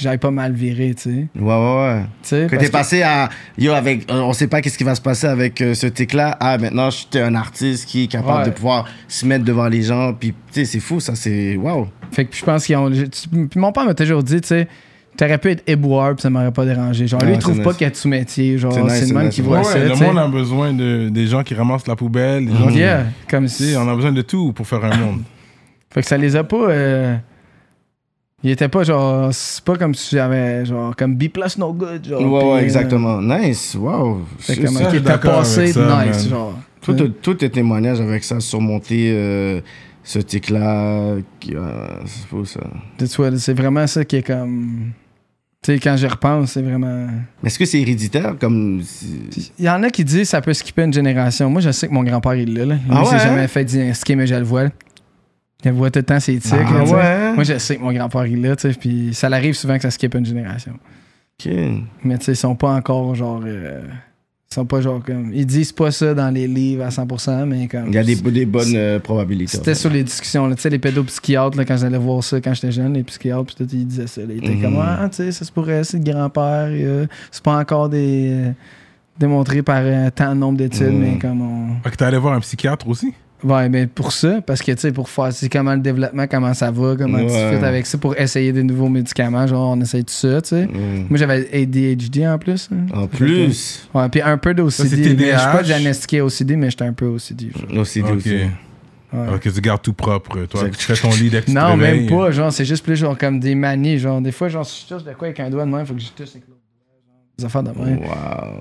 [0.00, 1.26] J'avais pas mal viré, tu sais.
[1.38, 2.02] Ouais, ouais, ouais.
[2.22, 3.28] Tu sais, Que parce t'es passé à.
[3.58, 4.10] Yo, avec.
[4.10, 6.36] euh, On sait pas qu'est-ce qui va se passer avec euh, ce tic-là.
[6.40, 8.44] Ah, maintenant, je suis un artiste qui est capable Ouais.
[8.46, 10.12] de pouvoir se mettre devant les gens.
[10.14, 11.56] Puis, tu sais, c'est fou, ça, c'est.
[11.56, 11.88] Waouh.
[12.12, 12.90] Fait que je pense qu'ils ont.
[12.90, 14.68] Puis mon père m'a toujours dit, tu sais,
[15.16, 17.06] t'aurais pu être éboueur, puis ça m'aurait pas dérangé.
[17.08, 17.76] Genre, lui, Ouais, il trouve pas nice.
[17.78, 18.56] qu'il y a de sous-métier.
[18.58, 19.34] Genre, C'est nice, le même nice.
[19.34, 19.78] qui voit ouais, ça.
[19.78, 23.06] le monde a besoin de, des gens qui ramassent la poubelle, des gens qui- Yeah,
[23.28, 23.76] comme Tu sais, si.
[23.76, 25.22] on a besoin de tout pour faire un monde.
[25.90, 26.68] Fait que ça les a pas.
[26.68, 27.16] euh,
[28.44, 29.30] Il était pas genre.
[29.32, 32.06] C'est pas comme si j'avais genre comme B plus no good.
[32.06, 33.20] Genre, Ouais, ouais, euh, exactement.
[33.20, 33.76] Nice.
[33.78, 34.20] Waouh.
[34.38, 36.28] Fait C'est comme, ça, t'as d'accord passé, ça, nice, man.
[36.30, 36.58] genre.
[36.80, 39.60] Tout, tout tes témoignages avec ça, surmonter euh,
[40.04, 41.16] ce tic-là.
[41.40, 41.60] qui- euh,
[42.06, 42.60] c'est fou, ça.
[43.36, 44.92] C'est vraiment ça qui est comme.
[45.60, 47.08] Tu sais, quand j'y repense, c'est vraiment.
[47.42, 48.80] Mais est-ce que c'est héréditaire comme.
[49.58, 51.50] Il y en a qui disent que ça peut skipper une génération.
[51.50, 52.64] Moi, je sais que mon grand-père, il l'a.
[52.64, 52.74] Là.
[52.76, 53.48] Lui, Ah il s'est ouais, jamais hein?
[53.48, 54.66] fait diagnostiquer, mais je le vois.
[55.64, 55.64] Là.
[55.64, 56.52] Je le vois tout le temps, ses tics.
[56.54, 57.34] Ah là, ouais?
[57.34, 58.56] Moi, je sais que mon grand-père, il l'a.
[58.56, 60.72] tu sais, Puis ça l'arrive souvent que ça skippe une génération.
[61.40, 61.52] Ok.
[62.04, 63.42] Mais tu sais, ils sont pas encore genre.
[63.44, 63.82] euh,
[64.50, 65.30] ils sont pas genre comme.
[65.34, 67.88] Ils disent pas ça dans les livres à 100%, mais comme.
[67.88, 69.56] Il y a des, des bonnes euh, probabilités.
[69.56, 70.54] C'était sur les discussions, là.
[70.56, 73.54] tu sais, les pédopsychiatres, là, quand j'allais voir ça quand j'étais jeune, les psychiatres, puis
[73.56, 74.22] tout, ils disaient ça.
[74.22, 74.28] là.
[74.30, 74.62] Ils étaient Mhm.
[74.62, 78.30] comme, ah, tu sais, ça se pourrait, c'est le grand-père, euh, c'est pas encore des,
[78.32, 78.50] euh,
[79.18, 80.98] démontré par un tant de nombre d'études, Mhm.
[80.98, 81.82] mais comme on.
[81.82, 83.12] Fait que t'es allé voir un psychiatre aussi?
[83.44, 86.52] Ouais, mais pour ça, parce que, tu sais, pour faire, c'est comment le développement, comment
[86.54, 90.04] ça va, comment tu fais avec ça, pour essayer des nouveaux médicaments, genre, on essaye
[90.04, 90.66] tout ça, tu sais.
[90.66, 91.06] Mm.
[91.08, 92.68] Moi, j'avais ADHD en plus.
[92.72, 92.86] hein.
[92.92, 94.70] En plus, Ouais, puis un peu d'OCD.
[94.72, 97.50] Je suis pas diagnostiqué OCD, mais j'étais un peu OCD.
[97.52, 97.80] genre.
[97.82, 98.16] OCD Ok.
[98.16, 98.34] aussi.
[99.10, 99.38] Ouais.
[99.40, 100.36] Tu gardes tout propre.
[100.50, 102.30] Toi, C'est- tu fais ton lit dès que tu Non, même pas.
[102.30, 103.98] Genre, c'est juste plus genre comme des manies.
[103.98, 105.94] Genre, des fois, genre, si je touche de quoi avec un doigt de main, faut
[105.94, 106.57] que je touche avec l'autre
[107.38, 107.70] des affaires de.
[107.70, 107.86] Wow.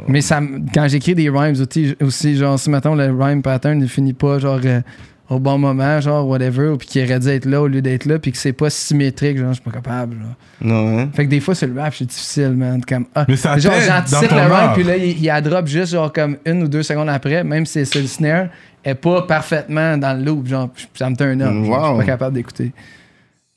[0.08, 0.40] Mais ça,
[0.74, 4.38] quand j'écris des rhymes aussi, aussi, genre, si mettons le rhyme pattern ne finit pas,
[4.40, 4.82] genre, euh,
[5.30, 8.06] au bon moment, genre, whatever, ou puis qu'il aurait dû être là au lieu d'être
[8.06, 10.36] là, puis que c'est pas symétrique, genre, je suis pas capable, genre.
[10.62, 11.10] Non, hein?
[11.14, 12.82] Fait que des fois, sur le rap, c'est difficile, man.
[12.88, 14.74] Comme, ah, Mais ça genre, j'anticipe le rhyme, art.
[14.74, 17.66] puis là, il, il a drop juste, genre, comme une ou deux secondes après, même
[17.66, 18.48] si c'est le snare,
[18.86, 21.52] est pas parfaitement dans le loop, genre, ça me turn up.
[21.52, 21.88] genre, Je Wow.
[21.88, 22.72] suis pas capable d'écouter.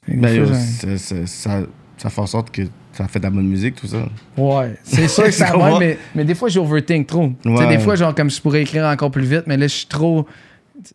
[0.09, 1.61] Ben, des yo, fois, c'est- j'ai- c'est- ça,
[1.99, 2.63] ça fait en sorte que
[3.03, 4.09] ça fait de la bonne musique, tout ça.
[4.37, 7.33] Ouais, c'est sûr que ça va, mais, mais des fois, j'overthink trop.
[7.43, 7.69] Tu sais, Ouais.
[7.77, 10.27] Des fois, genre, comme je pourrais écrire encore plus vite, mais là, je suis trop.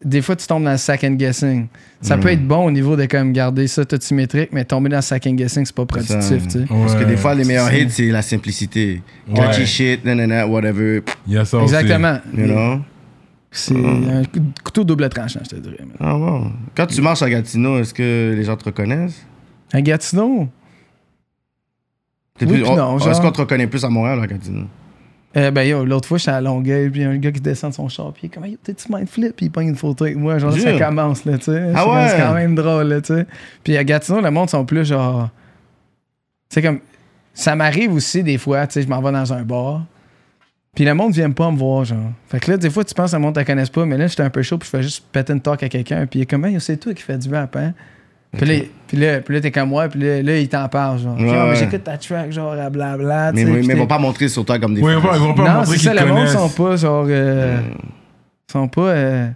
[0.03, 1.67] Des fois, tu tombes dans le second guessing.
[2.01, 2.19] Ça Mm.
[2.19, 5.01] peut être bon au niveau de comme garder ça tout symétrique, mais tomber dans le
[5.03, 6.65] second guessing, c'est pas productif, tu sais.
[6.67, 9.01] Parce que des fois, les meilleurs hits, c'est la simplicité.
[9.27, 9.35] Ouais.
[9.35, 11.73] Catchy shit, nanana, whatever, Il y a ça aussi.
[11.75, 12.17] Exactement.
[12.35, 12.79] you know?
[13.51, 15.77] C'est un coup- couteau double tranchant, je te dirais.
[15.99, 16.51] Ah bon.
[16.75, 19.23] Quand tu marches à Gatineau, est-ce que les gens te reconnaissent?
[19.71, 20.47] À Gatineau,
[22.41, 24.65] Oui, non, Est-ce genre- qu'on te reconnaît plus à Montréal à Gatineau?
[25.38, 27.88] euh, ben yo, l'autre fois, j'étais à Longueuil, puis un gars qui descend de son
[27.89, 30.17] char, puis il est comme, yo, t'es-tu mind flip, puis il pogne une photo avec
[30.17, 30.38] moi.
[30.38, 31.71] Genre, ça commence, là, tu sais.
[31.73, 32.09] Ah ouais?
[32.09, 33.25] C'est quand même drôle, là, tu sais.
[33.63, 35.29] Puis à Gatineau, le monde sont plus genre.
[36.49, 36.79] C'est comme.
[37.33, 39.86] Ça m'arrive aussi des fois, tu sais, je m'en vais dans un bar.
[40.73, 42.11] Puis le monde vient pas me voir, genre.
[42.27, 44.07] Fait que là, des fois, tu penses que le monde te connaisse pas, mais là,
[44.07, 46.21] j'étais un peu chaud, puis je fais juste péter une talk à quelqu'un, puis il
[46.23, 47.73] est comme, hey, c'est toi qui fais du rap, hein?
[48.38, 50.99] Puis là, puis là, puis là, t'es comme moi, puis là, là, il t'en parle,
[50.99, 51.17] genre.
[51.17, 53.97] Ouais, mais j'écoute ta track, genre, à blabla, Mais, sais, mais, mais ils vont pas
[53.99, 56.27] montrer sur toi comme des Oui, ils vont pas, non, montrer c'est ça, le monde
[56.27, 57.05] sont pas genre.
[57.09, 57.59] euh,
[58.51, 58.81] sont pas.
[58.89, 59.27] euh,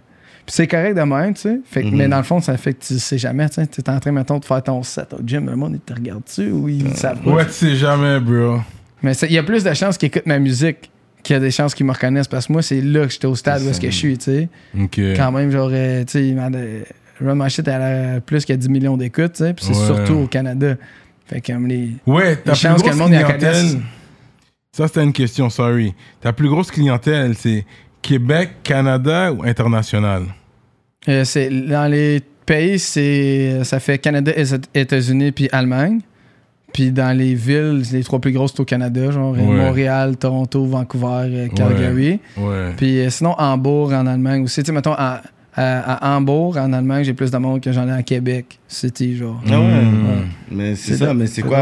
[0.46, 1.60] Puis c'est correct de même, tu sais.
[1.64, 1.96] Fait que- Mhm.
[1.96, 3.66] Mais dans le fond, ça fait que tu sais jamais, tu sais.
[3.66, 6.50] T'es en train, mettons, de faire ton set au gym, le monde, il te regarde-tu
[6.50, 7.30] ou ils savent pas?
[7.30, 8.58] Ouais, tu sais jamais, bro.
[9.02, 10.90] Mais il y a plus de chances qu'ils écoutent ma musique
[11.22, 13.26] qu'il y a des chances qu'ils me reconnaissent parce que moi, c'est là que j'étais
[13.26, 14.48] au stade où est-ce que je suis, tu sais.
[15.16, 16.34] Quand même, genre, euh, tu sais, il
[17.24, 19.54] Run My Shit, a plus que 10 millions d'écoutes, tu sais.
[19.54, 19.86] Puis c'est Ouais.
[19.86, 20.74] surtout au Canada.
[21.26, 21.90] Fait que comme les.
[22.06, 23.76] Ouais, ta Les plus chances que le monde y connaisse.
[24.72, 25.94] Ça, c'était une question, sorry.
[26.20, 27.64] Ta plus grosse clientèle, c'est
[28.02, 30.22] Québec, Canada ou international?
[31.08, 36.00] Euh, c'est dans les pays, c'est ça fait Canada, Éta- États-Unis puis Allemagne.
[36.72, 39.56] Puis dans les villes, les trois plus grosses, c'est au Canada, genre euh, Ouais.
[39.56, 42.20] Montréal, Toronto, Vancouver, euh, Calgary.
[42.36, 42.72] Ouais.
[42.76, 44.60] Puis sinon, Hambourg en Allemagne aussi.
[44.62, 45.20] Tu sais, mettons, à,
[45.60, 48.58] à, à Hambourg, en Allemagne, j'ai plus de monde que j'en ai à Québec.
[48.68, 49.40] C'était genre.
[49.50, 49.66] Ah ouais.
[49.66, 50.24] Mm.
[50.52, 51.58] Mais c'est C'est ça, de- mais c'est c'est quoi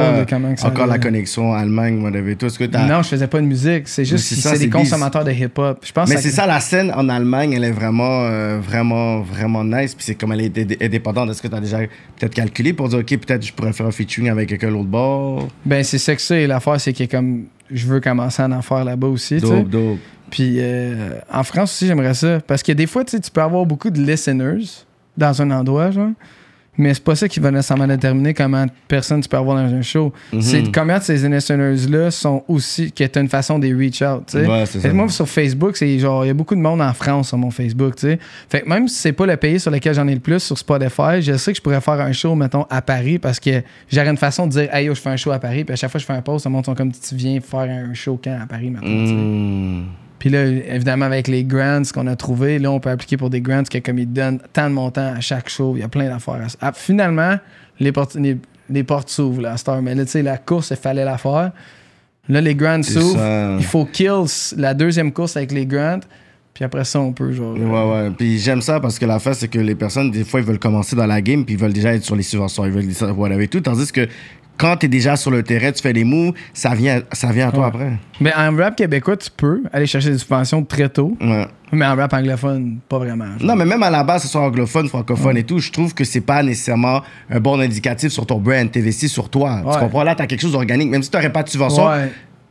[0.65, 2.87] encore la connexion Allemagne, whatever, tout ce que t'as.
[2.87, 3.89] Non, je faisais pas de musique.
[3.89, 5.79] C'est juste c'est c'est c'est des consommateurs de hip-hop.
[5.85, 9.21] Je pense Mais que c'est ça, la scène en Allemagne, elle est vraiment, euh, vraiment,
[9.23, 9.95] vraiment nice.
[9.95, 11.31] Puis c'est comme elle est indé- indépendante.
[11.31, 13.91] Est-ce que tu as déjà peut-être calculé pour dire, OK, peut-être je pourrais faire un
[13.91, 15.49] featuring avec quelqu'un de l'autre bord?
[15.65, 16.39] Ben, c'est ça que ça.
[16.39, 19.41] Et l'affaire, c'est que comme je veux commencer à en faire là-bas aussi.
[19.41, 19.53] tu sais.
[19.53, 19.99] Dope, dope.
[20.31, 22.41] Puis euh, en France aussi, j'aimerais ça.
[22.47, 24.85] Parce que des fois, tu sais, tu peux avoir beaucoup de listeners
[25.17, 26.11] dans un endroit, genre.
[26.79, 29.75] Mais c'est pas ça qui va nécessairement déterminer comment de personnes tu peux avoir dans
[29.75, 30.13] un show.
[30.33, 30.41] Mhm.
[30.41, 32.93] C'est combien de ces listeners-là sont aussi.
[32.93, 34.47] qui est une façon de reach out, tu sais.
[34.47, 37.29] Ouais, c'est moi, sur Facebook, c'est genre, il y a beaucoup de monde en France
[37.29, 38.19] sur mon Facebook, tu sais.
[38.49, 40.57] Fait que même si c'est pas le pays sur lequel j'en ai le plus sur
[40.57, 44.11] Spotify, je sais que je pourrais faire un show, mettons, à Paris parce que j'aurais
[44.11, 45.65] une façon de dire, hey yo, je fais un show à Paris.
[45.65, 47.41] Puis à chaque fois que je fais un post, le monde sont comme, tu viens
[47.41, 48.89] faire un show quand à Paris, maintenant.
[48.89, 49.87] Mm.
[50.19, 53.41] Puis là, évidemment, avec les grants qu'on a trouvés, là, on peut appliquer pour des
[53.41, 56.09] grants que comme ils donnent tant de montants à chaque show, il y a plein
[56.09, 56.35] d'affaires.
[56.61, 57.37] à- Ah, finalement,
[57.79, 58.37] les portes, les,
[58.69, 59.81] les portes s'ouvrent, là, à cette heure.
[59.83, 61.53] Mais là, tu sais, la course, il fallait la faire.
[62.29, 63.17] Là, les grants s'ouvrent.
[63.19, 63.57] ça.
[63.59, 64.25] Il faut kill
[64.57, 66.01] la deuxième course avec les grants.
[66.53, 67.55] Puis après ça, on peut, genre...
[67.57, 68.11] Ouais, ouais.
[68.19, 70.59] Puis j'aime ça parce que la face, c'est que les personnes, des fois, ils veulent
[70.59, 73.13] commencer dans la game, puis ils veulent déjà être sur les subventions, ils veulent ça,
[73.13, 73.61] whatever, tout.
[73.61, 74.09] Tandis que
[74.59, 77.53] quand t'es déjà sur le terrain, tu fais des moves, ça vient, ça vient à
[77.53, 77.69] toi Ouais.
[77.69, 77.93] après.
[78.21, 81.17] Mais en rap québécois, tu peux aller chercher des subventions très tôt.
[81.21, 81.47] Ouais.
[81.71, 83.27] Mais en rap anglophone, pas vraiment.
[83.41, 85.95] Non, mais même à la base, que ce soit anglophone, francophone et tout, je trouve
[85.95, 88.71] que c'est pas nécessairement un bon indicatif sur ton brand.
[88.71, 89.63] T'investis sur toi.
[89.65, 89.73] Ouais.
[89.75, 90.03] Tu comprends?
[90.03, 90.91] Là, t'as quelque chose d'organique.
[90.91, 91.87] Même si t'aurais pas de subvention,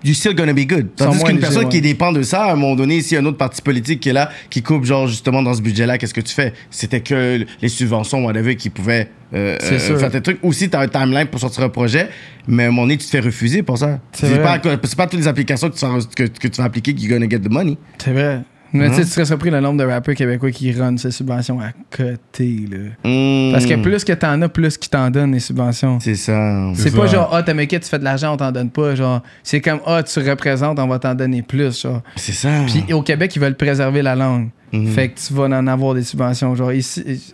[0.04, 0.10] Ouais.
[0.10, 0.88] you still gonna be good.
[0.96, 1.70] Tandis qu'une personne ouais.
[1.70, 4.00] qui dépend de ça, à un moment donné, s'il y a un autre parti politique
[4.00, 6.54] qui est là, qui coupe, genre, justement, dans ce budget-là, qu'est-ce que tu fais?
[6.70, 10.40] C'était que les subventions, whatever, qui pouvaient euh, euh, faire tes trucs.
[10.44, 12.10] Aussi, t'as un timeline pour sortir un projet,
[12.48, 14.00] mais à un moment donné, tu te fais refuser pour ça.
[14.14, 17.08] C'est pas, pas toutes les applications que tu, vas- que, que tu vas appliquer qui
[17.08, 17.78] gonna get the money.
[17.98, 18.42] C'est vrai.
[18.74, 18.92] Mais Hein?
[18.96, 22.78] tu serais surpris le nombre de rappeurs québécois qui run ces subventions à côté, là.
[23.10, 23.52] Mm.
[23.54, 26.00] Parce que plus que t'en as, plus qu'ils t'en donnent, les subventions.
[26.00, 26.72] C'est ça.
[26.76, 28.96] C'est pas genre, ah, t'as make it, tu fais de l'argent, on t'en donne pas.
[28.96, 31.82] Genre, c'est comme, ah, tu représentes, on va t'en donner plus.
[31.82, 32.02] Genre.
[32.16, 32.50] C'est ça.
[32.68, 34.50] Puis au Québec, ils veulent préserver la langue.
[34.74, 34.88] Mhm.
[34.92, 36.54] Fait que tu vas en avoir des subventions.
[36.56, 37.34] Genre, ici,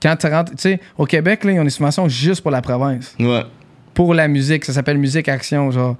[0.00, 2.62] quand tu rentres, tu sais, au Québec, là, ils ont des subventions juste pour la
[2.62, 3.14] province.
[3.18, 3.42] Ouais.
[3.92, 5.70] Pour la musique, ça s'appelle Musique Action.
[5.70, 5.96] Genre,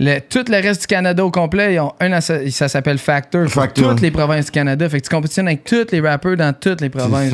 [0.00, 3.44] Le- tout le reste du Canada au complet, ils ont un, ça s'appelle Factor.
[3.44, 3.90] Pour Factor.
[3.90, 4.88] toutes les provinces du Canada.
[4.88, 7.32] Fait que tu compétitionnes avec tous les rappeurs dans toutes les provinces.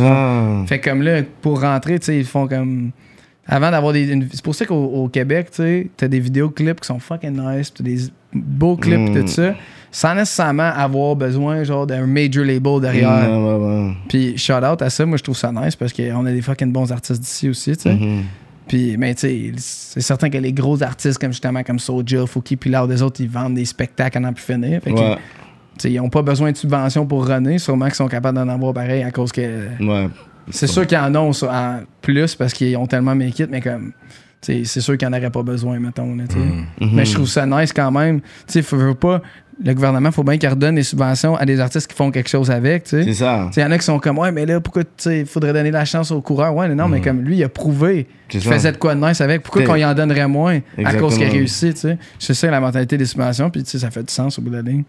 [0.69, 2.91] Fait comme là, pour rentrer, tu sais, ils font comme.
[3.47, 4.11] Avant d'avoir des.
[4.11, 7.39] une- C'est pour ça qu'au au Québec, tu sais, t'as des vidéoclips qui sont fucking
[7.39, 7.99] nice, t'as des
[8.33, 9.21] beaux clips, Mm.
[9.21, 9.55] tout ça,
[9.93, 13.31] sans nécessairement avoir besoin, genre, d'un major label derrière.
[13.31, 13.93] Ouais, ouais, ouais.
[14.09, 16.73] Puis shout out à ça, moi je trouve ça nice parce qu'on a des fucking
[16.73, 17.93] bons artistes d'ici aussi, tu sais.
[17.95, 18.23] Mhm.
[18.67, 22.57] Puis, mais tu sais, c'est certain que les gros artistes comme justement comme Soulja, Fouki,
[22.57, 24.81] puis là, des autres, ils vendent des spectacles à n'en plus finir.
[24.83, 25.17] Fait Ouais,
[25.85, 29.03] ils ont pas besoin de subventions pour runner, sûrement qu'ils sont capables d'en avoir pareil
[29.03, 29.69] à cause que.
[29.81, 30.09] ouais.
[30.51, 33.93] C'est sûr qu'ils en ont en plus parce qu'ils ont tellement make it, mais comme.
[34.43, 36.15] C'est sûr qu'ils n'en auraient pas besoin, mettons.
[36.15, 36.25] Là.
[36.37, 36.91] Mhm.
[36.93, 38.21] Mais je trouve ça nice quand même.
[38.21, 39.23] Tu sais, faut, faut pas.
[39.63, 42.51] Le gouvernement, faut bien qu'il redonne des subventions à des artistes qui font quelque chose
[42.51, 42.85] avec.
[42.85, 43.05] tu sais.
[43.05, 43.51] C'est ça.
[43.57, 45.85] Il y en a qui sont comme, ouais, mais là, pourquoi, il faudrait donner la
[45.85, 46.55] chance aux coureurs?
[46.57, 49.21] Ouais, mais non, mais comme lui, il a prouvé qu'il faisait de quoi de nice
[49.21, 49.43] avec.
[49.43, 50.59] Pourquoi qu'on y en donnerait moins?
[50.85, 51.99] À cause qu'il a réussi, tu sais?
[52.19, 54.51] C'est ça la mentalité des subventions, puis tu sais, ça fait du sens au bout
[54.51, 54.83] de la ligne.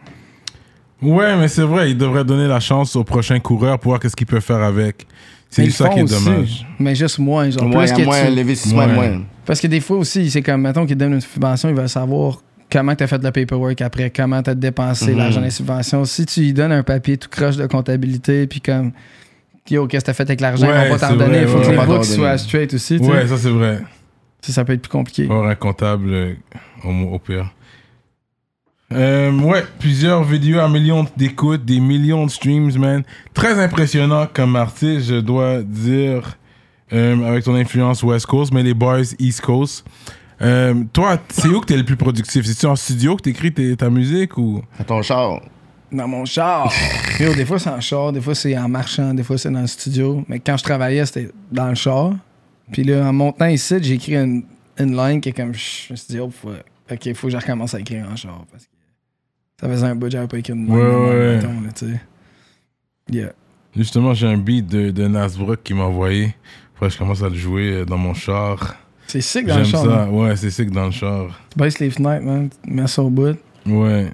[1.01, 4.15] Ouais, mais c'est vrai, il devrait donner la chance au prochain coureur pour voir qu'est-ce
[4.15, 5.05] qu'il peut faire avec.
[5.49, 6.67] C'est ça qui est aussi, dommage.
[6.79, 8.93] Mais juste moins, genre, Moins, plus il que y a moins, tu- l'investissement est Ouais.
[9.11, 9.21] moins.
[9.45, 12.41] Parce que des fois aussi, c'est comme, mettons qu'il donne une subvention, il va savoir
[12.77, 15.17] comment tu as fait le paperwork après, comment tu as dépensé Mhm.
[15.17, 16.03] l'argent des subventions.
[16.03, 18.91] Si tu lui donnes un papier tout croche de comptabilité, puis comme,
[19.69, 21.41] yo, qu'est-ce que tu as fait avec l'argent, Ouais, pas t'en donner.
[21.43, 22.97] Il faut ouais, que les books soient straight aussi.
[22.97, 23.05] sais.
[23.05, 23.79] Ouais, ça c'est vrai.
[24.41, 25.27] Ça, ça peut être plus compliqué.
[25.31, 26.33] Un comptable euh,
[26.83, 27.49] au, au pire.
[28.93, 33.03] Euh, ouais, plusieurs vidéos à millions d'écoutes, des millions de streams, man.
[33.33, 36.37] Très impressionnant comme artiste, je dois dire,
[36.93, 39.85] euh, avec ton influence West Coast, mais les boys East Coast.
[40.41, 42.45] Euh, toi, c'est où que t'es le plus productif?
[42.45, 44.61] C'est-tu en studio que t'écris ta musique ou?
[44.79, 45.41] À ton char.
[45.91, 46.71] Dans mon char.
[47.19, 49.61] Yo, des fois, c'est en char, des fois, c'est en marchant, des fois, c'est dans
[49.61, 50.25] le studio.
[50.27, 52.13] Mais quand je travaillais, c'était dans le char.
[52.71, 54.43] Puis là, en montant ici, j'ai écrit une,
[54.77, 55.53] une line qui est comme.
[55.53, 56.51] Je me suis dit, oh, faut,
[56.91, 58.45] ok, faut que je recommence à écrire en char.
[58.51, 58.69] Parce que
[59.61, 60.75] ça faisait un bout, j'avais pas écrit une line.
[60.75, 61.35] Ouais, ouais.
[61.35, 62.01] mettons, là, tu sais.
[63.09, 63.33] Yeah.
[63.75, 66.35] Justement, j'ai un beat de, de Nasbrook qui m'a envoyé.
[66.73, 68.75] Faudrait que je commence à le jouer euh, dans mon char.
[69.07, 69.81] C'est sick dans le J'aime char.
[69.83, 69.87] ça.
[69.87, 70.09] man.
[70.09, 71.27] Ouais, c'est sick dans le char.
[71.51, 72.49] Tu baisses les fenêtres, man.
[72.63, 73.37] Tu mets ça au bout.
[73.65, 74.11] Ouais.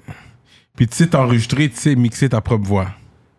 [0.76, 2.88] Puis tu sais t'enregistrer, tu sais mixer ta propre voix.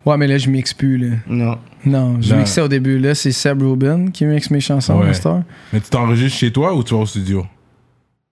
[0.06, 1.16] Ouais, mais là, je mixe plus, là.
[1.26, 1.58] Non.
[1.86, 2.98] Non, je Là- mixais au début.
[2.98, 5.26] Là, c'est Seb Rubin qui mixe mes chansons, Ouais.
[5.26, 5.42] heure.
[5.72, 7.46] Mais tu t'enregistres chez toi ou tu vas au studio?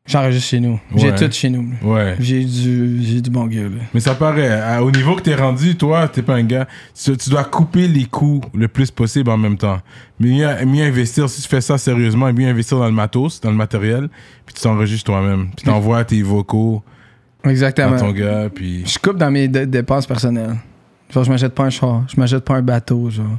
[0.04, 0.80] J'enregistre chez nous.
[0.96, 1.74] J'ai tout chez nous.
[1.82, 2.16] Ouais.
[2.18, 3.82] J'ai du, j'ai du bon gars, là.
[3.94, 7.16] Mais ça paraît, à- au niveau que t'es rendu, toi, t'es pas un gars, tu,
[7.16, 9.80] tu dois couper les coûts le plus possible en même temps.
[10.18, 13.50] Mais mieux, mieux investir, si tu fais ça sérieusement, mieux investir dans le matos, dans
[13.50, 14.08] le matériel,
[14.44, 15.50] puis tu t'enregistres toi-même.
[15.56, 16.82] Puis t'envoies tes vocaux
[17.44, 17.96] à Exactement.
[17.96, 18.82] ton gars, puis...
[18.84, 20.56] Je coupe dans mes dé- dépenses personnelles.
[21.10, 23.38] Genre, je m'achète pas un char, je m'achète pas un bateau, genre.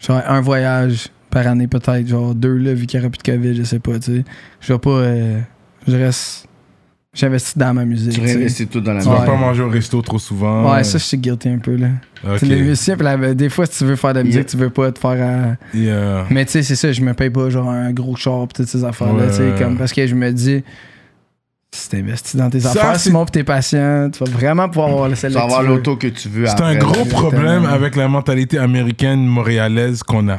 [0.00, 2.06] Genre, un voyage par année, peut-être.
[2.08, 4.24] Genre, deux, là, vu qu'il n'y aura plus de COVID, je sais pas, tu sais.
[4.60, 4.90] Je vais pas.
[4.90, 5.38] euh,
[5.88, 6.46] je reste.
[7.12, 8.12] J'investis dans ma musique.
[8.12, 10.72] Tu réinvestis tout dans la Tu vas pas manger au resto trop souvent.
[10.72, 11.88] Ouais, ça, je suis guilty un peu, là.
[12.38, 14.44] C'est les musiciens, puis la- des fois, si tu veux faire de la musique, Yeah.
[14.44, 15.10] tu veux pas te faire.
[15.20, 16.26] à- Yeah.
[16.30, 18.68] Mais tu sais, c'est ça, je me paye pas genre un gros char pis toutes
[18.68, 19.32] ces affaires-là, Ouais.
[19.32, 20.62] sais, comme parce que je me dis,
[21.72, 24.90] si t'investis dans tes Ça, affaires, c'est- Simon, pis t'es patient, tu vas vraiment pouvoir
[24.90, 26.46] avoir le Tu vas avoir l'auto que tu veux.
[26.46, 30.38] C'est un gros problème avec la mentalité américaine montréalaise qu'on a.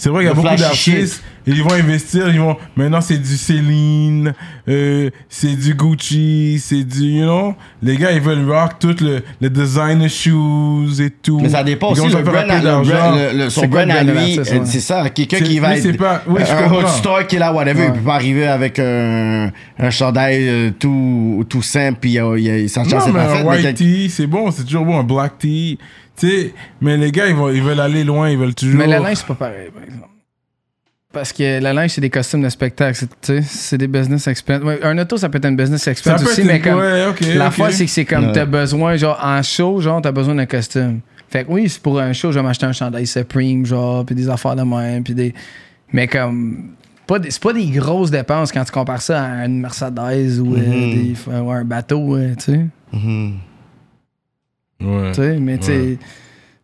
[0.00, 2.56] C'est vrai qu'il y a beaucoup d'artistes, ils vont investir, ils vont.
[2.74, 4.32] Maintenant, c'est du Céline,
[4.66, 7.02] euh, c'est du Gucci, c'est du.
[7.18, 7.54] You know?
[7.82, 11.40] Les gars, ils veulent rock tout le, le designer shoes et tout.
[11.42, 12.16] Mais ça dépend Ils aussi.
[12.16, 15.10] Le brand, le le- le- son brand à lui, c'est ça.
[15.10, 15.82] Quelqu'un qui va mais être.
[15.82, 16.76] c'est pas- oui, je un comprends.
[16.80, 17.80] roadster qui est là, whatever.
[17.82, 17.86] Ouais.
[17.88, 22.50] Il peut pas arriver avec un, un chandail euh, tout, tout simple, puis il y
[22.50, 25.04] a- sa chance Non, mais un mais white tee, c'est bon, c'est toujours bon, un
[25.04, 25.78] black tee.
[26.20, 28.78] Sais, mais les gars, ils, vont, ils veulent aller loin, ils veulent toujours.
[28.78, 30.06] Mais la linge, c'est pas pareil, par exemple.
[31.12, 34.26] Parce que la linge, c'est des costumes de spectacle, c'est- tu sais, c'est des business
[34.28, 34.62] expense.
[34.62, 36.78] Ouais, un auto, ça peut être un business expense aussi, mais une- comme.
[36.78, 37.04] ouais,
[37.34, 37.72] L'affaire, ok.
[37.72, 38.32] c'est que c'est comme Ouais.
[38.32, 41.00] t'as besoin, genre, en show, genre, t'as besoin d'un costume.
[41.28, 44.14] Fait que oui, c'est pour un show, je vais m'acheter un chandail Supreme, genre, puis
[44.14, 45.34] des affaires de même, puis des.
[45.92, 46.74] Mais comme.
[47.08, 50.54] pas des- C'est pas des grosses dépenses quand tu compares ça à une Mercedes ou
[50.54, 50.92] euh, Mhm.
[51.14, 52.66] des- ou un bateau, euh, tu sais.
[52.92, 53.34] Mhm.
[54.80, 55.12] Ouais.
[55.12, 55.70] Tu sais, mais tu.
[55.70, 55.98] Ouais.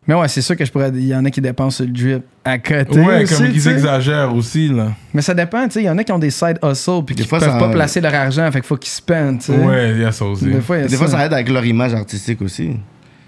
[0.07, 0.89] Mais ouais, c'est sûr que je pourrais.
[0.93, 2.99] Il y en a qui dépensent sur le drip à côté.
[3.01, 3.71] Ouais, aussi, comme tu ils sais.
[3.71, 4.93] exagèrent aussi, là.
[5.13, 5.81] Mais ça dépend, tu sais.
[5.81, 7.67] Il y en a qui ont des side hustles puis qui fois, peuvent ça- pas
[7.69, 9.57] placer leur argent, fait qu'il faut qu'ils spendent, tu sais.
[9.57, 10.45] Ouais, il y a ça aussi.
[10.45, 12.77] Des fois, il y a Des fois, ça aide avec leur image artistique aussi.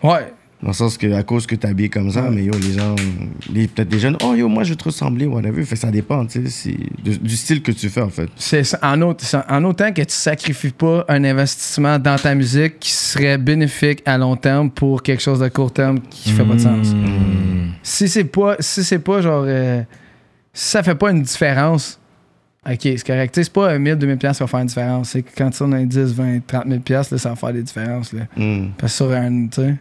[0.01, 0.31] Ouais.
[0.61, 2.93] Dans le sens que, à cause que t'es habillé comme ça, mais yo, les gens,
[3.49, 5.63] les- peut-être des jeunes, oh yo, moi je veux te ressembler, whatever.
[5.63, 8.27] Fait que ça dépend, tu sais, du style que tu fais, en fait.
[8.35, 12.77] C'est en, autre- c'est en autant que tu sacrifies pas un investissement dans ta musique
[12.79, 16.55] qui serait bénéfique à long terme pour quelque chose de court terme qui fait pas
[16.55, 16.93] de sens.
[16.93, 17.69] Mm.
[17.81, 19.81] Si c'est pas si c'est pas genre euh,
[20.51, 21.97] si ça fait pas une différence
[22.69, 23.33] OK, c'est correct.
[23.33, 25.29] Tu sais, c'est pas un 1000 2000 pièces qui va faire une différence, c'est que
[25.37, 28.11] quand tu en as 10 20 30 000 pièces là, ça va faire des différences
[28.11, 28.23] là.
[28.35, 28.71] Mm.
[28.77, 29.77] Parce que sur un tu sais, tu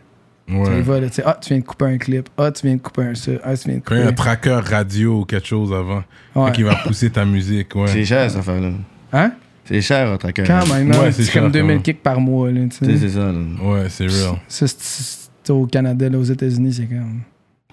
[0.51, 0.79] Ouais.
[0.79, 2.77] y vas, là, tu sais, ah, tu viens de couper un clip, ah, tu viens
[2.77, 4.03] de couper un ça, ah, tu viens de couper.
[4.03, 6.03] un tracker radio ou quelque chose avant,
[6.35, 6.53] Ouais.
[6.53, 7.87] qui va pousser ta musique, ouais.
[7.89, 8.71] C'est cher, cette affaire-là.
[9.13, 9.33] Hein?
[9.65, 10.45] C'est cher, un tracker.
[10.47, 12.69] Quand même, hein, Ouais, c'est c'est comme cher, 2000 quand kicks par mois là, tu
[12.69, 13.31] Tu sais, c'est ça.
[13.33, 13.41] là.
[13.63, 14.37] Ouais, c'est real.
[14.49, 17.21] Ça, c'est- au Canada, là, aux États-Unis, c'est comme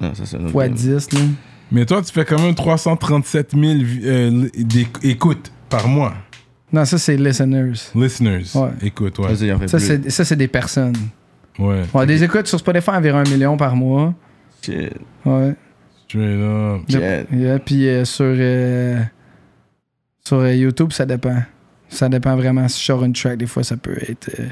[0.01, 0.76] Non, ça, c'est fois game.
[0.76, 1.11] 10.
[1.13, 1.19] Là.
[1.71, 4.47] Mais toi, tu fais quand même 337 000 vi- euh,
[5.03, 6.13] écoutes par mois.
[6.71, 7.73] Non, ça, c'est listeners.
[7.95, 8.43] Listeners.
[8.55, 8.69] Ouais.
[8.82, 9.36] Écoute, ouais.
[9.67, 10.95] Ça, ça, c'est des personnes.
[11.59, 11.83] Ouais.
[11.93, 14.13] Ouais, des écoutes sur Spotify, environ un million par mois.
[14.61, 14.93] Shit.
[15.25, 15.55] Ouais.
[16.07, 16.81] Straight up.
[17.31, 18.99] Yeah, puis euh, sur, euh,
[20.25, 21.37] sur euh, YouTube, ça dépend.
[21.89, 22.67] Ça dépend vraiment.
[22.67, 24.29] Si je sors une track, des fois, ça peut être.
[24.39, 24.45] euh,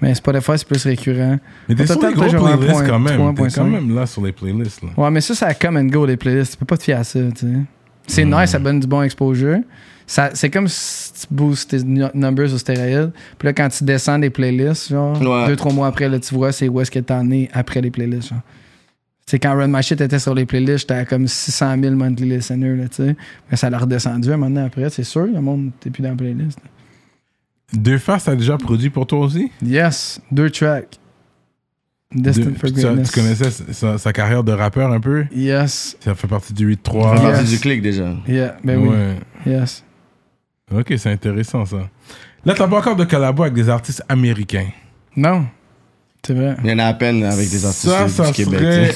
[0.00, 1.38] mais Spotify, c'est plus récurrent.
[1.68, 3.34] Mais t'es sur les gros playlists point- quand même.
[3.34, 4.82] T'es quand même là sur les playlists.
[4.82, 4.88] Là.
[4.96, 6.52] Ouais, mais ça, ça come and go, les playlists.
[6.52, 7.52] Tu peux pas te fier à ça, tu sais.
[8.08, 8.40] C'est Mm.
[8.40, 9.58] nice, ça donne du bon exposure.
[10.06, 13.10] Ça, c'est comme si tu boostes tes nu- numbers au stéroïde.
[13.38, 15.46] Puis là, quand tu descends des playlists, genre, Ouais.
[15.46, 17.90] deux, trois mois après, là, tu vois c'est où est-ce que t'en es après les
[17.90, 18.40] playlists, genre.
[19.26, 21.94] Tu sais, quand Run My Shit était sur les playlists, j'étais à comme 600 000
[21.94, 23.16] monthly listeners, là, tu sais.
[23.50, 25.26] Mais ça l'a redescendu un moment donné après, c'est sûr.
[25.26, 26.58] Le monde, t'es plus dans la playlist.
[27.74, 29.50] Deux Faces, t'as déjà produit pour toi aussi?
[29.62, 30.98] Yes, deux tracks.
[32.14, 33.10] Destined for tu, Greatness.
[33.12, 35.26] tu connaissais sa, sa carrière de rappeur un peu?
[35.34, 35.96] Yes.
[36.00, 37.16] Ça fait partie du Ça 8-3.
[37.16, 37.50] fait partie Yes.
[37.50, 38.14] du clic déjà.
[38.26, 38.96] Yeah, ben oui.
[39.52, 39.84] Yes.
[40.74, 41.88] Ok, c'est intéressant ça.
[42.44, 44.68] Là, t'as pas encore de collabo avec des artistes américains.
[45.16, 45.46] Non.
[46.26, 46.56] C'est vrai.
[46.64, 48.60] Il y en a à peine avec des artistes Ça, du ça Québec.
[48.60, 48.94] serait-.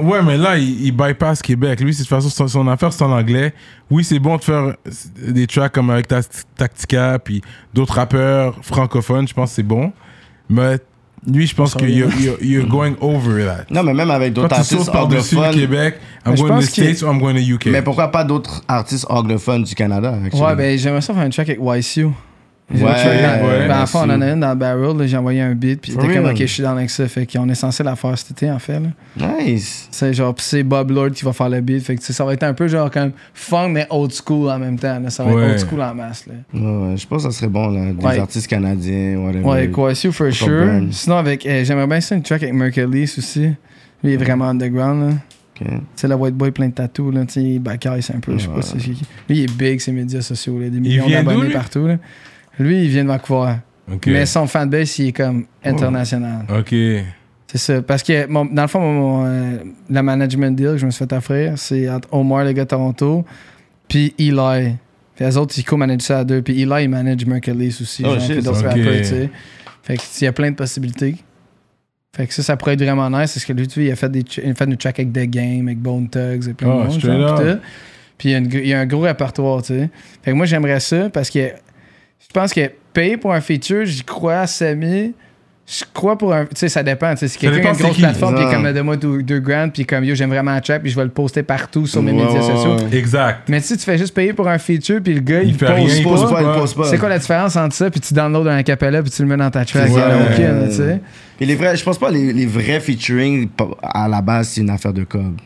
[0.00, 1.80] Ouais, mais là, il, il bypass Québec.
[1.80, 3.52] Lui, c'est de toute façon, son, son affaire, c'est en anglais.
[3.90, 4.74] Oui, c'est bon de faire
[5.18, 6.22] des tracks comme avec Ta-
[6.56, 7.42] Tactica, puis
[7.74, 9.92] d'autres rappeurs francophones, je pense que c'est bon.
[10.48, 10.78] Mais
[11.26, 13.66] lui, je pense que you're, you're- you're going over that.
[13.70, 15.60] Non, mais même avec d'autres artistes par-dessus le anglophones.
[15.60, 15.94] Québec,
[16.26, 17.66] I'm Mais je going to the pense qu'il- States or I'm going to UK.
[17.66, 20.42] Mais pourquoi pas d'autres artistes anglophones du Canada actually?
[20.42, 22.08] Ouais, ben j'aimerais ça faire un track avec YCU.
[22.74, 25.54] Ouais, ouais, ben, en fait, on en a une dans Barrel, là, j'ai envoyé un
[25.54, 27.82] beat, puis il For était comme, ok, je suis dans ça, fait qu'on est censé
[27.82, 29.36] la faire cet été, en fait, là.
[29.40, 29.88] Nice.
[29.90, 32.32] C'est genre, pis c'est Bob Lord qui va faire le beat, fait que ça va
[32.32, 35.10] être un peu genre comme fun, mais old school en même temps, là.
[35.10, 35.42] Ça va Ouais.
[35.44, 36.34] être old school en masse, là.
[36.54, 36.60] Ouais,
[36.90, 37.92] ouais, je pense que ça serait bon, là.
[37.92, 38.18] Des Ouais.
[38.18, 39.44] artistes canadiens, whatever.
[39.44, 40.48] Ouais, YCU for sure.
[40.48, 40.92] Burn?
[40.92, 43.40] Sinon, avec, euh, j'aimerais bien ça une track avec Mercury aussi.
[43.40, 43.54] Lui,
[44.04, 45.14] il est vraiment underground, là.
[45.60, 45.68] Ok.
[45.94, 47.26] C'est le white boy plein de tatous, là.
[47.26, 48.60] Tu sais, il bacaille, c'est un peu, je sais pas.
[49.28, 50.68] Lui, il est big, ses médias sociaux, là.
[50.70, 51.96] Des millions d'abonnés partout, là.
[52.58, 53.54] Lui, il vient de Vancouver.
[53.92, 54.06] Ok.
[54.06, 56.44] Mais son fanbase, il est comme international.
[56.48, 56.68] Ok.
[57.48, 57.82] C'est ça.
[57.82, 59.58] Parce que, mon- dans le fond, mon, mon, euh,
[59.90, 62.68] le management deal que je me suis fait offrir, c'est entre Omar, le gars de
[62.68, 63.24] Toronto,
[63.88, 64.76] puis Eli.
[65.14, 66.40] Puis les autres, ils co-managent ça à deux.
[66.40, 68.02] Puis Eli, il manage Mercury aussi.
[68.06, 68.66] Oh, genre, shit, puis d'autres ok.
[68.68, 69.30] rappeurs, tu sais.
[69.82, 71.16] Fait que, il y a plein de possibilités.
[72.16, 73.34] Fait que ça, ça pourrait être vraiment nice.
[73.34, 75.12] Parce que lui, tu vois, il a fait, des, il a fait une track avec
[75.12, 76.92] The Game, avec Bone Tugs et plein Oh, de monde.
[76.98, 77.40] straight genre,
[78.18, 79.90] puis il y, a une gr- il y a un gros répertoire, tu sais.
[80.22, 81.50] Fait que moi, j'aimerais ça parce que
[82.28, 85.14] je pense que payer pour un feature, j'y crois à semi.
[85.64, 86.44] Je crois pour un.
[86.44, 87.12] Tu sais, ça dépend.
[87.12, 89.86] tu sais, Si quelqu'un a une grosse plateforme, puis comme donne-moi deux, deux grand, puis
[89.86, 92.24] comme yo, j'aime vraiment la track, puis je vais le poster partout sur mes Ouais,
[92.24, 92.76] médias ouais, sociaux.
[92.90, 92.98] ouais.
[92.98, 93.48] Exact.
[93.48, 95.68] Mais si tu fais juste payer pour un feature, puis le gars, il, Il pose
[95.70, 96.84] rien, il Pose pas, il pose pas.
[96.90, 99.36] c'est quoi la différence entre ça, puis tu downloads un acapella, puis tu le mets
[99.36, 99.86] dans ta track?
[99.86, 100.32] C'est Il y en a ça.
[100.32, 101.00] aucune, tu sais.
[101.40, 103.48] Et les vrais, je pense pas les, les vrais featuring,
[103.82, 105.36] à la base, c'est une affaire de cob.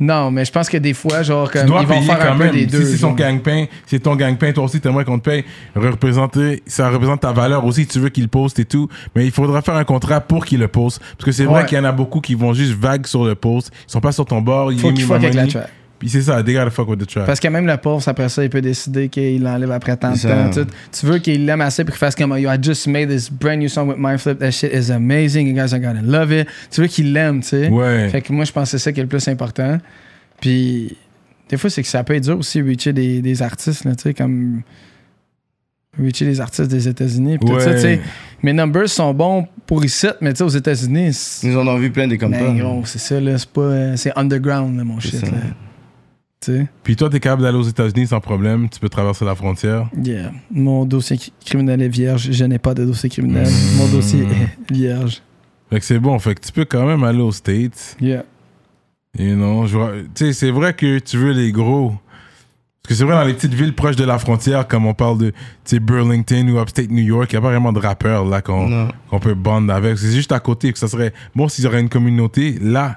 [0.00, 2.18] Non, mais je pense que des fois, genre, Tu comme, dois ils vont payer faire
[2.18, 2.54] quand un peu même.
[2.54, 2.84] des deux.
[2.84, 5.44] si c'est son gang-pain, c'est ton gang-pain, toi aussi, t'aimerais qu'on te paye.
[5.74, 8.88] Représenter, ça représente ta valeur aussi, tu veux qu'il le poste et tout.
[9.16, 11.00] Mais il faudra faire un contrat pour qu'il le poste.
[11.16, 11.66] Parce que c'est vrai Ouais.
[11.66, 13.70] qu'il y en a beaucoup qui vont juste vague sur le post.
[13.88, 14.70] Ils sont pas sur ton bord.
[14.78, 15.52] Faut qu'il fuck avec la money.
[15.52, 15.68] track.
[15.98, 17.26] Puis c'est ça, they gotta fuck with the track.
[17.26, 20.18] Parce que même le pauvre, après ça, il peut décider qu'il l'enlève après tant de
[20.52, 20.62] temps.
[20.92, 23.58] Tu veux qu'il l'aime assez pour qu'il fasse comme Yo, I just made this brand
[23.58, 24.38] new song with my flip.
[24.38, 25.48] That shit is amazing.
[25.48, 26.46] You guys are gonna love it.
[26.70, 27.68] Tu veux qu'il l'aime, tu sais.
[27.68, 28.08] Ouais.
[28.10, 29.78] Fait que moi, je pense que c'est ça qui est le plus important.
[30.40, 30.96] Puis,
[31.48, 34.02] des fois, c'est que ça peut être dur aussi, reacher des, des artistes, là, tu
[34.04, 34.62] sais, comme.
[36.00, 37.38] Reacher les artistes des États-Unis.
[37.38, 37.74] puis tout ça, Ouais.
[37.74, 38.00] tu sais.
[38.44, 41.10] Mes numbers sont bons pour ici, mais tu sais, aux États-Unis,
[41.42, 42.62] Ils en ont vu plein des comme ben, ça.
[42.62, 43.36] gros, c'est ça, là.
[43.36, 43.60] C'est pas.
[43.62, 45.26] euh, C'est underground, là, mon shit, ça.
[45.26, 45.32] là.
[46.82, 48.68] Puis toi, t'es capable d'aller aux États-Unis sans problème.
[48.68, 49.88] Tu peux traverser la frontière.
[50.02, 50.32] Yeah.
[50.50, 52.28] Mon dossier cri- criminel est vierge.
[52.30, 53.48] Je n'ai pas de dossier criminel.
[53.76, 55.20] Mon dossier est vierge.
[55.70, 56.18] Fait que c'est bon.
[56.18, 57.96] Fait que tu peux quand même aller aux States.
[58.00, 58.24] Yeah.
[59.18, 61.90] Et non, je vois- tu sais, c'est vrai que tu veux les gros.
[62.82, 65.18] Parce que c'est vrai, dans les petites villes proches de la frontière, comme on parle
[65.18, 68.24] de tu sais, Burlington ou Upstate New York, il n'y a pas vraiment de rappeurs
[68.24, 69.98] là qu'on qu'on peut bond avec.
[69.98, 70.72] C'est juste à côté.
[70.72, 72.96] Que ça serait bon s'ils auraient une communauté là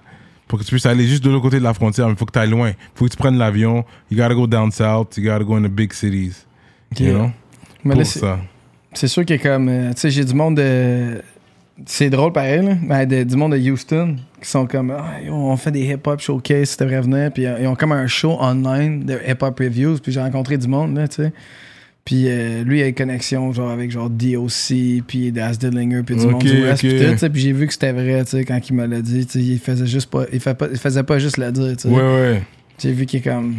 [0.52, 2.08] pour que tu puisses aller juste de l'autre côté de la frontière.
[2.08, 2.72] Mais il faut que tu ailles loin.
[2.72, 3.86] Il faut que tu prennes l'avion.
[4.12, 5.16] You gotta go down south.
[5.16, 6.46] You gotta go in the big cities.
[7.00, 7.14] You Yeah.
[7.14, 7.32] know?
[7.86, 8.40] Mais pour ça.
[8.92, 9.70] c'est sûr que comme.
[9.70, 11.22] euh, tu sais, j'ai du monde de.
[11.86, 12.76] C'est drôle pareil, là.
[12.84, 14.92] Ben, de- du monde de Houston qui sont comme.
[14.92, 17.32] Ah, yo, on fait des hip-hop showcase si tu devrais venir.
[17.32, 19.98] Puis euh, ils ont comme un show online de hip-hop reviews.
[20.04, 21.34] Puis j'ai rencontré du monde, là, tu sais.
[22.04, 26.16] Puis euh, lui, il a une connexion genre avec genre DOC, puis Das Dillinger, puis
[26.16, 26.90] du Ok, monde du West, ok.
[26.90, 27.30] puis.
[27.30, 29.28] Puis j'ai vu que c'était vrai, tu sais, quand il me l'a dit.
[29.36, 30.24] Il faisait juste pas.
[30.34, 31.88] Il, fait pas, il faisait pas juste le dire, tu sais.
[31.90, 32.42] Ouais, ouais.
[32.80, 33.56] J'ai vu qu'il est comme.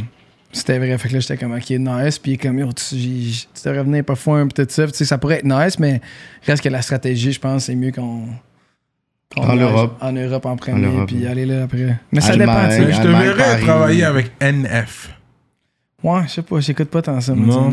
[0.51, 0.99] C'était vrai.
[0.99, 2.19] Fait que là, j'étais comme, ok, nice.
[2.19, 4.87] Puis il est comme, yo, tu, tu devrais venir parfois un peu tout ça.
[4.89, 6.01] Tu sais, ça pourrait être nice, mais
[6.45, 8.25] reste que la stratégie, je pense, c'est mieux qu'on.
[9.37, 9.97] En Europe.
[10.03, 11.97] En Europe en premier, Europe, puis aller là après.
[12.11, 12.69] Mais ça Allemagne.
[12.69, 12.93] dépend, tu sais.
[12.93, 15.11] Je te verrais travailler avec NF.
[16.03, 17.73] Ouais, je sais pas, j'écoute pas tant ça, moi, Non.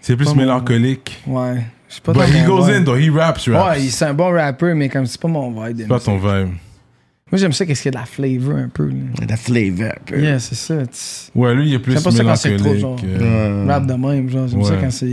[0.00, 1.20] C'est plus mon- mélancolique.
[1.26, 1.64] Ouais.
[1.88, 2.74] Je suis pas But he mon goes vibe.
[2.76, 2.96] in, though.
[2.96, 3.68] He raps, raps.
[3.68, 5.78] Ouais, il- c'est un bon rappeur, mais comme c'est pas mon vibe.
[5.80, 6.50] C'est pas ton vibe.
[7.32, 8.86] Moi, j'aime ça, qu'est-ce qu'il y a de la flavor un peu.
[8.88, 9.26] Là.
[9.26, 9.86] The flavor.
[9.90, 10.20] un peu.
[10.20, 10.74] Yeah, c'est ça.
[11.34, 13.10] Ouais, lui, il est plus J'aime pas ça quand c'est trop, mélancolique.
[13.16, 13.20] genre.
[13.22, 14.46] euh, Euh, Rap de même, genre.
[14.48, 15.06] J'aime ça quand c'est.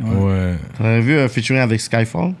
[0.00, 0.16] Ouais.
[0.16, 0.56] Ouais.
[0.78, 2.32] T'as vu un featuring avec Skyfall?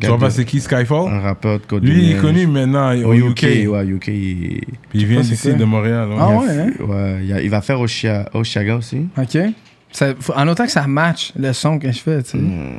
[0.00, 1.12] Tu vois pas c'est qui Skyfall?
[1.12, 3.42] Un rappeur de Côte Lui, il est connu maintenant au au UK.
[3.42, 3.68] UK.
[3.70, 4.06] Ouais, UK.
[4.08, 5.52] Il, Puis il vient quoi.
[5.52, 6.08] de Montréal.
[6.10, 6.16] ouais.
[6.18, 6.70] Ah ouais, hein?
[6.86, 9.08] ouais, il, va faire Oshia- Oshiaga aussi.
[9.18, 9.36] Ok.
[9.90, 12.38] Ça- faut- en autant que ça match le son que je fais, tu sais.
[12.38, 12.78] Mm.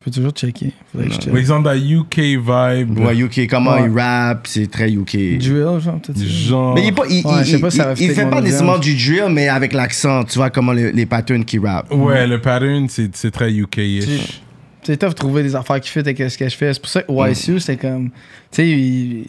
[0.00, 0.72] Je peux toujours checker.
[0.92, 1.32] Faudrait que je check.
[1.32, 2.98] Mais ils ont de la UK vibe.
[3.00, 3.86] Ouais, UK, comment Ouais.
[3.92, 5.38] il rappe, c'est très UK.
[5.38, 6.22] Drill, genre, peut-être.
[6.24, 6.72] Genre.
[6.76, 10.22] Mais il, pas, il, Ouais, pas ça fait pas nécessairement du drill, mais avec l'accent.
[10.22, 11.92] Tu vois comment les, les patterns qu'il rappe.
[11.92, 14.40] Ouais, le pattern, c'est c'est très UK-ish.
[14.82, 16.72] C'est tough de trouver des affaires qui fit avec ce que je fais.
[16.72, 17.30] C'est pour ça que Mm.
[17.30, 18.10] YSU, c'était comme.
[18.10, 18.14] Tu
[18.52, 19.26] sais, il,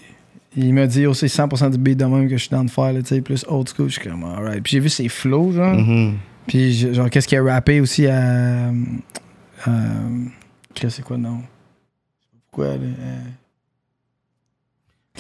[0.56, 2.94] il m'a dit aussi 100% du beat de même que je suis dans de faire,
[2.94, 3.90] tu sais, plus old school.
[3.90, 4.62] Je suis comme, alright.
[4.64, 5.76] Puis j'ai vu ses flows, genre.
[5.76, 6.16] Mhm.
[6.48, 8.70] Puis je- genre, qu'est-ce qu'il a rappé aussi à.
[9.66, 9.72] à
[10.74, 11.42] Qu'est-ce c'est quoi le nom?
[12.52, 12.78] Pourquoi euh,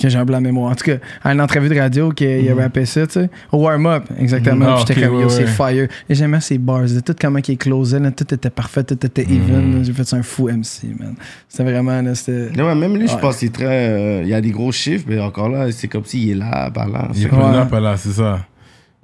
[0.02, 0.72] que j'ai un blanc de mémoire.
[0.72, 3.30] En tout cas, à une entrevue de radio qu'il a rappé ça, tu sais.
[3.52, 4.66] Au warm-up, exactement.
[4.66, 4.72] Mhm.
[4.72, 5.88] Ah, Puis J'étais ok, comme, ouais, yo, c'est fire.
[6.10, 6.82] Et j'aimais ses bars.
[6.84, 9.68] de Tout comment il closait, là, tout était parfait, tout était even.
[9.72, 9.78] Mhm.
[9.78, 9.84] là.
[9.84, 11.16] J'ai fait ça un fou MC, man.
[11.48, 12.50] C'était vraiment, là, c'était.
[12.62, 13.66] Ouais, même lui, je pense qu'il est très.
[13.90, 16.70] euh, il y a des gros chiffres, mais encore là, c'est comme s'il est là,
[16.72, 17.10] par là.
[17.14, 18.40] Il est pas là, pas là, c'est ça.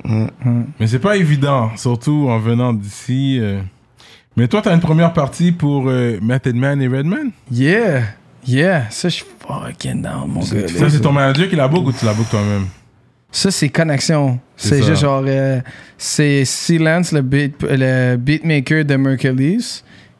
[0.04, 3.38] Mais c'est pas évident, surtout en venant d'ici.
[3.42, 3.60] euh.
[4.38, 7.32] Mais toi, t'as une première partie pour euh, Method Man et Redman?
[7.52, 8.02] Yeah!
[8.48, 8.86] Yeah!
[8.90, 10.68] Ça, je suis fucking down, mon gars.
[10.68, 12.66] Ça, c'est ton manager qui la book ou tu la book toi-même?
[13.32, 14.40] Ça, c'est connexion.
[14.56, 15.24] C'est juste genre.
[15.28, 15.60] euh,
[15.98, 19.60] c'est Silence, le, beat, le beatmaker de Mercules,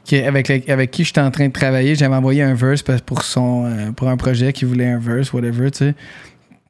[0.04, 1.96] qui, avec, le- avec qui j'étais en train de travailler.
[1.96, 5.32] J'avais envoyé un verse parce- pour, son, euh, pour un projet qui voulait un verse,
[5.32, 5.96] whatever, tu sais.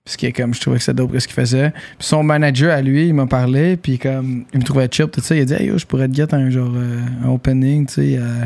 [0.04, 1.72] Parce que comme je trouvais que c'était dope ce qu'il faisait.
[1.72, 5.22] Puis son manager à lui, il m'a parlé, puis comme il me trouvait chip, tout
[5.22, 5.36] ça.
[5.36, 7.94] Il a dit, hey, yo, je pourrais te get un genre euh, un opening, tu
[7.94, 8.46] sais, euh,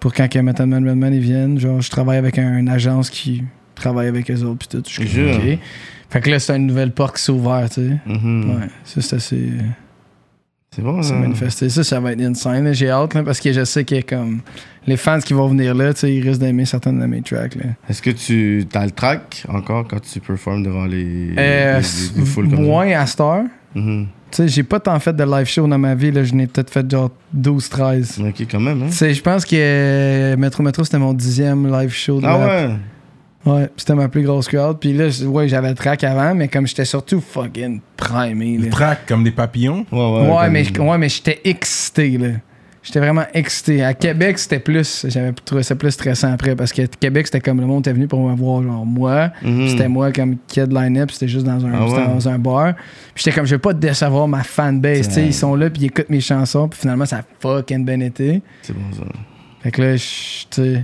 [0.00, 1.58] pour quand que Method Man Redman ils viennent.
[1.58, 3.42] Genre, je travaille avec un- une agence qui
[3.74, 4.82] travaille avec eux autres, puis tout.
[4.86, 5.32] Je suis Jure.
[5.38, 5.58] comme, OK.
[6.10, 7.96] Fait que là, c'est une nouvelle porte qui s'est ouverte, tu sais.
[8.06, 8.50] Mhm.
[8.50, 9.48] Ouais, ça, c'est assez.
[10.74, 11.14] C'est bon, ça.
[11.14, 11.68] manifesté.
[11.70, 12.72] Ça, ça va être insane.
[12.74, 14.40] J'ai hâte, là, parce que je sais que comme
[14.86, 17.54] les fans qui vont venir là, tu sais, ils risquent d'aimer certaines de mes tracks.
[17.54, 17.70] Là.
[17.88, 22.20] Est-ce que tu as le track encore quand tu performes devant les, Euh, les- les-
[22.20, 22.62] les foules comme ça?
[22.62, 23.44] moins à.
[23.74, 24.06] Mhm.
[24.36, 26.10] Tu sais, j'ai pas tant fait de live show dans ma vie.
[26.12, 26.22] Là.
[26.22, 28.20] Je n'ai peut-être fait genre 12-13.
[28.28, 28.86] Ok, quand même, hein?
[28.88, 32.20] Tu sais, je pense que euh, Metro Metro, c'était mon dixième live show.
[32.20, 32.70] De Ah ouais?
[33.46, 34.78] Ouais, c'était ma plus grosse crowd.
[34.80, 38.58] Puis là, j- ouais, j'avais le track avant, mais comme j'étais surtout fucking primé.
[38.58, 38.68] Là.
[38.70, 39.86] traquent comme des papillons?
[39.92, 42.28] Ouais, Ouais, comme- mais, ouais, mais j'étais excité, là.
[42.86, 43.82] J'étais vraiment excité.
[43.82, 45.06] À Québec, c'était plus.
[45.08, 48.06] J'avais trouvé ça plus stressant après parce que Québec, c'était comme le monde était venu
[48.06, 49.32] pour me voir, genre moi.
[49.42, 49.68] Mhm.
[49.70, 52.06] C'était moi comme kid line-up, c'était juste dans un, Ah ouais?
[52.06, 52.74] dans un bar.
[53.12, 55.08] Puis j'étais comme, je veux pas décevoir ma fanbase.
[55.08, 57.84] tu sais, Ils sont là, puis ils écoutent mes chansons, puis finalement, ça a fucking
[57.84, 58.40] bien été.
[58.62, 59.02] C'est bon, ça.
[59.64, 60.78] Fait que là, je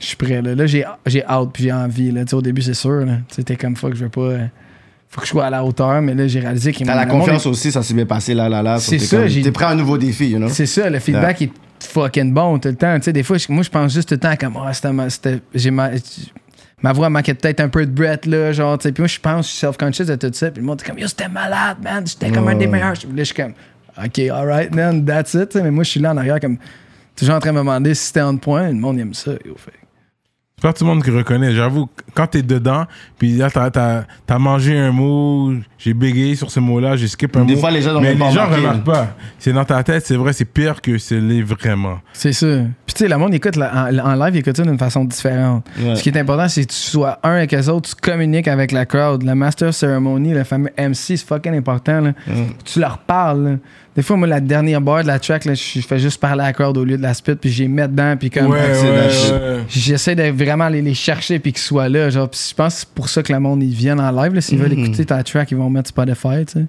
[0.00, 0.42] suis prêt.
[0.42, 0.84] Là, là j'ai
[1.24, 2.10] hâte, puis j'ai envie.
[2.10, 2.24] Là.
[2.32, 3.06] Au début, c'est sûr.
[3.06, 3.18] là.
[3.44, 4.38] T'es comme, fuck, je veux pas.
[5.14, 7.46] Faut que je sois à la hauteur, mais là, j'ai réalisé qu'il T'as la confiance
[7.46, 8.80] aussi, ça s'est bien passé là, là, là.
[8.80, 10.48] C'est ça, T'es prêt à un nouveau défi, you know?
[10.48, 12.96] C'est ça, le feedback est fucking bon tout le temps.
[12.96, 15.70] Tu sais, des fois, moi, je pense juste tout le temps comme, ah, c'était j'ai
[15.70, 15.90] ma,
[16.82, 18.92] ma voix manquait peut-être un peu de breath, là, genre, tu sais.
[18.92, 20.50] Puis moi, je pense, je suis self-conscious de tout ça.
[20.50, 22.04] Puis le monde est comme, yo, c'était malade, man.
[22.04, 22.94] C'était comme un des meilleurs.
[22.94, 23.52] Puis là, je suis comme,
[24.04, 25.54] OK, alright, man, that's it.
[25.54, 26.58] Mais moi, je suis là en arrière, comme,
[27.14, 28.66] toujours en train de me demander si c'était on point.
[28.66, 29.83] Le monde aime ça, yo, fait.
[30.56, 31.52] C'est pas tout le monde qui reconnaît.
[31.52, 32.84] J'avoue, quand t'es dedans,
[33.18, 37.36] puis là, t'as, t'as, t'as mangé un mot, j'ai bégayé sur ce mot-là, j'ai skip
[37.36, 37.60] un Des mot.
[37.60, 38.60] fois, les gens n'ont Mais pas les gens remarqué.
[38.66, 39.08] remarquent pas.
[39.40, 41.98] C'est dans ta tête, c'est vrai, c'est pire que c'est l'est vraiment.
[42.12, 42.46] C'est ça.
[42.86, 45.04] Puis tu sais, le monde écoute la- en, en live, il écoute ça d'une façon
[45.04, 45.66] différente.
[45.82, 45.96] Ouais.
[45.96, 48.70] Ce qui est important, c'est que tu sois un avec les autres, tu communiques avec
[48.70, 49.24] la crowd.
[49.24, 52.00] Le master ceremony, le fameux MC, c'est fucking important.
[52.00, 52.12] Là.
[52.64, 53.44] Tu leur parles.
[53.44, 53.56] là.
[53.96, 56.46] Des fois, moi, la dernière barre de la track, là, je fais juste parler à
[56.46, 58.46] la crowd au lieu de la spit, puis j'ai mets dedans, puis comme.
[58.46, 59.60] ouais, ouais.
[59.68, 62.10] J'essaie de vraiment les, les chercher puis qu'ils soient là.
[62.10, 64.38] Genre, Puis je pense que c'est pour ça que le monde ils viennent en live.
[64.40, 64.84] S'ils veulent Mhm.
[64.86, 66.44] écouter ta track, ils vont mettre Spotify.
[66.46, 66.66] Tu sais.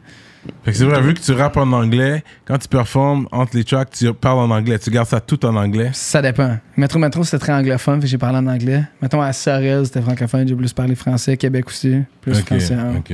[0.63, 3.63] Fait que c'est vrai, vu que tu rappes en anglais, quand tu performes entre les
[3.63, 4.77] tracks, tu parles en anglais.
[4.77, 5.89] Tu gardes ça tout en anglais.
[5.93, 6.57] Ça dépend.
[6.77, 8.83] Metro Metro, c'était très anglophone, fait j'ai parlé en anglais.
[9.01, 11.35] Mettons à Sorel, c'était francophone, j'ai plus parlé français.
[11.37, 12.75] Québec aussi, plus Ok, français.
[12.75, 12.93] hein.
[12.99, 13.13] ok.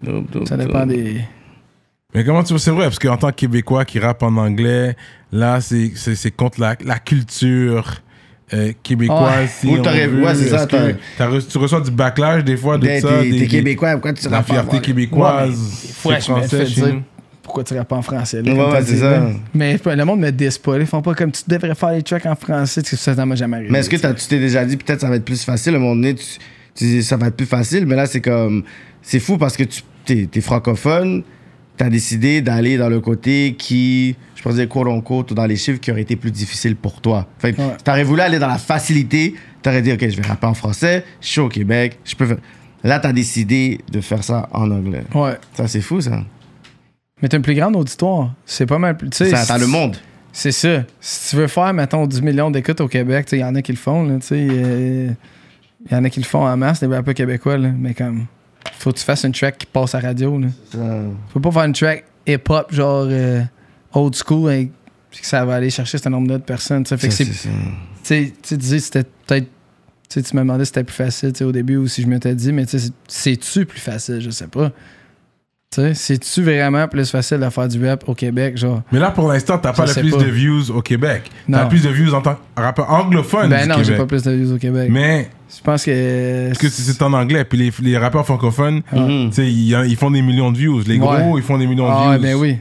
[0.00, 0.90] Dope, dope, Ça dépend dope.
[0.96, 1.22] des.
[2.14, 4.96] Mais comment tu vois, c'est vrai, parce qu'en tant que Québécois qui rappe en anglais,
[5.32, 8.00] là, c'est, c'est, c'est contre la, la culture
[8.52, 9.38] euh, québécoise.
[9.42, 9.46] Ouais.
[9.46, 12.86] si ouais, c'est ça, Est-ce que t'as re- tu reçois du backlash des fois de
[12.86, 14.80] T'es ça, t'es- des- t'es des- québécois, pourquoi tu la pas fierté moi?
[14.80, 15.56] québécoise?
[15.56, 17.02] C'est je me français chez nous.
[17.44, 18.42] pourquoi tu rappes pas en français.
[18.42, 19.28] là, Ouais, ouais, c'est dit, ça.
[19.54, 20.76] Mais le monde me dise pas.
[20.78, 22.82] Ils font pas comme tu devrais faire les tracks en français.
[22.82, 23.70] tu sais, Ça, ça m'a jamais arrivé.
[23.70, 25.76] Mais est-ce que t'as- tu t'es déjà dit peut-être ça va être plus facile à
[25.76, 26.24] un moment donné, tu,
[26.74, 28.64] tu dis ça va être plus facile, mais là c'est comme
[29.00, 31.22] c'est fou parce que tu t'es, t'es francophone,
[31.80, 35.46] tu as décidé d'aller dans le côté qui, je pourrais dire, quote unquote, ou dans
[35.46, 37.26] les chiffres qui auraient été plus difficiles pour toi.
[37.38, 37.74] Fait que Ouais.
[37.78, 41.04] si t'aurais voulu aller dans la facilité, t'aurais dit, OK, je vais rapper en français,
[41.22, 42.36] je suis au Québec, je peux faire.
[42.84, 45.04] Là, t'as décidé de faire ça en anglais.
[45.14, 45.38] Ouais.
[45.54, 46.22] Ça, c'est fou, ça.
[47.22, 48.34] Mais t'as une plus grande auditoire.
[48.44, 49.08] C'est pas mal plus.
[49.12, 49.96] Ça, t'as le monde.
[50.32, 50.84] C'est ça.
[51.00, 53.72] Si tu veux faire, mettons, 10 millions d'écoutes au Québec, il y en a qui
[53.72, 54.04] le font.
[54.04, 55.10] là, tu sais, euh,
[55.88, 57.56] Il y en a qui le font en masse, les rappeurs québécois.
[57.56, 58.26] Là, mais comme,
[58.78, 60.38] faut que tu fasses une track qui passe à radio.
[60.38, 60.48] Là.
[61.32, 63.42] Peux pas faire une track hip-hop, genre euh,
[63.92, 64.70] old school, et
[65.10, 66.84] puis que ça va aller chercher ce nombre-là de personnes.
[66.84, 66.96] tu sais.
[66.96, 67.48] Fait que c'est tu
[68.02, 69.48] sais, tu disais c'était peut-être.
[70.08, 72.64] Tu me demandais si c'était plus facile au début ou si je m'étais dit, mais
[73.06, 74.20] c'est-tu plus facile?
[74.20, 74.72] Je sais pas.
[75.72, 78.56] C'est-tu vraiment plus facile de faire du rap au Québec?
[78.56, 80.16] Genre, Mais là, pour l'instant, t'as pas le plus pas.
[80.18, 81.30] de views au Québec.
[81.48, 84.24] T'as plus de views en tant que rappeur anglophone ben du non, j'ai pas plus
[84.24, 84.88] de views au Québec.
[84.90, 86.48] Mais Je pense que.
[86.48, 88.98] parce que c'est en anglais, puis les, les rappeurs francophones, tu
[89.30, 90.80] sais, ils, ils font des millions de views.
[90.88, 91.32] Les gros, Ouais.
[91.36, 92.22] ils font des millions de Ah, views.
[92.22, 92.58] ben oui.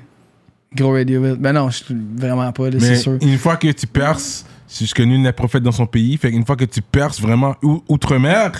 [0.75, 1.35] Gros Radio Bill.
[1.39, 3.17] Ben non, je suis vraiment pas, c'est Mais sûr.
[3.21, 6.29] une fois que tu perces, c'est ce que nul n'est prophète dans son pays, fait
[6.29, 8.51] qu'une fois que tu perces vraiment ou- outre-mer,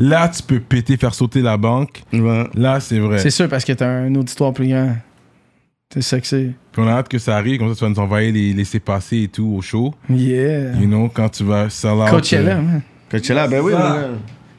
[0.00, 2.02] là, tu peux péter, faire sauter la banque.
[2.12, 2.48] Ouais.
[2.54, 3.18] Là, c'est vrai.
[3.18, 4.96] C'est sûr parce que t'as un auditoire plus grand.
[5.92, 6.52] C'est ça que c'est.
[6.72, 8.78] Puis on a hâte que ça arrive, comme ça, tu vas nous envoyer les laisser
[8.78, 9.92] passer et tout au show.
[10.08, 10.72] Yeah.
[10.74, 12.10] You know, quand tu vas sell out.
[12.10, 12.82] Coachella, euh, man.
[13.10, 13.72] Coachella, ben oui.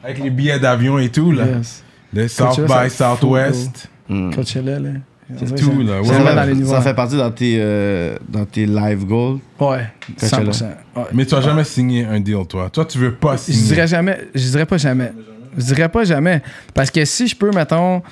[0.04, 1.46] Avec les billets d'avion et tout, là.
[1.46, 1.84] Yes.
[2.12, 3.88] Le South Coachella, by fou, Southwest.
[4.08, 4.34] Mm.
[4.34, 4.90] Coachella, là.
[5.38, 5.94] C'est tout, là.
[5.94, 6.36] ça- Ouais, ça va ouais.
[6.36, 6.70] dans l'univers.
[6.70, 9.38] Ça fait partie dans tes, euh, dans tes live goals?
[9.60, 9.86] Ouais,
[10.18, 10.52] Coachella.
[10.52, 10.64] 100%.
[10.96, 11.02] Ouais.
[11.12, 12.68] Mais tu vas jamais signer un deal, toi.
[12.70, 13.62] Toi, tu veux pas Je signer.
[13.68, 14.18] dirais jamais.
[14.34, 15.12] Je dirais pas jamais.
[15.56, 16.42] Je dirais pas jamais.
[16.74, 18.02] Parce que si je peux, mettons,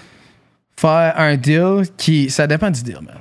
[0.76, 2.30] faire un deal qui.
[2.30, 3.16] Ça dépend du deal, man.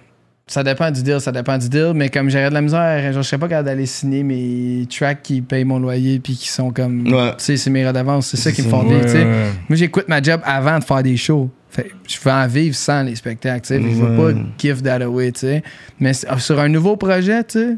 [0.47, 1.91] Ça dépend du deal, ça dépend du deal.
[1.93, 5.41] Mais comme j'aurais de la misère, je serais pas capable d'aller signer mes tracks qui
[5.41, 7.05] payent mon loyer puis qui sont comme.
[7.07, 7.29] Ouais.
[7.37, 8.27] Tu sais, c'est mes redevances.
[8.27, 9.23] C'est ça qui me font Ouais, vivre, tu sais.
[9.25, 9.49] ouais.
[9.69, 11.51] Moi, j'écoute ma job avant de faire des shows.
[11.71, 13.81] Fait, je veux en vivre sans les spectacles, tu sais.
[13.81, 15.63] Je veux pas give that away, tu sais.
[15.99, 17.77] Mais c- sur un nouveau projet, tu sais,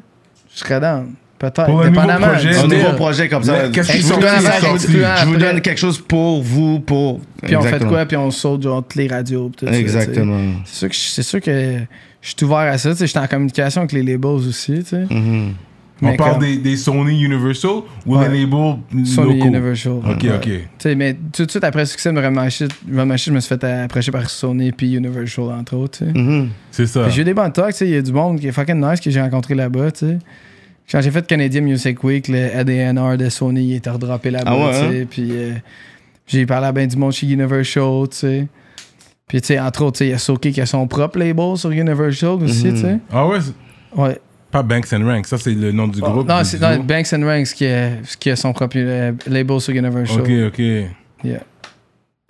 [0.54, 1.14] je serais down.
[1.38, 1.66] Peut-être.
[1.66, 3.66] Pour un nouveau Dépendamment projet, Un nouveau projet comme ça.
[3.72, 7.20] Je, vous sont donne, je vous- quelque chose pour vous, pour.
[7.42, 9.52] Puis on fait quoi, puis on saute genre toutes les radios.
[9.58, 9.66] tout.
[9.68, 10.40] Exactement.
[10.66, 11.78] C'est sûr que sûr que
[12.22, 12.92] je suis ouvert à ça.
[12.92, 13.06] tu sais.
[13.08, 14.84] Je suis en communication avec les labels aussi.
[14.84, 15.06] tu sais.
[15.10, 15.54] Mhm.
[16.04, 17.72] On parle des, des Sony Universal
[18.06, 18.28] ou Ouais.
[18.30, 19.48] des labels Sony locaux?
[19.50, 19.94] Universal.
[19.94, 20.36] Ok, Ouais.
[20.36, 20.44] ok.
[20.44, 23.64] Tu sais, mais tout de suite après le succès de Shit, je me suis fait
[23.64, 26.04] approcher par Sony puis Universal, entre autres.
[26.04, 26.50] Mhm.
[26.72, 27.08] C'est ça.
[27.10, 28.82] J'ai eu des bons talks, tu sais, il y a du monde qui est fucking
[28.82, 30.18] nice que j'ai rencontré là-bas, tu sais.
[30.92, 34.58] Quand j'ai fait Canadian Music Week, le ADNR de Sony il était redroppé là-bas, Ah
[34.68, 35.06] ouais, tu sais.
[35.10, 35.52] Puis euh,
[36.28, 38.48] j'ai parlé à ben du monde chez Universal, tu sais.
[39.28, 41.18] Puis tu sais, entre autres, tu sais, il y a Soke qui a son propre
[41.20, 42.74] label sur Universal aussi, Mhm.
[42.74, 43.00] tu sais.
[43.12, 43.38] Ah ouais,
[43.96, 44.18] Ouais.
[44.52, 46.28] Pas Banks and Ranks, ça c'est le nom du groupe.
[46.28, 49.74] non, du c'est Banks and Ranks qui a, qui a son propre euh, label sur
[49.74, 50.22] Universal.
[50.22, 50.60] Ok, ok.
[51.24, 51.40] Yeah.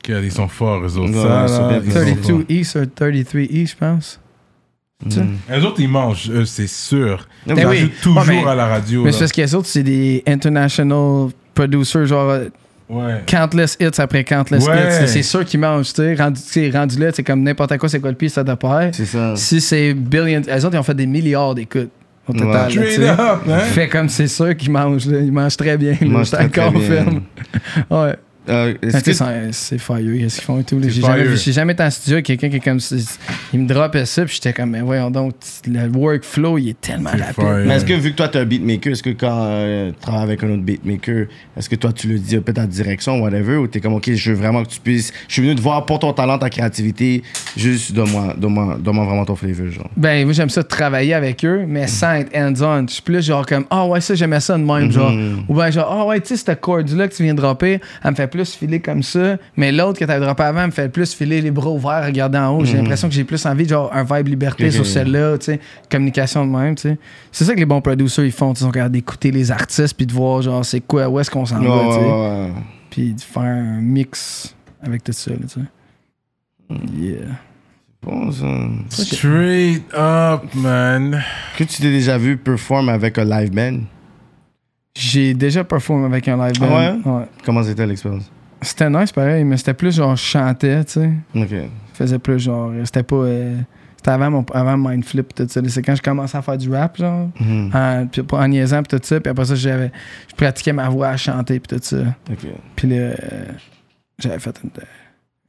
[0.03, 1.14] Ok, ils sont forts, eux autres.
[1.14, 2.41] Ça, là, bien ils sont 32 forts.
[2.49, 4.19] East ou 33 East, je pense.
[5.06, 5.38] Mhm.
[5.52, 7.27] Eux autres, ils mangent, eux, c'est sûr.
[7.48, 7.91] Ils Ben oui.
[8.03, 9.02] toujours Ouais, mais- à la radio.
[9.03, 9.14] Mais là.
[9.14, 12.45] c'est parce que les autres, c'est des international producers, genre euh,
[12.89, 13.22] Ouais.
[13.26, 15.03] countless hits après countless Ouais.
[15.03, 15.07] hits.
[15.07, 16.14] C'est- sûr qu'ils mangent, tu sais.
[16.15, 18.53] Rendu, tu sais, rendu là, c'est comme n'importe quoi, c'est quoi le pire, ça de
[18.53, 18.89] pair.
[18.93, 19.35] C'est ça.
[19.38, 21.89] Si c'est billion, les autres, ils ont fait des milliards d'écoutes
[22.27, 22.48] au total.
[22.48, 22.53] Ouais.
[22.53, 23.10] là, tu Straight sais.
[23.10, 23.60] up, hein?
[23.60, 25.19] Fait comme c'est sûr qu'ils mangent, là.
[25.19, 25.91] Ils mangent très bien.
[25.91, 27.06] Là, mangent je très, bien.
[27.89, 28.15] Ouais.
[28.49, 29.13] Euh, sais,
[29.51, 30.80] c'est- fire, qu'est-ce qu'ils font et tout.
[30.80, 30.88] là?
[30.89, 31.31] J'ai jamais, fire.
[31.31, 32.80] vu- j'ai jamais été en studio avec quelqu'un qui est comme.
[33.53, 35.34] Il me dropait ça, puis j'étais comme, mais voyons donc,
[35.68, 37.34] le workflow, il est tellement rapide.
[37.35, 37.63] fire.
[37.65, 39.95] Mais est-ce que vu que toi tu es un beatmaker, est-ce que quand euh, tu
[39.99, 43.57] travailles avec un autre beatmaker, est-ce que toi tu le dis peut-être en direction, whatever,
[43.57, 45.13] ou t'es comme ok, je veux vraiment que tu puisses.
[45.27, 47.22] Je suis venu te voir pour ton talent, ta créativité,
[47.55, 48.35] juste donne-moi
[49.05, 49.89] vraiment ton flavor, genre.
[49.95, 52.88] Ben, moi, j'aime ça de travailler avec eux, mais sans être hands-on.
[52.88, 55.13] Je suis plus genre comme, ah ouais, ça, j'aimais ça de même, genre.
[55.47, 58.11] Ou ben, genre, ah ouais, tu sais, cette chord-là que tu viens de dropper, elle
[58.11, 61.13] me fait plus filer comme ça, mais l'autre que t'avais droppé avant me fait plus
[61.13, 62.65] filer les bras ouverts, regarder en haut.
[62.65, 64.71] J'ai l'impression que j'ai plus envie, genre, un vibe liberté Mhm.
[64.71, 65.59] Sur celle-là, tu sais,
[65.89, 66.97] communication de même, tu sais.
[67.31, 70.05] C'est ça que les bons producers, ils font, ils sont capables d'écouter les artistes, puis
[70.07, 72.51] de voir, genre, c'est quoi, où est-ce qu'on s'en va, tu sais.
[72.89, 76.79] Puis de faire un mix avec tout ça, là, tu sais.
[76.97, 77.19] Yeah.
[78.01, 78.45] Bon, ça.
[78.89, 81.21] Straight up, man.
[81.57, 83.81] Que tu t'es déjà vu perform avec un live band?
[84.95, 87.19] J'ai déjà performé avec un live Ah band.
[87.19, 87.26] ouais.
[87.45, 88.30] Comment c'était l'expérience?
[88.61, 91.11] C'était nice pareil, mais c'était plus genre je chantais, tu sais.
[91.35, 91.49] Ok.
[91.49, 92.72] Je faisais plus genre.
[92.84, 93.15] C'était pas.
[93.15, 93.57] euh,
[93.97, 95.61] c'était avant mon avant Mindflip, tout ça.
[95.68, 97.30] C'est quand je commençais à faire du rap, genre.
[97.39, 97.72] Mhm.
[97.73, 98.07] En,
[98.38, 99.19] en niaisant, puis tout ça.
[99.19, 99.91] Puis après ça, j'avais.
[100.30, 101.97] Je pratiquais ma voix à chanter, puis tout ça.
[102.30, 102.47] Ok.
[102.76, 103.15] Puis là, euh,
[104.19, 104.59] j'avais fait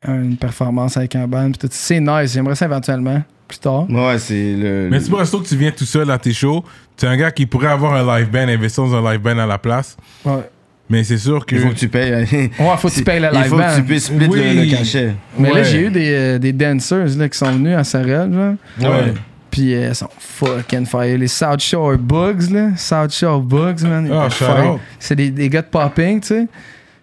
[0.07, 1.73] une, une performance avec un band, puis tout ça.
[1.79, 2.33] C'est nice.
[2.33, 3.89] J'aimerais ça éventuellement, plus tard.
[3.91, 4.89] Ouais, c'est le.
[4.91, 6.65] Mais c'est pas resto que tu viens tout seul à tes shows.
[6.97, 9.39] Tu es un gars qui pourrait avoir un live band, investir dans un live band
[9.39, 9.97] à la place.
[10.25, 10.49] Ouais.
[10.89, 11.55] Mais c'est sûr que.
[11.57, 12.13] Il faut que tu payes.
[12.13, 12.49] Ouais,
[12.79, 13.71] faut que tu payes le Il live faut band.
[13.71, 14.71] que tu puisses split le- Oui.
[14.71, 15.15] le, cachet.
[15.39, 18.55] Mais là, j'ai eu des, euh, des dancers là, qui sont venus à Sorel, genre.
[18.81, 19.15] Ouais.
[19.51, 21.19] Puis euh, ils sont fucking fire.
[21.19, 22.71] Les South Shore Bugs, là.
[22.77, 24.11] South Shore Bugs, man.
[24.13, 24.29] Ah.
[24.99, 26.47] C'est des, des gars de popping, tu sais.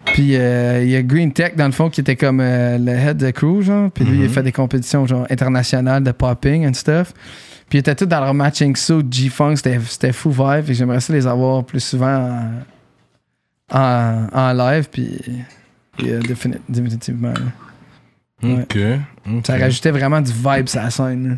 [0.06, 2.92] Puis euh, il y a Green Tech, dans le fond, qui était comme euh, le
[2.92, 3.90] head de crew, genre.
[3.90, 4.28] Puis lui, il Mhm.
[4.30, 7.12] fait des compétitions, genre, internationales de popping and stuff.
[7.68, 9.56] Puis ils étaient tous dans leur matching suit G-Funk.
[9.56, 10.68] C'était fou vibe.
[10.68, 12.40] Et j'aimerais ça les avoir plus souvent
[13.70, 14.88] en, en, en live.
[14.90, 15.20] Puis,
[15.96, 17.32] puis, euh, défini- définitivement.
[17.32, 18.48] là.
[18.48, 18.62] Ouais.
[18.62, 18.78] Ok.
[19.36, 19.46] ok.
[19.46, 21.28] Ça rajoutait vraiment du vibe sur la scène.
[21.28, 21.34] là.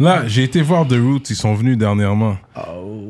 [0.00, 2.36] Là, j'ai été voir The Roots, ils sont venus dernièrement.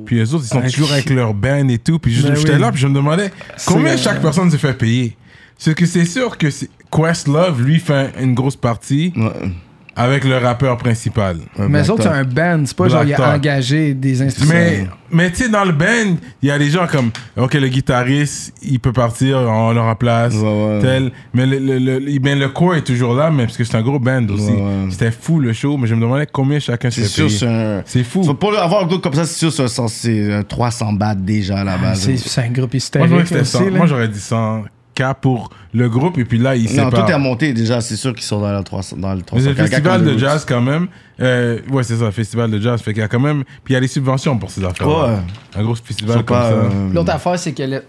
[0.05, 1.99] Puis les autres, ils sont Ah, toujours avec leur band et tout.
[1.99, 2.61] Puis Ben j'étais oui.
[2.61, 3.31] là, puis je me demandais
[3.67, 5.17] combien chaque euh, personne se fait payer?
[5.57, 9.51] C'est que c'est sûr que c'est- Questlove, lui, fait une grosse partie Ouais.
[9.97, 11.37] Avec le rappeur principal.
[11.59, 12.63] Un Mais eux autres, c'est un band.
[12.67, 14.53] C'est pas Black genre, il a engagé des institutions.
[14.55, 17.69] Mais, mais tu sais, dans le band, il y a des gens comme, ok, le
[17.69, 20.79] guitariste, il peut partir, on le remplace, Ouais, ouais.
[20.81, 21.13] tel.
[21.33, 23.83] Mais le, le, le, ben, le core est toujours là, mais parce que c'est un
[23.83, 24.47] gros band aussi.
[24.51, 24.87] Ouais, ouais.
[24.91, 27.83] C'était fou le show, mais je me demandais combien chacun se C'est sûr, c'est un.
[27.85, 28.23] C'est fou.
[28.25, 31.15] Faut- Pour avoir un groupe comme ça, c'est sûr, c'est un- c'est un 300 bahts
[31.15, 32.11] déjà à la base.
[32.17, 33.09] C'est un groupe hystérique.
[33.09, 33.65] j'aurais dit c'était aussi, 100.
[33.65, 33.71] là.
[33.71, 34.65] Moi, j'aurais dit 100
[34.95, 37.05] K pour le groupe, et puis là, ils Non, séparent.
[37.07, 39.43] tout est remonté déjà, c'est sûr qu'ils sont dans, la 300, dans le Mais 300.
[39.45, 40.87] c'est le festival de The jazz quand même.
[41.21, 42.81] Euh, ouais, c'est ça, le festival de jazz.
[42.81, 43.45] Fait qu'il y a quand même.
[43.65, 44.87] Puis il y a des subventions pour ces affaires.
[44.89, 45.17] Ouais.
[45.57, 46.55] Un gros festival comme pas, ça.
[46.57, 47.83] euh, L'autre affaire, c'est que le,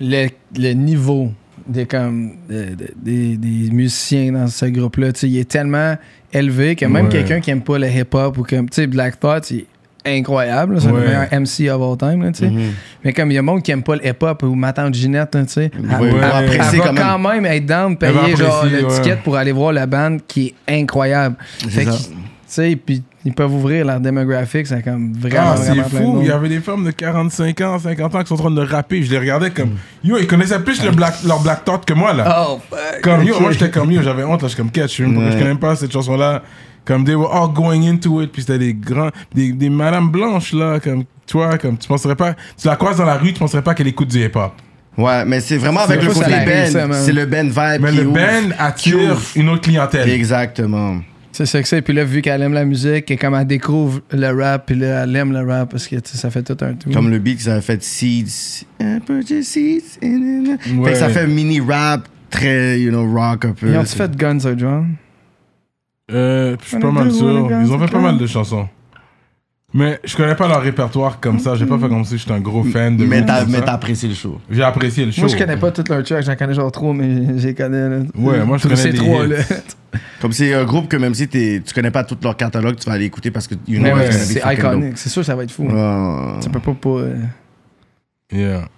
[0.00, 1.32] le, le niveau
[1.66, 5.96] des, comme, de- de- des, des musiciens dans ce groupe-là, tu sais, il est tellement
[6.32, 7.12] élevé que même Ouais.
[7.12, 9.66] quelqu'un qui aime pas le hip-hop ou comme, tu sais, Black Thought, il
[10.06, 10.80] incroyable.
[10.80, 11.00] C'est Ouais.
[11.00, 12.48] le meilleur MC of all time, là, sais.
[12.48, 12.72] mhm.
[13.04, 15.34] Mais comme il y a monde qui aime pas le hip-hop ou ma tante Ginette,
[15.34, 15.98] là, elle, va-
[16.40, 17.46] elle- elle quand quand même.
[17.46, 18.64] être down de payer genre
[18.96, 21.36] ticket pour aller voir la bande qui est incroyable.
[21.68, 26.18] Fait que, puis ils peuvent ouvrir leur démographique, c'est comme vraiment, Ah, c'est fou.
[26.20, 28.60] Il y avait des femmes de 45 ans, 50 ans qui sont en train de
[28.60, 29.02] rapper.
[29.02, 29.70] Je les regardais comme.
[30.02, 32.46] Yo, ils connaissaient plus le black, leur Black Thought que moi, là.
[32.50, 33.00] Oh, fuck.
[33.02, 35.08] Comme yo, moi j'étais comme yo, j'avais honte là, je suis comme catch, je je
[35.08, 35.30] Ouais.
[35.30, 36.42] connais même pas cette chanson là.
[36.84, 40.52] Comme they were all going into it, puis c'était des grands, des, des madames blanches
[40.52, 43.38] là, comme tu vois, comme tu penserais pas, tu la croises dans la rue, tu
[43.38, 44.52] penserais pas qu'elle écoute du hip hop.
[44.98, 46.92] Ouais, mais c'est vraiment avec le côté man.
[46.92, 47.80] C'est le band vibe.
[47.82, 48.12] Mais qui le ouvre.
[48.14, 50.10] band attire une autre clientèle.
[50.10, 50.98] Exactement.
[51.34, 51.80] C'est ça que c'est.
[51.80, 55.04] Puis là, vu qu'elle aime la musique et comme elle découvre le rap, puis là,
[55.04, 56.90] elle aime le rap parce que ça fait tout un tout.
[56.90, 58.66] Comme le beat ça a fait Seeds.
[59.42, 60.92] Seeds in- Fait Ouais.
[60.92, 63.68] que ça fait mini rap, très, you know, rock un peu.
[63.68, 64.88] Ils ont-tu C'est- fait Guns or John?
[66.12, 67.48] Euh, je suis pas mal sûr.
[67.64, 68.68] Ils ont fait pas mal de chansons.
[69.74, 71.54] Mais je connais pas leur répertoire comme ça.
[71.54, 74.14] J'ai pas fait comme si j'étais un gros fan de Mais t'as mais apprécié le
[74.14, 74.38] show.
[74.50, 75.22] J'ai apprécié le show.
[75.22, 77.88] Moi, je connais pas tout leur track, j'en connais genre trop, mais j'ai connais.
[77.88, 77.96] Là.
[78.14, 79.36] Ouais, moi, je connais ces des trois-là.
[80.20, 82.84] Comme c'est un groupe que même si t'es- tu connais pas tout leur catalogue, tu
[82.86, 84.98] vas aller écouter parce que you know ouais, c'est iconique.
[84.98, 85.64] C'est sûr, ça va être fou.
[85.64, 86.40] Ouais.
[86.40, 86.88] Ça peut pas pas.
[86.90, 87.16] euh,
[88.30, 88.68] Yeah.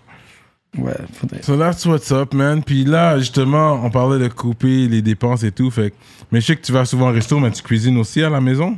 [0.78, 1.42] Ouais, faudrait.
[1.42, 2.62] So that's what's up, man.
[2.64, 5.70] Puis là, justement, on parlait de couper les dépenses et tout.
[5.70, 5.96] Fait que-
[6.34, 8.40] Mais je sais que tu vas souvent au resto, mais tu cuisines aussi à la
[8.40, 8.76] maison?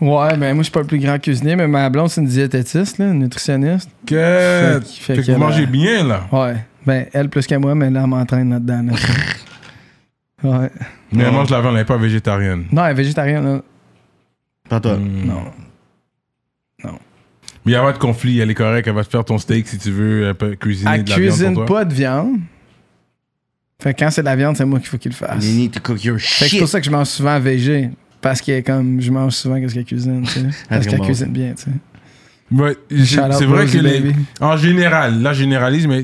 [0.00, 2.26] Ouais, ben moi, je suis pas le plus grand cuisinier, mais ma blonde, c'est une
[2.26, 3.90] diététiste, là, une nutritionniste.
[4.06, 6.26] Que, Fait que- fait fait que vous mangez a- bien, là.
[6.32, 6.56] Ouais.
[6.86, 8.84] Ben, elle plus que moi, mais là, elle m'entraîne là-dedans.
[8.84, 8.92] là.
[10.60, 10.70] ouais.
[11.12, 11.32] Mais elle Non.
[11.40, 12.64] mange la viande, elle n'est pas végétarienne.
[12.72, 13.44] Non, elle est végétarienne.
[13.44, 13.60] là.
[14.70, 14.94] Pas toi.
[14.96, 15.26] Hmm.
[15.26, 15.42] Non.
[16.84, 16.92] Mais
[17.66, 19.68] il n'y a pas de conflit, elle est correcte, elle va te faire ton steak
[19.68, 21.76] si tu veux, elle peut cuisiner Elle de la viande cuisine pour toi.
[21.80, 22.38] pas de viande.
[23.80, 25.44] Fait que quand c'est de la viande, c'est moi qu'il faut qu'il le fasse.
[25.44, 26.58] You need to cook your Fait que c'est shit.
[26.58, 27.90] pour ça que je mange souvent végé.
[28.20, 30.46] Parce que comme je mange souvent qu'est-ce qu'elle cuisine, tu sais.
[30.68, 31.70] Parce qu'elle cuisine bien, tu sais.
[32.50, 36.02] Ouais, c'est vrai que les, en général, là je généralise, mais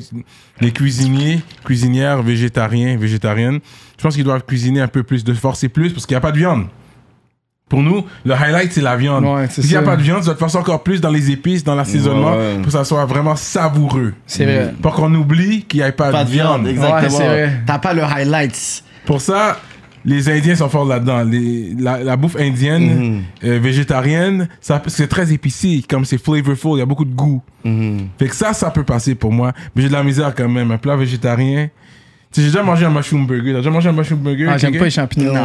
[0.60, 3.58] les cuisiniers, cuisinières végétariens, végétariennes,
[3.98, 6.20] je pense qu'ils doivent cuisiner un peu plus, de forcer plus, parce qu'il n'y a
[6.20, 6.66] pas de viande.
[7.68, 9.24] Pour nous, le highlight c'est la viande.
[9.24, 11.30] Ouais, S'il n'y a pas de viande, tu dois te forcer encore plus dans les
[11.30, 12.54] épices, dans l'assaisonnement, Ouais.
[12.56, 14.12] pour que ça soit vraiment savoureux.
[14.26, 14.74] C'est vrai.
[14.82, 16.64] Pas qu'on oublie qu'il n'y ait pas, Pas de viande.
[16.64, 17.10] Ouais, exactement.
[17.10, 17.60] c'est vrai.
[17.66, 18.84] T'as pas le highlights.
[19.06, 19.58] Pour ça,
[20.04, 21.24] les Indiens sont forts là-dedans.
[21.78, 23.22] La, la bouffe indienne, Mhm.
[23.44, 24.48] euh, végétarienne,
[24.86, 27.40] c'est très épicé, comme c'est flavorful, il y a beaucoup de goût.
[27.64, 28.08] Mhm.
[28.18, 29.52] Fait que ça, ça peut passer pour moi.
[29.74, 30.70] Mais j'ai de la misère quand même.
[30.70, 31.68] Un plat végétarien.
[32.30, 33.52] Tu sais, j'ai déjà mangé un mushroom burger.
[33.52, 34.48] T'as déjà mangé un mushroom burger?
[34.50, 35.32] Ah, j'aime pas les champignons.
[35.32, 35.40] Non.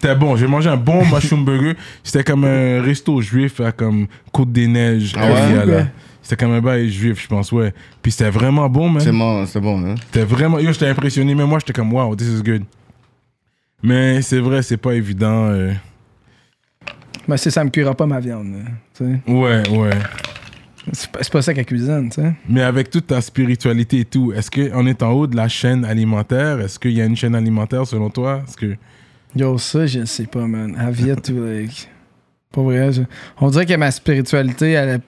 [0.00, 0.36] C'était bon.
[0.36, 1.74] J'ai mangé un bon mushroom burger.
[2.02, 5.14] C'était comme un resto juif à comme Côte des Neiges.
[5.16, 5.26] Ah
[5.64, 5.86] ouais?
[6.22, 7.72] C'était comme un bail juif, je pense, ouais.
[8.02, 9.00] Puis c'était vraiment bon, man.
[9.00, 9.94] C'est bon, c'est bon, hein.
[10.06, 10.58] C'était vraiment.
[10.58, 11.34] Yo, j'étais impressionné.
[11.34, 12.64] Même moi, j'étais comme, wow, this is good.
[13.82, 15.46] Mais c'est vrai, c'est pas évident.
[15.50, 15.72] euh.
[17.28, 18.54] Mais c'est ça me cuira pas ma viande.
[18.96, 19.20] tu sais.
[19.32, 19.90] Ouais, ouais.
[20.92, 22.32] C'est pas, c'est pas ça qu'elle cuisine, tu sais.
[22.48, 25.84] Mais avec toute ta spiritualité et tout, est-ce qu'on est en haut de la chaîne
[25.84, 26.60] alimentaire?
[26.60, 28.42] Est-ce qu'il y a une chaîne alimentaire selon toi?
[28.46, 28.76] Est-ce que.
[29.34, 30.74] Yo, ça, je sais pas, man.
[30.78, 31.88] Have yet to, like...
[32.52, 32.92] Pas vrai.
[32.92, 33.02] je-
[33.40, 35.00] On dirait que ma spiritualité, elle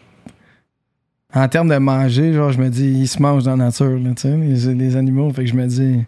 [1.34, 4.10] en termes de manger, genre, je me dis, ils se mangent dans la nature, là,
[4.16, 5.30] tu sais, les, les animaux.
[5.32, 6.04] Fait que je me dis,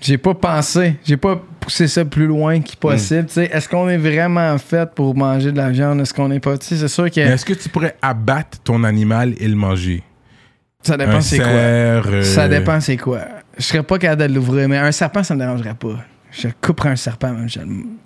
[0.00, 3.26] j'ai pas pensé, j'ai pas poussé ça plus loin que possible.
[3.26, 6.00] Tu sais, est-ce qu'on est vraiment fait pour manger de la viande?
[6.00, 6.58] Est-ce qu'on est pas.
[6.58, 10.02] Tu sais, c'est sûr que Est-ce que tu pourrais abattre ton animal et le manger?
[10.82, 11.46] ça dépend c'est quoi.
[11.46, 13.20] cerf, euh, Ça dépend c'est quoi.
[13.56, 16.04] Je serais pas capable de l'ouvrir, mais un serpent, ça me dérangerait pas.
[16.30, 17.58] Je couperais un serpent, même, je-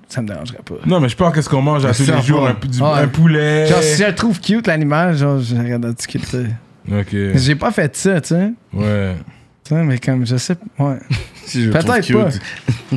[0.08, 0.74] ça me dérangerait pas.
[0.86, 2.46] Non, mais je parle qu'est-ce qu'on mange à tous les jours.
[2.46, 2.88] Un, du- Ouais.
[3.02, 3.66] un poulet.
[3.66, 6.46] Genre, si je trouve cute, l'animal, genre, je regarde de discuter.
[6.90, 7.14] Ok.
[7.34, 8.50] J'ai pas fait ça, tu sais.
[8.72, 9.16] Ouais.
[9.64, 10.98] Tu sais, mais comme, je sais, ouais.
[11.44, 12.30] Si Peut-être pas.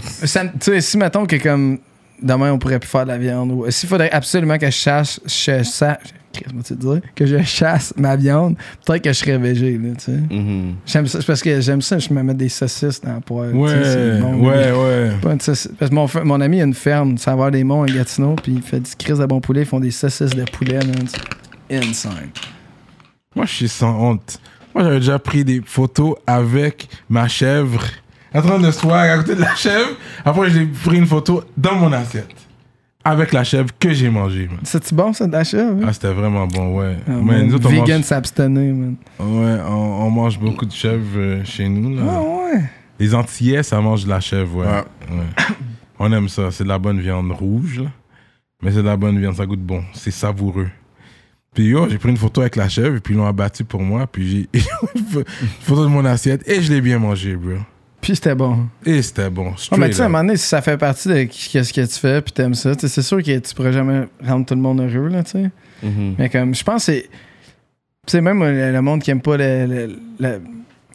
[0.04, 1.80] Ça tu sais, si mettons que comme
[2.22, 5.20] demain on pourrait plus faire de la viande ou s'il faudrait absolument que je chasse,
[5.26, 5.30] je
[5.64, 5.84] chasse,
[6.36, 8.56] Chris, moi, tu dire, que je chasse ma viande,
[8.86, 10.20] peut-être que je serais végé, là, tu sais.
[10.30, 10.76] Mhm.
[10.86, 13.52] J'aime ça, c'est parce que j'aime ça, je me mets des saucisses dans la poêle.
[13.52, 13.84] tu Ouais, sais,
[14.16, 15.12] c'est bon, ouais, ouais.
[15.22, 17.84] pas une saucisse- Parce que mon, mon ami a une ferme, ça va des monts
[17.84, 20.44] à Gatineau, puis il fait du crise de bon poulet, ils font des saucisses de
[20.44, 20.80] poulet,
[21.70, 22.30] Insane.
[23.36, 24.40] Moi, je suis sans honte.
[24.74, 27.84] Moi, j'avais déjà pris des photos avec ma chèvre,
[28.34, 29.90] en train de swag à côté de la chèvre.
[30.24, 32.28] Après, j'ai pris une photo dans mon assiette.
[33.08, 34.48] Avec la chèvre que j'ai mangée.
[34.48, 34.60] man.
[34.64, 35.68] C'est-tu bon, ça, d'achat?
[35.86, 36.98] Ah, c'était vraiment bon, ouais.
[37.08, 38.96] Ah, Mais nous autres, vegan mange, s'abstenir, man.
[39.20, 41.96] ouais, on, on mange beaucoup de chèvre euh, chez nous.
[41.96, 42.02] Là.
[42.10, 42.62] Ah ouais.
[43.00, 44.66] Les Antillais, ça mange de la chèvre, ouais.
[44.66, 45.18] Ouais.
[45.18, 45.46] Ouais.
[46.00, 46.50] On aime ça.
[46.52, 47.90] C'est de la bonne viande rouge, là.
[48.62, 49.84] Mais c'est de la bonne viande, ça goûte bon.
[49.94, 50.70] C'est savoureux.
[51.54, 53.82] Puis yo, j'ai pris une photo avec la chèvre, et puis ils l'ont abattu pour
[53.82, 54.62] moi, puis j'ai
[54.96, 55.24] une
[55.62, 57.54] photo de mon assiette, et je l'ai bien mangé, bro.
[58.06, 58.68] Puis c'était bon.
[58.86, 59.48] Et c'était bon.
[59.48, 61.74] Ouais, straight mais tu sais, à un moment donné, si ça fait partie de qu'est-ce
[61.74, 64.62] que tu fais, puis t'aimes ça, c'est sûr que tu pourrais jamais rendre tout le
[64.62, 65.50] monde heureux, là, tu sais.
[65.82, 66.14] Mhm.
[66.20, 67.10] Mais comme, je pense que c'est.
[68.06, 70.42] Tu sais, même le, le monde qui aime pas le, le- le-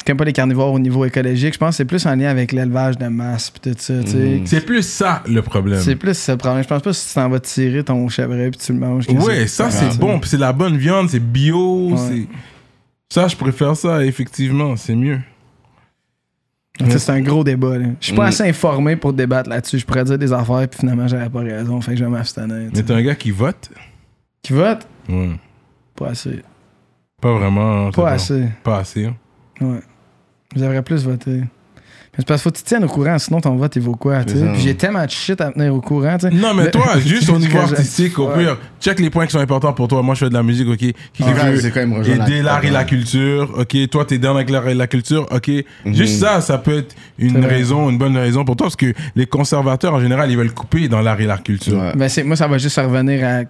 [0.04, 2.28] qui aime pas les carnivores au niveau écologique, je pense que c'est plus en lien
[2.28, 4.16] avec l'élevage de masse, puis tout ça, tu sais.
[4.16, 4.46] Mhm.
[4.46, 5.80] C'est plus ça le problème.
[5.80, 6.62] C'est plus ce problème.
[6.62, 9.08] Je pense pas si tu t'en vas tirer ton chevreuil puis tu le manges.
[9.08, 11.96] Ouais, ça c'est bon, puis c'est de la bonne viande, c'est bio, Ouais.
[11.98, 12.26] c'est...
[13.12, 15.18] Ça, je préfère ça, effectivement, c'est mieux.
[16.89, 17.78] C'est un gros débat.
[17.78, 17.86] là.
[18.01, 18.28] Je suis pas Mm.
[18.28, 19.78] assez informé pour débattre là-dessus.
[19.78, 21.81] Je pourrais dire des affaires, puis finalement, j'avais pas raison.
[21.81, 22.70] Fait que je vais m'abstenir.
[22.74, 23.70] Mais t'es un gars qui vote?
[24.43, 24.86] Qui vote?
[25.09, 25.36] Ouais.
[25.97, 26.43] Pas assez.
[27.20, 27.86] Pas vraiment.
[27.89, 28.07] hein, Pas bon.
[28.09, 28.44] assez.
[28.62, 29.05] Pas assez.
[29.07, 29.15] hein.
[29.61, 29.81] Ouais.
[30.57, 31.43] J'aimerais plus voter.
[32.20, 33.97] C'est parce qu'il faut que tu te tiennes au courant, sinon ton vote il vaut
[33.97, 34.44] quoi, tu C'est sais.
[34.47, 34.52] ça.
[34.52, 36.34] Puis j'ai tellement de shit à tenir au courant, tu sais.
[36.34, 39.72] Non, mais toi, juste au niveau artistique, au pire, check les points qui sont importants
[39.72, 40.02] pour toi.
[40.02, 40.78] Moi, je fais de la musique, ok.
[40.78, 43.76] Qui c'est quand même aider la- l'art et la culture, ok.
[43.90, 45.51] Toi, t'es dans avec l'art et la culture, ok.
[45.84, 45.94] Mhm.
[45.94, 47.48] Juste ça, ça peut être une vrai.
[47.56, 50.88] raison, une bonne raison pour toi, parce que les conservateurs, en général, ils veulent couper
[50.88, 51.78] dans l'art et la culture.
[51.78, 51.92] Ouais.
[51.97, 53.40] Ben, moi, ça va juste revenir à.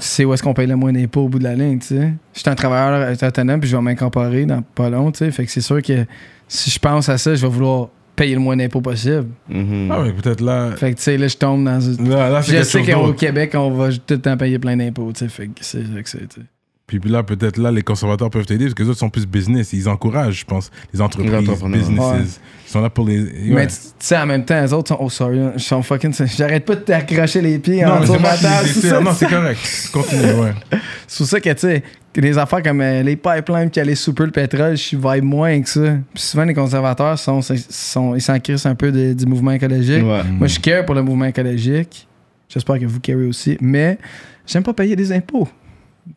[0.00, 2.12] C'est où est-ce qu'on paye le moins d'impôts au bout de la ligne, tu sais.
[2.32, 5.30] Je suis un travailleur autonome, puis je vais m'incorporer dans pas long, tu sais.
[5.32, 6.06] Fait que c'est sûr que
[6.48, 9.26] si je pense à ça, je vais vouloir payer le moins d'impôts possible.
[9.48, 9.90] Mhm.
[9.92, 10.72] Ah ouais, peut-être là.
[10.76, 11.80] Fait que, tu sais, là, je tombe dans.
[11.80, 13.12] une- Là, là c'est Je sais qu'au.
[13.12, 15.28] Québec, on va tout le temps payer plein d'impôts, tu sais.
[15.28, 16.46] Fait que c'est ça que c'est, tu sais.
[16.88, 19.72] Puis là, peut-être là, les conservateurs peuvent t'aider parce que les autres sont plus business.
[19.74, 21.78] Ils encouragent, je pense, les entreprises, Les entrepreneurs.
[21.78, 22.00] businesses.
[22.00, 22.22] Ouais.
[22.66, 23.20] Ils sont là pour les.
[23.44, 23.66] Mais ouais.
[23.66, 24.96] tu tu sais, en même temps, les autres sont.
[24.98, 26.14] Oh, sorry, ils sont fucking.
[26.36, 28.68] J'arrête pas de t'accrocher les pieds en Non, dessous de ma table?
[29.04, 29.90] Non, c'est correct.
[29.92, 30.52] Continue, ouais.
[31.06, 31.82] C'est pour ça que, tu sais,
[32.16, 35.68] les affaires comme euh, les pipelines qui allaient souper le pétrole, je vibe moins que
[35.68, 35.80] ça.
[36.14, 40.02] Puis souvent, les conservateurs, sont, sont, ils s'en crissent un peu de- du mouvement écologique.
[40.04, 40.22] Ouais.
[40.24, 42.06] Moi, je care pour le mouvement écologique.
[42.48, 43.56] J'espère que vous carez aussi.
[43.60, 43.98] Mais
[44.46, 45.48] j'aime pas payer des impôts.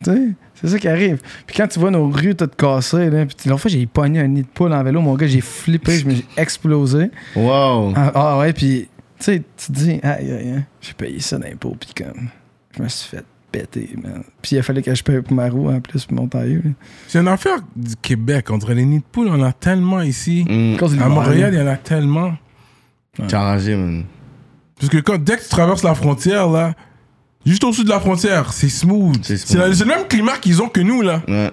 [0.04, 1.20] Tu sais, c'est ça qui arrive.
[1.46, 4.28] Puis quand tu vois nos rues toutes cassées, là, puis l'autre fois, j'ai pogné un
[4.28, 5.00] nid de poule en vélo.
[5.00, 7.10] Mon gars, j'ai flippé, je me suis explosé.
[7.36, 7.92] Wow.
[7.96, 8.88] Ah, ah ouais, puis
[9.18, 12.28] tu sais, tu te dis, aïe, aïe, aïe, j'ai payé ça d'impôts, puis comme,
[12.76, 14.24] je me suis fait péter, man.
[14.40, 16.62] Puis il a fallu que je paye pour ma roue en plus, pour mon tailleur.
[16.64, 16.70] là.
[17.06, 18.50] C'est une affaire du Québec.
[18.50, 20.44] Entre les nids de poules, on en a tellement ici.
[20.48, 20.78] Mhm.
[21.00, 21.58] À Montréal, là.
[21.58, 22.32] il y en a tellement.
[23.14, 24.04] T'es enragé, man.
[24.80, 26.74] Parce que quand, dès que tu traverses la frontière, là,
[27.46, 29.18] juste au-dessus de la frontière, c'est smooth.
[29.22, 29.78] C'est smooth.
[29.80, 31.22] le même climat qu'ils ont que nous, là.
[31.28, 31.50] Ouais.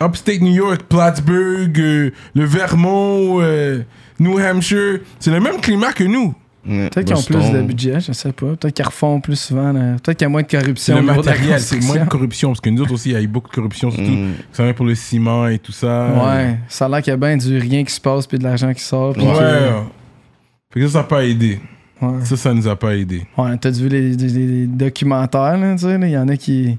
[0.00, 3.82] Upstate New York, Plattsburgh, euh, le Vermont, euh,
[4.20, 5.00] New Hampshire.
[5.18, 6.34] C'est le même climat que nous.
[6.66, 6.88] Ouais.
[6.90, 8.54] Peut-être qu'ils ont plus de budget, je sais pas.
[8.56, 9.72] Peut-être qu'ils refont plus souvent.
[9.72, 9.96] là.
[10.02, 12.50] Peut-être qu'il y a moins de corruption le au matériel, c'est moins de corruption.
[12.50, 14.10] Parce que nous autres aussi, il y a eu beaucoup de corruption, surtout.
[14.10, 14.34] Mhm.
[14.52, 16.08] Ça vient pour le ciment et tout ça.
[16.10, 18.44] Ouais, ça a l'air qu'il y a bien du rien qui se passe puis de
[18.44, 19.14] l'argent qui sort.
[19.14, 19.32] puis Ouais.
[19.32, 21.58] que- Fait que ça, ça n'a pas aidé.
[22.02, 22.24] Ouais.
[22.24, 23.26] Ça, ça nous a pas aidé.
[23.36, 26.78] Ouais, t'as vu les, les- les documentaires, là, tu sais, il y en a qui,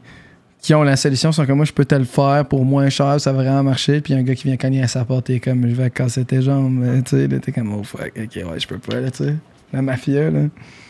[0.61, 3.19] qui ont la solution, sont comme moi, je peux te le faire pour moins cher,
[3.21, 5.25] ça va vraiment marcher, puis y a un gars qui vient cogner à sa porte,
[5.25, 8.11] t'es comme, je vais casser tes jambes, mais, tu sais, là, t'es comme, oh fuck,
[8.17, 9.35] ok, ouais, je peux pas, là, tu sais.
[9.71, 10.39] La mafia, là,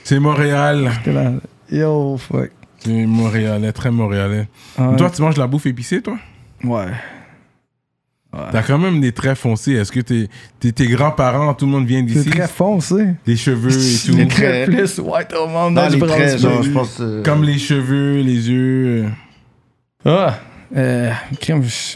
[0.04, 0.90] C'est Montréal.
[1.06, 1.34] là,
[1.72, 2.50] yo, fuck.
[2.80, 4.48] C'est Montréalais, très Montréalais.
[4.78, 4.96] Ouais.
[4.96, 6.18] Toi, tu manges de la bouffe épicée, toi?
[6.64, 6.86] Ouais.
[8.32, 9.74] T'as quand même des traits foncés.
[9.74, 10.28] Est-ce que t'es,
[10.60, 13.08] t'es- tes grands-parents, tout le monde vient C'est d'ici très foncé.
[13.26, 14.16] Les cheveux et tout.
[14.18, 14.76] Les très traits.
[14.76, 16.42] plus white au monde Dans dans du les traits, bronze.
[16.42, 16.98] genre, je pense.
[17.02, 19.06] euh, Comme les cheveux, les yeux.
[19.06, 19.10] euh.
[20.06, 20.40] Ah,
[20.76, 21.12] Euh,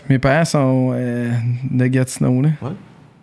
[0.09, 1.31] mes parents sont euh,
[1.69, 2.49] de Gatineau, là.
[2.63, 2.71] Ouais.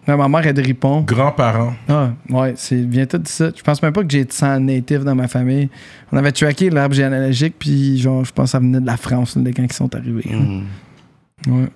[0.06, 1.00] Non, ma mère est de Ripon.
[1.02, 1.74] Grands-parents.
[1.88, 3.50] Ah, ouais, c'est vient tout de ça.
[3.54, 5.68] Je pense même pas que j'ai de sang natif dans ma famille.
[6.12, 9.36] On avait traqué l'arbre généalogique, puis genre, je pense que ça venait de la France,
[9.36, 10.24] là, quand ils sont arrivés.
[10.30, 10.64] Mhm.
[11.48, 11.68] Ouais.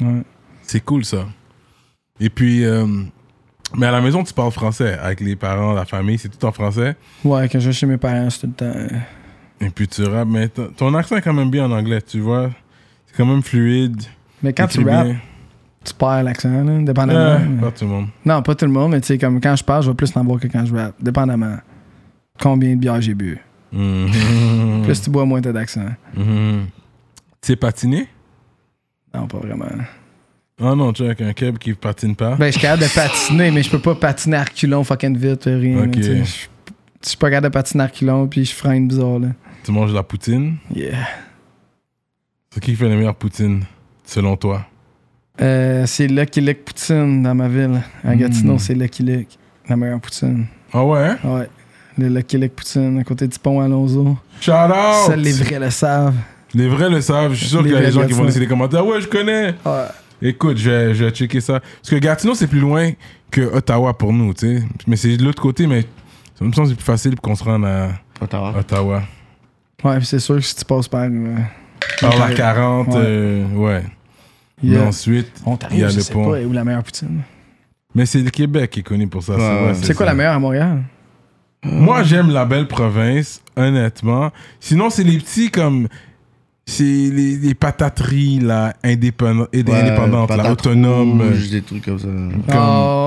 [0.00, 0.22] Ouais.
[0.62, 1.26] C'est cool, ça.
[2.20, 2.86] Et puis, euh,
[3.76, 6.52] mais à la maison, tu parles français avec les parents, la famille, c'est tout en
[6.52, 6.96] français.
[7.24, 8.96] Ouais, quand je vais chez mes parents, c'est tout le temps.
[9.60, 12.50] Et puis tu rappes, mais ton- accent est quand même bien en anglais, tu vois.
[13.06, 14.02] C'est quand même fluide.
[14.42, 15.08] Mais quand tu rappes,
[15.84, 17.38] tu perds l'accent, là, dépendamment.
[17.48, 18.06] Mais- pas tout le monde.
[18.24, 20.14] Non, pas tout le monde, mais tu sais, comme quand je parle, je vais plus
[20.16, 20.96] en boire que quand je rappe.
[21.00, 21.56] Dépendamment.
[22.40, 23.38] Combien de bières j'ai bu.
[23.72, 24.82] Mhm.
[24.84, 25.86] Plus tu bois, moins t'as d'accent.
[26.16, 26.66] Mhm.
[27.40, 28.08] Tu sais patiner?
[29.14, 29.66] Non, pas vraiment.
[30.62, 32.36] Ah non, tu avec un keb qui patine pas.
[32.36, 35.44] Ben, je suis capable de patiner, mais je peux pas patiner à reculons fucking vite,
[35.44, 35.76] rien.
[35.76, 35.96] là, Ok.
[36.00, 39.28] Je suis pas capable de patiner à reculons, puis je freine bizarre, là.
[39.64, 40.56] Tu manges de la poutine?
[40.74, 41.06] Yeah.
[42.50, 43.64] C'est qui qui fait les meilleures poutines,
[44.04, 44.64] selon toi?
[45.40, 47.82] Euh, c'est Lucky Luke Poutine dans ma ville.
[48.04, 48.18] À Mm.
[48.18, 49.36] Gatineau, c'est Lucky Luke.
[49.68, 50.46] La meilleure poutine.
[50.72, 50.98] Ah ouais?
[51.00, 51.18] hein?
[51.24, 51.48] Ouais.
[51.98, 54.16] Le Lucky Poutine, à côté du pont Alonso.
[54.40, 55.06] Shout out!
[55.06, 56.14] Seuls les vrais le savent.
[56.54, 57.32] Les vrais le savent.
[57.32, 58.86] Je suis sûr qu'il y a des gens qui vont laisser des commentaires.
[58.86, 59.54] Ouais, je connais.
[59.66, 59.84] Ouais.
[60.22, 61.60] Écoute, je vais, je vais checker ça.
[61.60, 62.92] Parce que Gatineau, c'est plus loin
[63.30, 64.62] que Ottawa pour nous, tu sais.
[64.86, 65.82] Mais c'est de l'autre côté, mais
[66.38, 67.88] ça me semble c'est plus facile pour qu'on se rende à
[68.20, 68.54] Ottawa.
[68.58, 69.02] Ottawa.
[69.82, 71.02] Ouais, c'est sûr que si tu passes par.
[71.02, 71.36] euh,
[72.00, 72.34] Par la Ouais.
[72.34, 72.94] 40, Ouais.
[72.96, 73.82] euh, ouais.
[74.62, 74.78] yeah.
[74.80, 75.30] Mais ensuite,
[75.72, 76.30] il y a je le sais pont.
[76.30, 77.20] pas, où la meilleure poutine?
[77.94, 79.32] Mais c'est le Québec qui est connu pour ça.
[79.34, 79.74] Ouais, c'est vrai, ouais.
[79.82, 80.82] C'est quoi la meilleure à Montréal?
[81.64, 84.30] Moi, j'aime la belle province, honnêtement.
[84.60, 85.88] Sinon, c'est les petits comme.
[86.66, 91.20] C'est les, les patateries, là, Ouais, indépendantes, là, autonomes.
[91.20, 92.08] rouges, des trucs comme ça.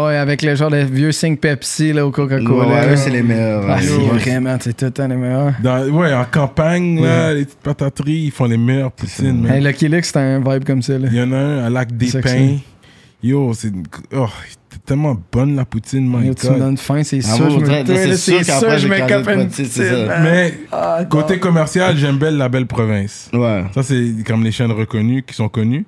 [0.06, 2.68] Ouais, avec le genre de vieux 5 Pepsi là, au Coca-Cola.
[2.88, 3.66] Ouais, c'est les meilleurs.
[3.68, 5.54] Ah, c'est vraiment, c'est tout le temps les meilleurs.
[5.64, 9.48] Dans- ouais, en campagne, là, les petites patateries, ils font les meilleures poutines.
[9.48, 11.00] Hey, Lucky Luke, c'est un vibe comme ça.
[11.00, 11.08] Là.
[11.12, 12.58] Il y en a un à Lac des Pins.
[13.24, 13.72] Yo, c'est
[14.16, 14.28] oh,
[14.78, 17.46] c'est tellement bonne la poutine, my tu me donnes faim, c'est Ah, sûr.
[18.16, 20.10] c'est sûr je j'ai me de une poutine.
[20.24, 21.40] Mais Ah, côté non.
[21.40, 23.30] commercial, j'aime belle la belle province.
[23.34, 23.64] Ouais.
[23.74, 25.86] Ça, c'est comme les chaînes reconnues qui sont connues.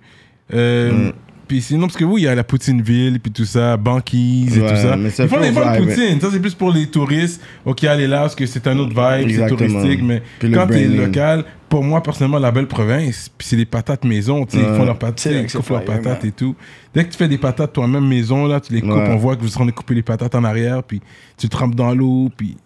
[0.54, 1.12] Euh, Mm.
[1.50, 4.62] Puis sinon, parce que oui, il y a la Poutineville, puis tout ça, Banquise et
[4.62, 4.96] Ouais, tout ça.
[4.96, 6.22] mais ça Ils font des bonnes vibe, poutines.
[6.22, 7.42] Ça, c'est plus pour les touristes.
[7.66, 10.02] Ok, allez là, parce que c'est un autre vibe, c'est touristique.
[10.04, 14.06] Mais Puis quand t'es local, pour moi, personnellement, la belle province, puis c'est des patates
[14.06, 14.46] maison.
[14.46, 16.30] tu sais, Ils font leurs patates, ils coupent leurs patates man.
[16.30, 16.56] et tout.
[16.94, 19.10] Dès que tu fais des patates toi-même maison, là, tu les coupes, Ouais.
[19.10, 21.02] on voit que vous êtes en train de couper les patates en arrière, puis
[21.36, 22.58] tu trempes dans l'eau, puis.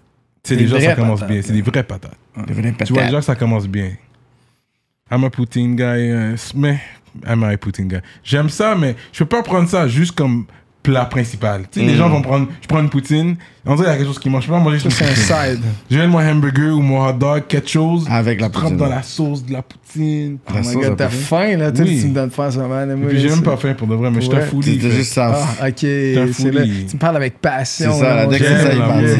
[0.43, 1.41] C'est Des déjà, ça vraies commence patates, bien.
[1.41, 2.17] C'est des vraies patates.
[2.49, 3.91] Devenez Tu vois déjà que ça commence bien.
[5.09, 6.79] I'm a poutine guy, euh, mais
[7.27, 7.51] I'm a.
[8.23, 10.45] J'aime ça, mais je peux pas prendre ça juste comme
[10.81, 11.61] plat principal.
[11.71, 11.97] Tu sais, les Mm.
[11.97, 14.29] gens vont prendre, je prends une poutine, on dirait qu'il y a quelque chose qui
[14.29, 14.47] mange.
[14.49, 15.61] Pas manger juste un side.
[15.89, 18.75] Je viens de mon hamburger ou mon hot dog, quelque chose, Avec la poutine.
[18.75, 20.39] dans la sauce de la poutine.
[20.49, 22.93] Oh my god, t'as faim là, tu me donnes faim ça, man.
[22.95, 24.73] Moi, puis j'ai même pas faim pour de vrai, mais je suis foodie.
[24.73, 25.33] C'était juste ça.
[25.61, 25.77] Ah, ok.
[25.79, 26.63] C'est là.
[26.63, 27.93] Tu me parles avec passion.
[27.93, 29.01] C'est ça, là, dès que J'aime il la parle.
[29.05, 29.19] bouffe.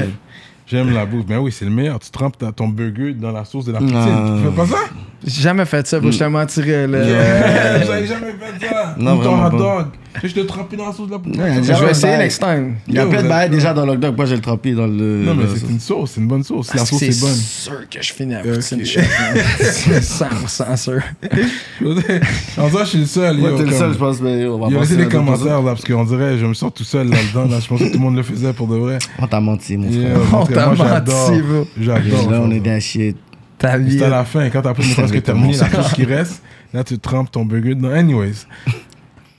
[0.68, 1.26] J'aime la bouffe.
[1.30, 2.00] Mais oui, c'est le meilleur.
[2.00, 4.40] Tu trempes ta- ton burger dans la sauce de la poutine.
[4.44, 4.78] Tu fais pas ça?
[5.26, 6.12] J'ai jamais fait ça, bro.
[6.12, 7.04] Je te mentirais, là.
[7.06, 8.96] Yeah, J'avais jamais fait ça.
[8.98, 9.86] Non, Ou vraiment hot dog.
[10.24, 11.42] Je te trempé dans la sauce de la poutine.
[11.42, 12.76] Ouais, Je déjà, vais essayer next time.
[12.88, 14.16] Il y a plein de bails déjà dans le hot dog.
[14.16, 15.24] Moi, j'ai le trempé dans le.
[15.24, 16.74] Non, mais c'est une sauce, c'est une bonne sauce.
[16.74, 17.34] La sauce est bonne.
[17.34, 18.54] sûr que je finis à Ok.
[18.54, 18.86] poutine.
[18.86, 21.02] C'est 100% sûr.
[22.58, 23.40] En vrai, je suis le seul.
[23.40, 24.22] Ouais, t'es le seul, je pense.
[24.22, 26.54] Mais on va Il y a à les commentaires là, parce qu'on dirait, je me
[26.54, 27.46] sens tout seul là-dedans.
[27.50, 27.60] Là.
[27.60, 29.00] Je pensais que tout le monde le faisait pour de vrai.
[29.20, 30.18] On t'a menti, mon frère.
[30.34, 31.68] On t'a menti, bro.
[31.80, 32.32] J'adore.
[32.32, 32.56] Là, on ça.
[32.56, 33.18] est d'un shit.
[33.64, 33.98] Ta vie.
[33.98, 37.00] C'est à la fin, quand t'as presque presque terminé la chose qui reste, là tu
[37.00, 37.92] trempes ton burger dedans.
[37.92, 38.46] Anyways.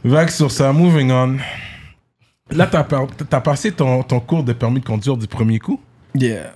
[0.03, 1.37] Vague sur ça, moving on.
[2.51, 5.81] Là, t'as par- t'as passé ton, ton cours de permis de conduire du premier coup,
[6.15, 6.53] Yeah.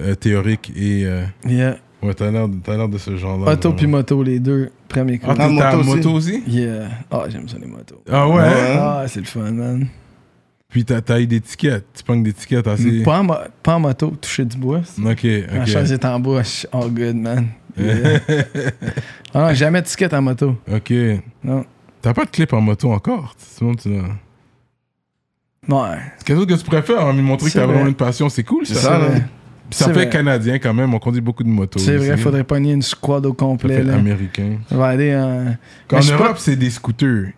[0.00, 1.04] euh, théorique et.
[1.04, 1.76] euh, Yeah.
[2.02, 3.52] ouais, t'as l'air de- t'as l'air de ce genre-là.
[3.52, 4.70] Auto puis moto, les deux.
[4.88, 5.26] Premier coup.
[5.28, 6.42] Ah, Ah, t'as moto moto aussi?
[6.46, 6.88] Yeah.
[7.10, 8.00] Ah, j'aime ça, les motos.
[8.10, 8.34] Ah ouais?
[8.42, 8.76] Ouais?
[8.78, 9.88] Ah, c'est le fun, man.
[10.68, 10.84] Puis
[11.18, 11.84] eu des tickets.
[11.94, 13.02] Tu pognes des tickets assez.
[13.02, 13.26] Pas, en
[13.62, 14.80] pas en moto, toucher du bois.
[14.98, 15.66] Ok, Ma ok.
[15.66, 16.42] chaise est en bois.
[16.72, 17.46] all good, man.
[17.78, 18.20] Yeah.
[19.34, 20.56] ah non, jamais de ticket en moto.
[20.72, 20.90] Ok.
[21.44, 21.62] Non.
[22.00, 23.34] T'as pas de clip en moto encore?
[23.36, 24.02] Sinon, tu l'as-
[25.68, 25.98] Ouais.
[26.16, 27.88] C'est quelque chose que tu préfères, hein, mais montrer que t'as vraiment vrai.
[27.90, 28.74] une passion, c'est cool ça.
[28.74, 29.08] C'est ça, là.
[29.70, 30.08] Ça fait vrai.
[30.08, 31.78] canadien quand même, on conduit beaucoup de motos.
[31.80, 33.76] C'est vrai, faudrait pogner une squad au Ça complet.
[33.76, 33.96] fait Là.
[33.96, 34.56] américain.
[34.70, 35.54] On va aller en.
[35.92, 37.32] En Europe, pas- c'est des scooters.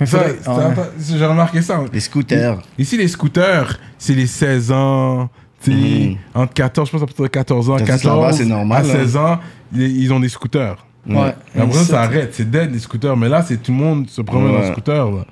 [0.00, 0.74] Mais Ça, faudrait- ça- ouais.
[0.74, 1.80] ça- J'ai remarqué ça.
[1.92, 2.58] Les scooters.
[2.78, 5.28] Ici, les scooters, c'est les 16 ans,
[5.62, 5.76] tu sais,
[6.08, 6.16] Mhm.
[6.34, 8.84] entre 14, je pense à peu près 14 ans, Tandis que 14 là-bas, c'est normal,
[8.84, 8.94] à là.
[8.94, 9.38] 16 ans,
[9.74, 10.84] ils ils ont des scooters.
[11.08, 11.34] Ouais.
[11.58, 13.16] Après, ça arrête, c'est dead les scooters.
[13.16, 14.68] Mais là, c'est tout le monde se promène Ouais.
[14.68, 15.04] en scooter.
[15.10, 15.10] Là.
[15.12, 15.24] Ouais,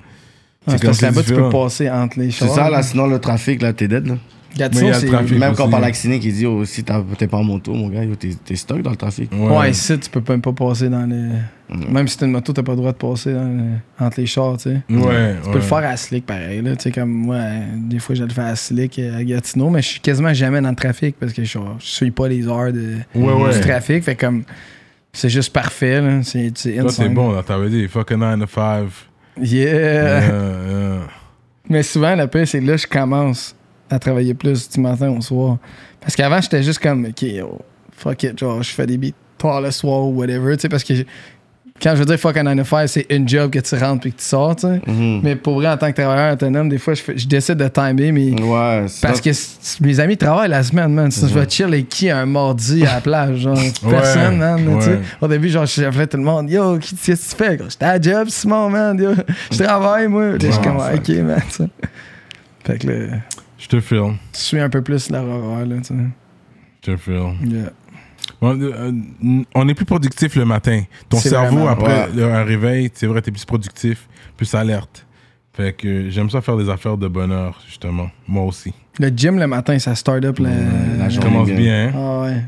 [0.67, 2.55] c'est comme parce que c'est là-bas, tu peux passer entre les C'est chars.
[2.55, 4.15] ça, là, sinon le trafic, là, t'es dead, là.
[4.57, 5.09] Gatineau, c'est.
[5.37, 8.01] Même quand on parle vacciné, qui dit oh, si t'es pas en moto, mon gars,
[8.19, 9.29] t'es t'es stock dans le trafic.
[9.31, 11.29] Ouais, ici, tu peux même pas passer dans les.
[11.89, 14.25] Même si t'as une moto, t'as pas le droit de passer dans les- entre les
[14.25, 14.81] chars, tu sais.
[14.89, 15.35] Ouais.
[15.43, 16.63] Tu peux le faire à Slick, pareil.
[16.63, 16.75] Là.
[16.75, 17.37] Tu sais, comme moi,
[17.77, 20.61] des fois, je le fais à Slick euh, à Gatineau, mais je suis quasiment jamais
[20.61, 23.53] dans le trafic parce que je, je suis pas les heures de, Ouais, ouais.
[23.53, 24.03] du trafic.
[24.03, 24.43] Fait comme,
[25.13, 26.01] c'est juste parfait.
[26.01, 26.23] Là.
[26.23, 27.13] C'est, c'est Toi, c'est insane.
[27.13, 28.87] bon, là, t'avais dit, fuck a 9 to 5.
[29.41, 29.73] Yeah.
[29.73, 30.99] Yeah, yeah.
[31.69, 33.55] Mais souvent, la paix, c'est là que je commence
[33.89, 35.57] à travailler plus du matin au soir.
[36.01, 37.59] Parce qu'avant, j'étais juste comme, OK, yo,
[37.95, 40.83] fuck it, genre, je fais des beats tard le soir ou whatever, tu sais, parce
[40.83, 40.93] que
[41.81, 44.01] quand je veux dire fuck a 9 to 5, c'est une job que tu rentres
[44.01, 44.81] puis que tu sors, tu sais.
[44.85, 45.21] Mhm.
[45.23, 47.69] Mais pour vrai, en tant que travailleur autonome, des fois, je, fais- je décide de
[47.69, 48.41] timer, mais.
[48.41, 49.29] Ouais, c'est Parce que
[49.81, 51.09] mes amis travaillent la semaine, man.
[51.09, 53.57] Sinon, je vais chill avec qui un mardi à la plage, genre.
[53.89, 54.67] Personne, man.
[54.67, 54.79] ouais.
[54.79, 54.99] tu sais.
[55.21, 56.49] Au début, genre, j'appelais tout le monde.
[56.49, 56.95] Yo, qu'est-ce
[57.29, 57.55] que tu fais?
[57.55, 57.69] gros?
[57.69, 58.99] J'étais à job, Simon, man.
[59.01, 59.11] Yo,
[59.49, 60.33] je travaille, moi.
[60.37, 61.41] Je suis comme, ok, man.
[61.49, 61.69] tu sais.
[62.65, 63.17] Fait que là,
[63.59, 64.15] Je te filme.
[64.33, 65.93] je suis un peu plus la horreur, là, tu sais.
[66.85, 67.35] Je te filme.
[67.45, 67.71] Yeah.
[68.41, 68.91] On, euh,
[69.53, 70.83] on est plus productif le matin.
[71.09, 72.23] Ton cerveau, vraiment- après ouais.
[72.31, 74.07] un réveil, c'est vrai, t'es plus productif,
[74.37, 75.05] plus alerte.
[75.53, 78.09] Fait que j'aime ça faire des affaires de bonheur, justement.
[78.27, 78.73] Moi aussi.
[78.97, 80.49] Le gym le matin, ça start up la,
[80.97, 81.29] la Je journée.
[81.31, 81.57] commence bien.
[81.57, 81.87] bien.
[81.87, 81.91] hein?
[81.95, 82.43] Ah ouais.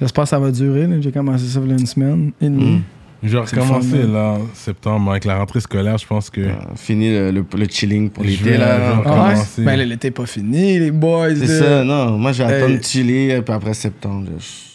[0.00, 0.88] J'espère que ça va durer.
[1.00, 2.76] J'ai commencé ça il y a une semaine et demie.
[2.76, 2.82] Mm.
[3.22, 6.40] Je vais recommencer là, en septembre, avec la rentrée scolaire, je pense que.
[6.40, 8.96] Euh, Fini le, le, le chilling pour l'été, là.
[8.96, 9.64] vais Ah ouais?
[9.64, 11.34] Ben l'été pas fini, les boys.
[11.36, 12.18] C'est ça, non.
[12.18, 12.42] Moi, Hey.
[12.42, 14.72] attendre de chiller, puis après septembre, je-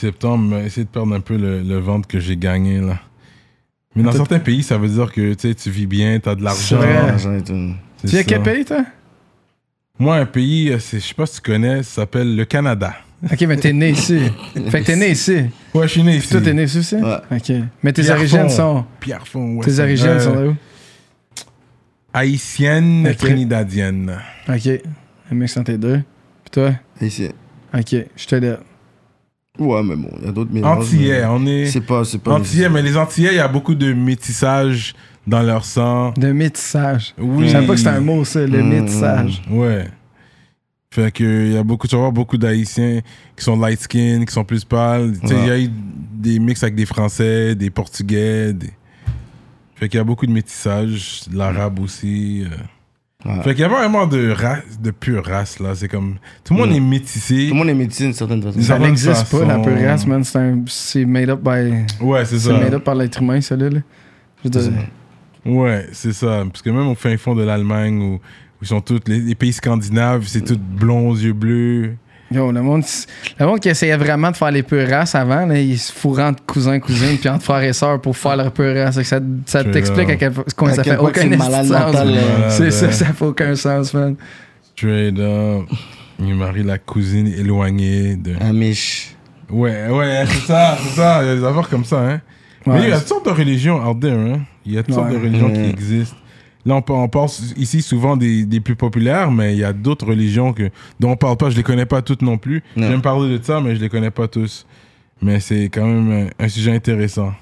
[0.00, 2.98] Septembre, essayer de perdre un peu le, le ventre que j'ai gagné là.
[3.94, 6.42] Mais dans certains pays, ça veut dire que tu sais, tu vis bien, t'as de
[6.42, 6.76] l'argent.
[6.78, 6.94] vrai.
[6.94, 7.54] l'argent et tout.
[7.98, 8.24] c'est Tu ça.
[8.24, 8.84] quel pays, toi?
[10.00, 12.94] Moi, un pays, euh, c'est- je sais pas si tu connais, ça s'appelle le Canada.
[13.32, 14.20] Ok, mais t'es né ici.
[14.68, 15.44] fait que t'es né ici.
[15.72, 16.28] Ouais, je suis né ici.
[16.28, 16.96] Toi, t'es né ici aussi?
[16.96, 17.16] Ouais.
[17.30, 17.52] Ok.
[17.82, 18.36] Mais tes Pierrefonds.
[18.36, 18.84] origines sont.
[19.00, 19.64] Pierrefonds, ouais.
[19.64, 20.56] Tes origines euh, sont de où?
[22.12, 23.16] Haïtienne, Ok.
[23.16, 24.16] trinidadienne.
[24.48, 24.68] Ok.
[25.30, 25.96] Un mix entre les deux.
[26.44, 26.72] Puis toi?
[27.00, 27.28] Ici.
[27.76, 27.96] Ok.
[28.16, 28.58] Je te là.
[29.58, 30.84] Ouais, mais bon, il y a d'autres mélanges.
[30.86, 31.66] Antillais, mais on est.
[31.66, 32.32] C'est pas, c'est pas.
[32.34, 34.94] Antillais, mais les Antillais, il y a beaucoup de métissage
[35.26, 36.12] dans leur sang.
[36.16, 37.14] De métissage.
[37.18, 37.46] Oui.
[37.46, 38.68] Je savais pas que c'était un mot, ça, le Mm.
[38.68, 39.42] métissage.
[39.50, 39.86] Ouais.
[40.94, 43.00] Fait que il y a beaucoup, tu vas voir beaucoup d'Haïtiens
[43.36, 45.14] qui sont light skin, qui sont plus pâles.
[45.20, 48.52] Tu sais, il y a eu des mix avec des Français, des Portugais.
[48.52, 48.70] Des...
[49.74, 52.44] Fait qu'il y a beaucoup de métissage, de l'arabe aussi.
[52.46, 53.28] euh.
[53.28, 53.42] Ouais.
[53.42, 55.74] Fait qu'il y a pas vraiment de race, de pure race là.
[55.74, 56.14] C'est comme
[56.44, 57.46] tout le monde est métissé.
[57.48, 58.60] Tout le monde est médecine d'une certaine façon.
[58.60, 60.22] Ça n'existe pas, la pure race, man.
[60.22, 61.86] C'est un- C'est made up by.
[62.04, 62.58] Ouais, c'est C'est ça.
[62.60, 63.68] made up par l'être humain, ça, là.
[64.44, 65.50] Je C'est.
[65.50, 66.44] Ouais, c'est ça.
[66.46, 68.18] Parce que même au fin fond de l'Allemagne
[68.62, 71.96] ils sont tous les, les pays scandinaves, c'est tout blond aux yeux bleus.
[72.32, 72.82] Yo, le monde,
[73.38, 76.20] le monde qui essayait vraiment de faire les pures races avant, là, ils se fourrent
[76.20, 79.00] entre cousins, cousines, puis entre frères et sœurs pour faire leur pure race.
[79.02, 81.68] Ça, ça t'explique à quel point ça fait aucun sens.
[81.68, 84.16] Malade, C'est ça, ça fait aucun sens, man.
[84.74, 85.64] Straight up.
[86.18, 88.34] Il marie la cousine éloignée de.
[88.40, 89.14] Amish.
[89.50, 91.20] Ouais, ouais, c'est ça, c'est ça.
[91.22, 92.20] Il y a des affaires comme ça, hein.
[92.66, 94.40] Mais il y a toutes sortes de religions out there, hein.
[94.64, 95.22] Il y a toutes sortes de Ouais.
[95.22, 95.68] religions qui Ouais.
[95.70, 96.16] existent.
[96.66, 99.72] Là, on, pa- on pense ici souvent des, des plus populaires, mais il y a
[99.72, 101.50] d'autres religions que, dont on parle pas.
[101.50, 102.62] Je les connais pas toutes non plus.
[102.76, 102.88] Non.
[102.88, 104.66] J'aime parler de ça, mais je les connais pas tous.
[105.20, 107.32] Mais c'est quand même un, un sujet intéressant.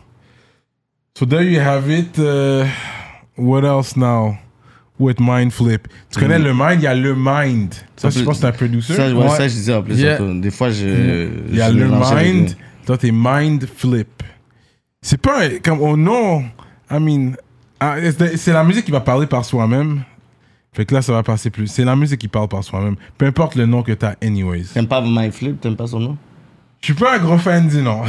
[1.19, 2.19] So there you have it.
[2.19, 2.65] Uh,
[3.37, 4.37] what else now?
[4.99, 5.89] With Mind Flip.
[6.11, 6.45] Tu connais Mm.
[6.45, 6.75] le Mind?
[6.79, 7.75] Il y a le Mind.
[7.97, 8.95] Ça, je pense que c'est un producer.
[8.95, 9.29] Ça, ouais, Ouais.
[9.31, 9.97] ça, je disais en plus.
[9.99, 10.19] Yeah.
[10.35, 11.29] Des fois, je.
[11.49, 14.23] Il y a le mind, toi t'es mind flip.
[15.01, 16.43] C'est pas un- comme au nom,
[16.91, 17.33] I mean,
[17.83, 17.97] ah,
[18.37, 20.03] c'est la musique qui va parler par soi-même.
[20.73, 21.67] Fait que là, ça va passer plus.
[21.67, 22.97] C'est la musique qui parle par soi-même.
[23.19, 24.67] Peu importe le nom que t'as, anyways.
[24.73, 25.61] T'aimes pas Mind Flip?
[25.61, 26.17] T'aimes pas son nom?
[26.81, 28.03] Je suis pas un gros fan du nom.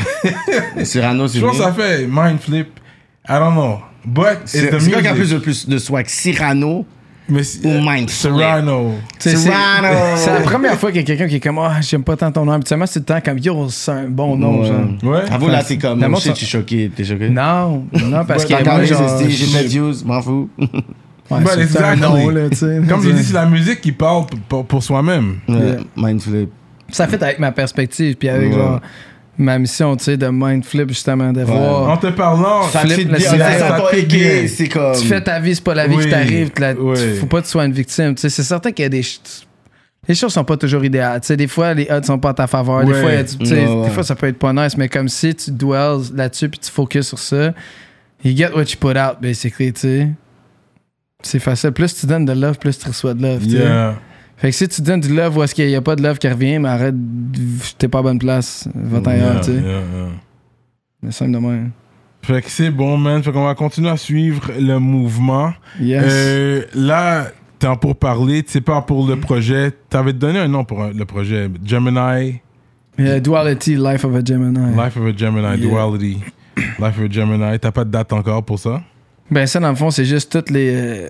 [0.84, 2.80] Cyrano, c'est Je pense que ça fait mind flip.
[3.30, 3.80] I don't know.
[4.04, 6.08] But C'est c'est quoi qui a plus de, plus de swag?
[6.08, 6.86] Cyrano
[7.30, 8.96] Mais c'est- ou Mind Flip Serrano.
[9.18, 9.88] C'est Serrano.
[10.18, 12.32] c'est la première fois qu'il y a quelqu'un qui est comme Ah, j'aime pas tant
[12.32, 12.52] ton nom.
[12.52, 14.68] Habituellement, c'est le temps comme Yo, c'est un bon nom, Ouais.
[14.68, 14.86] genre.
[15.04, 15.22] Ouais.
[15.32, 16.00] Avoue, là, t'es comme.
[16.02, 16.92] La oh shit, ça- tu es choqué.
[16.94, 19.20] T'es choqué Non, non, parce que moi, genre.
[19.22, 20.50] j'ai je- fait views, m'en fous.
[21.32, 22.82] Ouais, But c'est un nom, là, tu sais.
[22.90, 25.38] Comme j'ai dit, c'est la musique qui parle pour, pour soi-même.
[25.48, 26.50] Ouais, Mind Flip.
[26.90, 28.60] Ça fait avec ma perspective, puis avec Ouais.
[29.38, 32.00] Ma mission, tu sais, de mind flip, justement, de En voir.
[32.00, 33.88] te parlant, Ça Flip ça,
[34.48, 34.96] c'est comme.
[34.96, 36.52] Tu fais ta vie, c'est pas la vie Oui, qui t'arrive.
[36.80, 37.18] oui.
[37.20, 38.16] Faut pas que tu sois une victime.
[38.16, 39.02] Tu sais, c'est certain qu'il y a des.
[40.08, 41.22] Les choses sont pas toujours idéales.
[41.22, 42.84] Tu sais, des fois, les odds sont pas à ta faveur.
[42.84, 43.90] Des fois, tu ouais.
[43.90, 47.08] des ça peut être pas nice, mais comme si tu dwells là-dessus puis tu focuses
[47.08, 47.54] sur ça,
[48.24, 50.10] you get what you put out, basically, tu sais.
[51.22, 51.72] C'est facile.
[51.72, 53.44] Plus tu donnes de love, plus tu reçois de love.
[53.44, 53.58] tu sais.
[53.60, 53.96] yeah.
[54.44, 56.18] Fait que si tu donnes du love où est-ce qu'il n'y a pas de love
[56.18, 56.94] qui revient, mais arrête,
[57.78, 58.68] t'es pas à bonne place.
[58.76, 59.64] Va ailleurs, Yeah, tu sais.
[61.02, 61.72] C'est simple de même.
[62.24, 63.24] Fait que c'est bon, man.
[63.24, 65.54] Fait qu'on va continuer à suivre le mouvement.
[65.80, 66.04] Yes.
[66.06, 69.72] Euh, là, t'es en pour parler, tu sais pas pour le projet.
[69.90, 71.50] T'avais donné un nom pour le projet.
[71.64, 72.42] Gemini,
[73.00, 74.76] Yeah, Duality, Life of a Gemini.
[74.76, 75.70] Life of a Gemini, Yeah.
[75.70, 76.18] Duality.
[76.58, 77.60] Life of a Gemini.
[77.62, 78.82] T'as pas de date encore pour ça?
[79.32, 81.10] Ben ça, dans le fond, c'est juste toutes les, euh,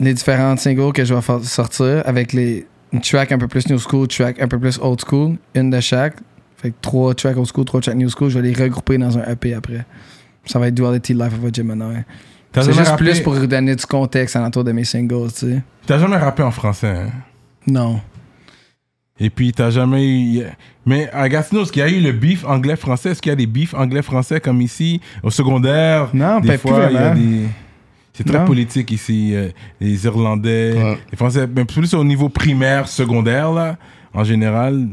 [0.00, 3.78] les différentes singles que je vais sortir avec les une track un peu plus new
[3.78, 6.14] school, track un peu plus old school, une de chaque.
[6.56, 9.18] Fait que trois tracks old school, trois tracks new school, je vais les regrouper dans
[9.18, 9.84] un EP après.
[10.46, 11.96] Ça va être Duality, Life of a Gemini.
[12.54, 15.62] C'est juste rappé, plus pour donner du contexte alentour de mes singles, tu sais.
[15.86, 17.10] t'as jamais rappé en français, hein?
[17.66, 18.00] Non.
[19.18, 20.42] Et puis, t'as jamais eu.
[20.86, 23.10] Mais à Gatineau, est-ce qu'il y a eu le beef anglais-français?
[23.10, 26.10] Est-ce qu'il y a des beefs anglais-français comme ici, au secondaire?
[26.14, 27.14] Non, Des peut-être plus fois, il y a vraiment.
[27.14, 27.46] des.
[28.14, 28.44] C'est très Non.
[28.46, 29.32] politique ici.
[29.34, 29.48] euh,
[29.80, 30.98] les Irlandais, Ouais.
[31.10, 33.76] les Français, mais plus au niveau primaire, secondaire, là,
[34.14, 34.88] en général.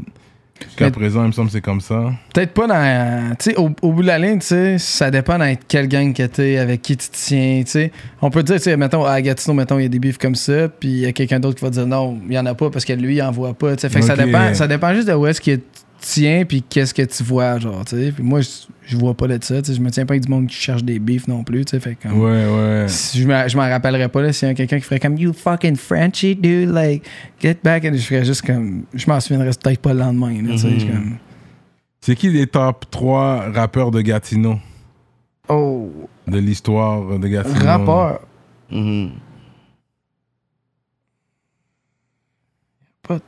[0.64, 2.12] Jusqu'à présent, il me semble que c'est comme ça.
[2.32, 3.30] Peut-être pas dans.
[3.36, 6.12] Tu sais, au, au bout de la ligne, tu sais, ça dépend d'être quelle gang
[6.14, 7.92] que t'es, avec qui tu tiens, tu sais.
[8.20, 10.36] On peut dire, tu sais, mettons, à Gatineau, mettons, il y a des bifs comme
[10.36, 12.54] ça, puis il y a quelqu'un d'autre qui va dire non, il y en a
[12.54, 13.88] pas parce que lui, il en voit pas, tu sais.
[13.88, 15.62] Fait que ça dépend, ça dépend juste de où est-ce que tu
[16.02, 18.12] tiens, puis qu'est-ce que tu vois, genre, tu sais.
[18.12, 18.48] Puis moi, je,
[18.84, 19.76] je vois pas de ça, tu sais.
[19.76, 21.80] Je me tiens pas avec du monde qui cherche des bifs non plus, tu sais.
[21.80, 22.84] Fait que, comme, Ouais, ouais.
[22.88, 25.16] si je me- je m'en rappellerais pas, là, s'il y a quelqu'un qui ferait comme
[25.16, 27.04] You fucking Frenchie, dude, like,
[27.40, 28.82] get back, and je ferais juste comme.
[28.92, 30.68] Je m'en souviendrais peut-être pas le lendemain, là, tu sais.
[30.68, 30.90] Mhm.
[30.92, 31.16] comme.
[32.00, 34.58] C'est qui les top 3 rappeurs de Gatineau?
[35.48, 35.88] Oh,
[36.26, 37.64] De l'histoire de Gatineau?
[37.64, 38.20] Rappeur.
[38.70, 39.10] Mhm
[43.02, 43.14] tant.
[43.14, 43.22] Donc, on peut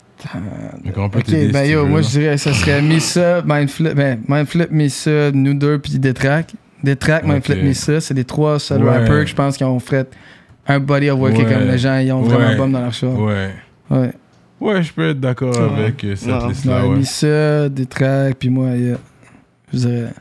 [0.96, 5.78] Ok, ben yo, moi je dirais ça serait Missa, Mindflip, ben Mindflip, Missa, nous deux,
[5.78, 6.54] puis Detrack.
[6.82, 7.62] Detrack, Mindflip.
[7.62, 10.08] Missa, c'est les trois seuls rappers que je pense qui ont fait
[10.66, 12.56] un body of work comme les gens, ils ont vraiment Ouais.
[12.56, 13.26] bombe dans leur show.
[13.26, 13.50] Ouais.
[13.90, 14.10] Ouais.
[14.60, 16.86] Ouais, je peux être d'accord avec euh, cette liste-là.
[16.86, 16.96] Ouais.
[16.96, 18.96] Missa, Detrack, puis moi, yeah.
[19.72, 20.12] je dirais,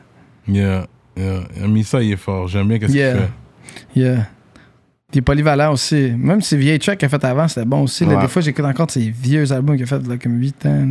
[0.46, 1.40] Yeah, yeah.
[1.66, 2.48] Missa, il est fort.
[2.48, 3.28] J'aime bien qu'est-ce qu'il fait.
[3.96, 4.26] yeah.
[5.14, 6.12] Est polyvalent aussi.
[6.16, 8.04] Même vieilles tracks qu'il a fait avant, c'était bon aussi.
[8.04, 8.16] là.
[8.16, 8.22] Ouais.
[8.22, 10.88] Des fois, j'écoute encore ses vieux albums qu'il a fait là, comme 8 ans.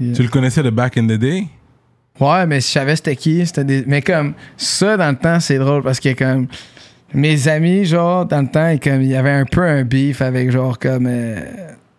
[0.00, 0.14] Yeah.
[0.14, 1.46] Tu le connaissais de back in the day?
[2.20, 3.84] Ouais, mais si je savais c'était qui, c'était des.
[3.86, 6.46] Mais comme ça, dans le temps, c'est drôle parce que comme
[7.14, 10.50] mes amis, genre, dans le temps, comme il y avait un peu un beef avec
[10.50, 11.40] genre comme euh,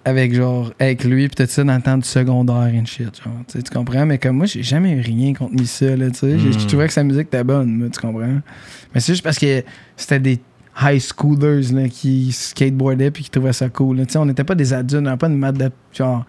[0.06, 3.34] avec genre avec lui pis tout ça dans le temps du secondaire et shit, genre.
[3.52, 4.06] Tu comprends?
[4.06, 6.36] Mais comme moi, j'ai jamais eu rien contre Missa, là, tu sais.
[6.36, 6.60] Mm.
[6.60, 8.42] Je trouvais que sa musique était bonne, moi, tu comprends?
[8.94, 9.64] Mais c'est juste parce que
[9.98, 10.40] c'était des
[10.82, 13.98] high schoolers là, qui skateboardaient puis qui trouvaient ça cool.
[13.98, 14.04] là.
[14.16, 16.26] On n'était pas des adultes, on n'avait pas de mat de genre.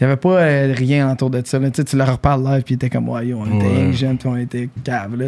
[0.00, 1.58] Il n'y avait pas euh, rien autour de ça.
[1.58, 1.70] là.
[1.70, 3.92] Tu leur reparles live puis ils étaient comme ouais, yo, on était Ouais.
[3.92, 5.26] jeunes puis on était cave là.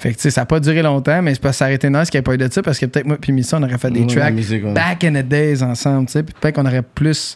[0.00, 1.74] Fait que tu sais, ça n'a pas duré longtemps, mais c'est parce que ça aurait
[1.74, 3.58] été nice qu'il n'y ait pas eu de ça parce que peut-être moi puis Missa,
[3.58, 4.72] on aurait fait des Ouais, tracks musique, ouais.
[4.72, 6.06] back in the days ensemble.
[6.06, 7.34] Puis peut-être qu'on aurait plus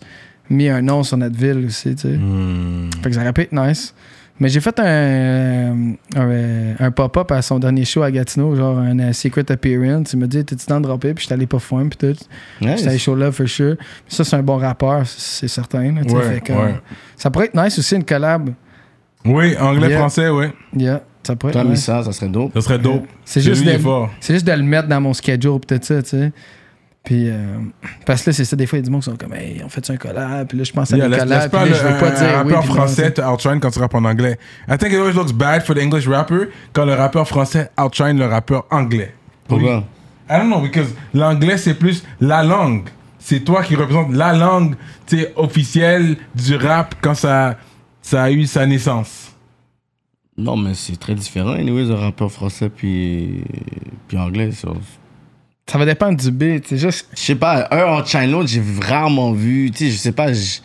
[0.51, 2.17] mis un nom sur notre ville aussi, tu sais.
[2.17, 2.91] Hmm.
[3.03, 3.95] Fait que ça aurait pu être nice.
[4.43, 9.13] Mais j'ai fait un, un, un pop-up à son dernier show à Gatineau, genre un
[9.13, 10.13] secret appearance.
[10.15, 11.59] Il m'a dit T'es-tu dans de dropper Puis j'étais allé pas
[11.89, 12.07] puis tout.
[12.61, 13.77] Ouais, J'étais allé show love for sure.
[13.79, 15.93] Puis ça, c'est un bon rappeur, c'est certain.
[15.93, 16.17] là, tu sais.
[16.17, 16.75] Ouais, Fait que, ouais.
[17.17, 18.51] Ça pourrait être nice aussi, une collab.
[19.25, 19.99] Oui, anglais, Yeah.
[19.99, 20.53] français, ouais.
[20.77, 21.85] Yeah, ça pourrait Toi, être mis nice.
[21.85, 22.51] ça, ça serait dope.
[22.55, 23.07] Ça serait dope.
[23.25, 23.71] C'est juste, de,
[24.35, 26.33] juste de le mettre dans mon schedule, tout ça, tu sais.
[27.05, 27.59] Puis, euh,
[28.07, 29.35] parce que là, c'est ça, des fois, il y a du monde qui sont comme,
[29.35, 31.65] hey, on fait un collab, puis là, je pense à Yeah, des collabs, puis pas
[31.65, 32.53] là, le, je veux pas un, dire un oui.
[32.53, 34.39] rappeur non, français te outshine quand tu rappes en anglais.
[34.69, 38.19] I think it always looks bad for the English rapper quand le rappeur français outshine
[38.19, 39.13] le rappeur anglais.
[39.49, 39.85] Pourquoi?
[40.31, 42.89] I don't know, because l'anglais, c'est plus la langue.
[43.19, 44.77] C'est toi qui représente la langue
[45.07, 47.57] tu sais, officielle du rap quand ça,
[48.01, 49.33] ça a eu sa naissance.
[50.37, 53.43] Non, mais c'est très différent, anyways, un rappeur français puis,
[54.07, 54.53] puis anglais.
[54.53, 54.69] ça.
[55.73, 58.61] Ça va dépendre du beat, c'est juste Je sais pas, un en China, l'autre, j'ai
[58.61, 60.63] vraiment vu, tu sais, je sais pas, Juste-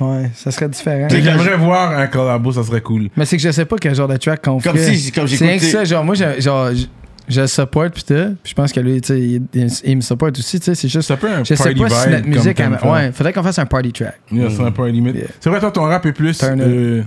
[0.00, 1.08] ouais, ça serait différent.
[1.08, 3.08] Sais, J'aimerais voir un collabo, ça serait cool.
[3.16, 4.68] Mais c'est que je sais pas quel genre de track qu'on fait.
[4.70, 6.70] Comme si- comme C'est rien que ça, genre, moi, je, genre,
[7.28, 8.14] je, le support pis tout.
[8.42, 10.74] Puis je pense que lui, tu sais, il, il- il me support aussi, tu sais.
[10.76, 11.08] C'est juste.
[11.08, 12.60] Ça peut un Je sais party pas si vibe notre musique.
[12.60, 14.20] elle- ouais, faudrait qu'on fasse un party track.
[14.32, 15.16] Yeah, c'est un party mix.
[15.18, 15.26] Yeah.
[15.40, 17.02] C'est vrai, toi, ton rap est plus euh,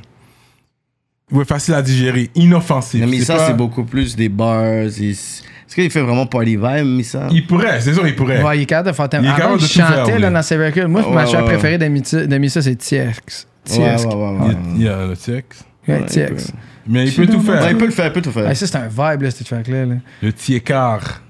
[1.31, 3.01] ouais, facile à digérer, inoffensif.
[3.01, 4.65] Non, mais C'est ça, pas- c'est beaucoup plus des bars.
[4.65, 5.43] et c'est-
[5.73, 7.27] Est-ce qu'il fait vraiment party vibe, Missa?
[7.31, 8.43] Il pourrait, c'est sûr, il pourrait.
[8.43, 10.13] Ouais, il est capable de faire Il est Avant, capable de il tout faire, chantait
[10.13, 10.21] lui.
[10.21, 10.87] là, dans ses records.
[10.87, 12.91] Moi, Ouais, ma chanson ouais, préférée de Missa, de Missa, c'est TX.
[12.91, 14.05] Ouais, ouais, TX.
[14.05, 14.89] ouais, Il y ouais.
[14.91, 15.65] a, il a le TX.
[15.87, 16.53] Ouais, Ouais, TX.
[16.85, 17.71] Mais il peut tout Ouais, faire.
[17.71, 18.55] il peut le faire, il peut tout faire.
[18.55, 19.85] Ça, c'est un vibe, là, cette track-là.
[19.87, 19.95] là.
[20.21, 21.23] Le Tiécart.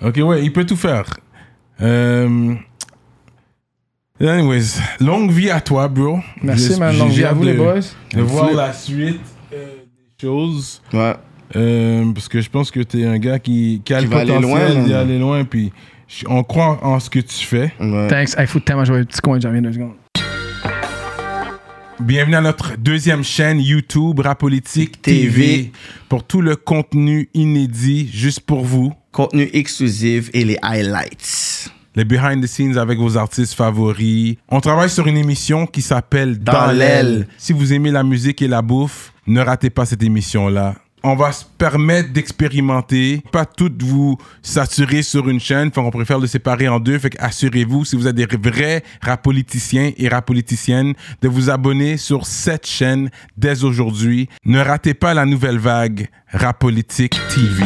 [0.00, 1.06] Ok, ouais, il peut tout faire.
[1.82, 2.54] Euh...
[4.20, 6.20] Anyways, longue vie à toi, bro.
[6.42, 6.92] Merci, J'ai- man.
[6.92, 7.80] j'ai Longue vie à hâte vous, de- les boys.
[8.14, 9.20] De voir la suite
[9.52, 9.66] euh,
[10.18, 10.80] des choses.
[10.92, 11.14] Ouais.
[11.54, 14.18] Euh, parce que je pense que t'es un gars qui, qui a Qui le va
[14.18, 15.00] aller potentiel loin, d'y là.
[15.00, 15.44] aller loin.
[15.44, 15.72] Puis
[16.26, 17.72] on croit en ce que tu fais.
[17.78, 18.08] ouais.
[18.08, 18.30] Thanks.
[18.38, 19.94] Il faut tellement jouer un petit coin, j'en viens deux secondes.
[22.00, 25.22] Bienvenue à notre deuxième chaîne YouTube Rapolitique TV.
[25.30, 25.72] TV.
[26.10, 28.92] pour tout le contenu inédit juste pour vous.
[29.12, 31.70] Contenu exclusif et les highlights.
[31.94, 34.36] les behind the scenes avec vos artistes favoris.
[34.50, 37.26] On travaille sur une émission qui s'appelle Dans, Dans l'aile.
[37.38, 40.74] Si vous aimez la musique et la bouffe, ne ratez pas cette émission-là.
[41.08, 46.18] On va se permettre d'expérimenter, pas toutes vous saturer sur une chaîne, fait qu'on préfère
[46.18, 50.08] le séparer en deux, fait que assurez-vous, si vous êtes des vrais rap politiciens et
[50.08, 54.28] rap politiciennes, de vous abonner sur cette chaîne dès aujourd'hui.
[54.44, 57.62] Ne ratez pas la nouvelle vague Rap Politique TV.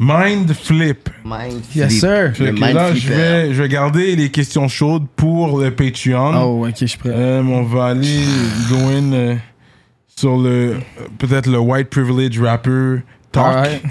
[0.00, 1.10] Mind Flip.
[1.26, 2.00] Mind Yes, flip.
[2.00, 2.32] sir.
[2.34, 3.14] Fait Le que mind là, je flipper.
[3.16, 6.32] vais, je vais garder les questions chaudes pour le Patreon.
[6.42, 7.10] Oh, ok, je suis prêt.
[7.12, 8.24] Euh, on va aller
[8.70, 9.34] go in euh,
[10.18, 10.78] sur le
[11.18, 13.82] peut-être le white privilege rapper talk, Alright.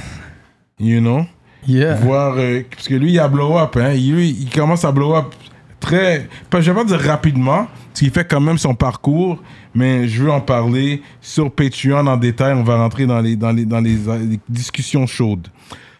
[0.79, 1.25] you know,
[1.67, 1.95] Yeah.
[1.95, 5.15] voir euh, parce que lui il a blow up, hein, lui il commence à blow
[5.15, 5.33] up
[5.79, 9.41] très, pas je vais pas dire rapidement, parce qu'il fait quand même son parcours,
[9.73, 12.53] mais je veux en parler sur Patreon en détail.
[12.53, 15.47] On va rentrer dans les dans les dans les, euh, les discussions chaudes.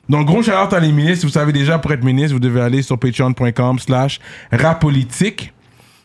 [0.10, 1.26] Donc, gros shout à les ministres.
[1.26, 4.20] Vous savez déjà, pour être ministre, vous devez aller sur patreon.com slash
[4.54, 5.54] rapolitique.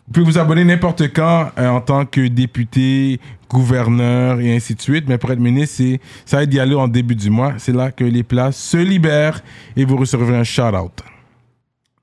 [0.09, 3.21] Vous pouvez vous abonner n'importe quand euh, en tant que député,
[3.53, 5.05] gouverneur et ainsi de suite.
[5.09, 5.83] Mais pour être ministre,
[6.25, 7.55] ça aide d'y aller en début du mois.
[7.59, 9.41] C'est là que les places se libèrent
[9.77, 11.03] et vous recevrez un shout-out.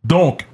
[0.03, 0.45] Donc,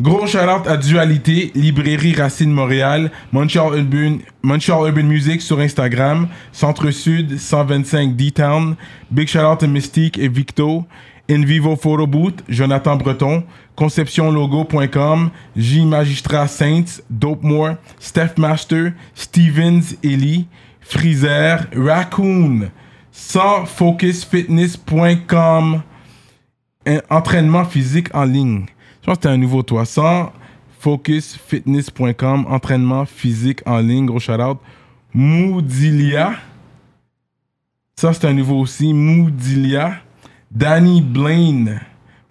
[0.00, 7.38] gros shout-out à Dualité, Librairie Racine Montréal, Montreal Urban, Montreal Urban Music sur Instagram, Centre-Sud
[7.38, 8.76] 125 D-Town,
[9.10, 10.84] Big shout-out à Mystique et Victo,
[11.28, 13.44] In Vivo Photo Booth, Jonathan Breton,
[13.76, 20.46] ConceptionLogo.com, J Magistrat Saints, Dope More, Steph Master, Stevens Ellie,
[20.80, 22.70] Freezer, Raccoon,
[23.10, 25.82] sansfocusfitness.com,
[26.86, 28.66] un- entraînement physique en ligne.
[29.00, 29.84] Je pense que c'était un nouveau toi.
[29.86, 34.58] Sansfocusfitness.com, entraînement physique en ligne, gros shout out.
[35.14, 36.34] Moodilia.
[37.96, 38.92] Ça, c'est un nouveau aussi.
[38.92, 40.00] Moodilia.
[40.54, 41.80] Danny Blaine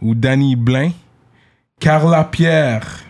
[0.02, 0.92] ou Danny Blain.
[1.78, 3.04] Carla Pierre.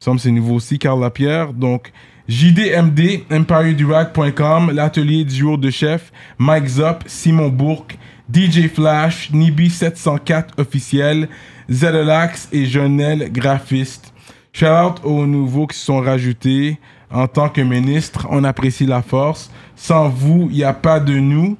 [0.00, 1.52] Ça me semble c'est nouveau aussi, Carla Pierre.
[1.52, 1.92] Donc,
[2.26, 7.98] JDMD, EmpireDurac.com, l'atelier du jour de chef, Mike Zop, Simon Bourque,
[8.32, 11.28] DJ Flash, Nibi704 officiel,
[11.70, 14.14] Zedelax et Jonel graphiste.
[14.54, 16.78] Shout out aux nouveaux qui se sont rajoutés
[17.10, 18.26] en tant que ministre.
[18.30, 19.50] On apprécie la force.
[19.76, 21.58] Sans vous, il n'y a pas de nous.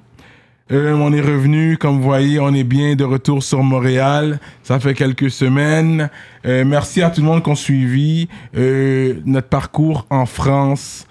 [0.75, 4.41] Euh, on est revenu, comme vous voyez, on est bien de retour sur Montréal.
[4.65, 6.11] Ça fait quelques semaines.
[6.47, 11.07] Euh, merci à tout le monde qui a suivi euh, notre parcours en France.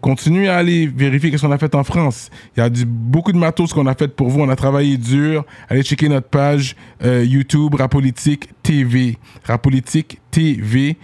[0.00, 2.30] Continuez à aller vérifier ce qu'on a fait en France.
[2.56, 4.40] Il y a beaucoup de matos qu'on a fait pour vous.
[4.40, 5.44] On a travaillé dur.
[5.68, 9.18] Allez checker notre page YouTube Rapolitique TV.
[9.42, 10.96] Rapolitique TV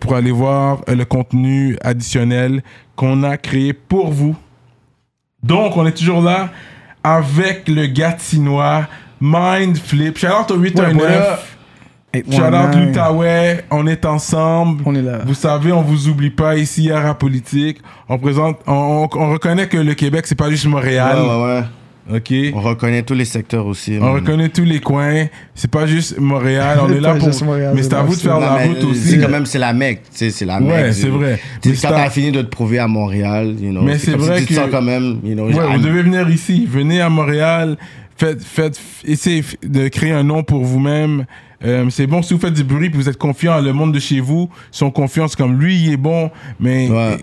[0.00, 2.64] pour aller voir le contenu additionnel
[2.96, 4.34] qu'on a créé pour vous.
[5.44, 6.50] Donc, on est toujours là
[7.04, 8.86] avec le Gatinois
[9.20, 10.16] Mind Flip.
[10.18, 11.54] Shout out au 819.
[12.30, 13.64] Shout out l'Outaouais.
[13.70, 14.82] On est ensemble.
[14.86, 15.18] On est là.
[15.26, 17.78] Vous savez, on vous oublie pas ici à Rap Politique.
[18.08, 21.18] On présente, on, on- on reconnaît que le Québec, c'est pas juste Montréal.
[21.18, 21.64] Ouais, ouais, ouais.
[22.12, 22.32] Ok.
[22.54, 23.98] On reconnaît tous les secteurs aussi.
[24.00, 25.26] On reconnaît tous les coins.
[25.54, 26.78] C'est pas juste Montréal.
[26.82, 27.28] On est là pour.
[27.44, 29.00] Montréal, mais c'est à vous de faire Non, la route aussi.
[29.10, 30.70] C'est quand même, c'est la Mecque, tu sais, c'est la Mecque.
[30.70, 31.38] Ouais, c'est vrai.
[31.62, 34.40] Tu Mais quand t'as fini de te prouver à Montréal, you know, Mais c'est vrai
[34.40, 36.66] si tu te que- sens quand même, you know, Ouais, vous devez venir ici.
[36.70, 37.76] Venez à Montréal.
[38.16, 41.24] Faites, faites, essayez de créer un nom pour vous-même.
[41.64, 43.60] Euh, c'est bon si vous faites du bruit puis vous êtes confiant.
[43.60, 45.26] Le monde de chez vous sont confiants.
[45.36, 47.16] Comme lui, il est bon, mais Ouais.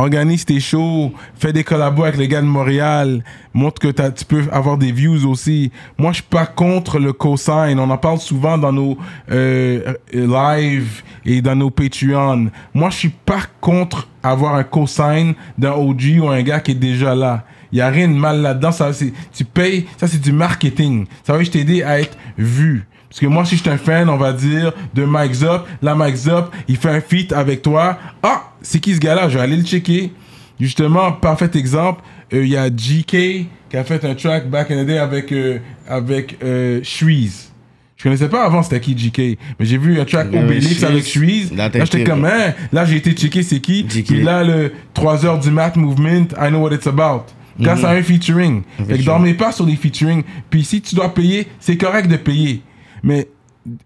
[0.00, 3.22] Organise tes shows, fais des collabos avec les gars de Montréal,
[3.54, 5.70] montre que tu peux avoir des views aussi.
[5.98, 7.78] Moi, je suis pas contre le cosign.
[7.78, 8.96] On en parle souvent dans nos
[9.30, 12.50] euh, lives et dans nos Patreon.
[12.74, 16.74] Moi, je suis pas contre avoir un cosign d'un OG ou un gars qui est
[16.74, 17.44] déjà là.
[17.72, 18.72] Il y a rien de mal là-dedans.
[18.72, 18.90] Ça,
[19.32, 21.06] tu payes, ça c'est du marketing.
[21.24, 22.86] Ça va juste t'aider à être vu.
[23.10, 25.96] Parce que moi, si je suis un fan, on va dire, de Mike Zop, là,
[25.96, 27.98] Mike Zop, il fait un feat avec toi.
[28.22, 29.28] Ah, c'est qui ce gars-là?
[29.28, 30.12] Je vais aller le checker.
[30.60, 34.84] Justement, parfait exemple, euh, il y a GK qui a fait un track back in
[34.84, 35.58] the day avec, euh,
[35.88, 37.50] avec euh, Shreeze.
[37.96, 40.84] Je connaissais pas avant c'était qui GK, mais j'ai vu un track Obélix Shreeze.
[40.84, 41.52] avec Shreeze.
[41.52, 43.84] Là, j'étais comme, hein, là, j'ai été checker c'est qui.
[43.84, 44.06] GK.
[44.06, 47.24] Puis là, le 3 heures du mat movement, I know what it's about.
[47.62, 48.62] Quand c'est un featuring.
[48.88, 50.22] Fait que dormez pas sur les featuring.
[50.48, 52.62] Puis si tu dois payer, c'est correct de payer.
[53.02, 53.28] Mais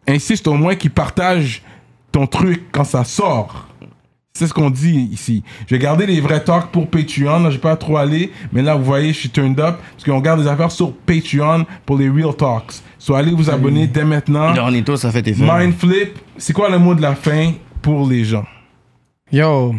[0.06, 1.62] insiste au moins qu'ils partagent
[2.12, 3.68] ton truc quand ça sort.
[4.36, 5.44] C'est ce qu'on dit ici.
[5.68, 7.38] Je vais garder les vrais talks pour Patreon.
[7.44, 8.32] Là, je vais pas trop aller.
[8.52, 9.76] Mais là, vous voyez, je suis turned up.
[9.92, 12.80] Parce qu'on garde des affaires sur Patreon pour les real talks.
[12.98, 14.52] So, allez vous abonner dès maintenant.
[14.52, 15.46] Dornito, ça fait tes faits.
[15.48, 18.44] Mind Flip, c'est quoi le mot de la fin pour les gens?
[19.30, 19.72] Yo,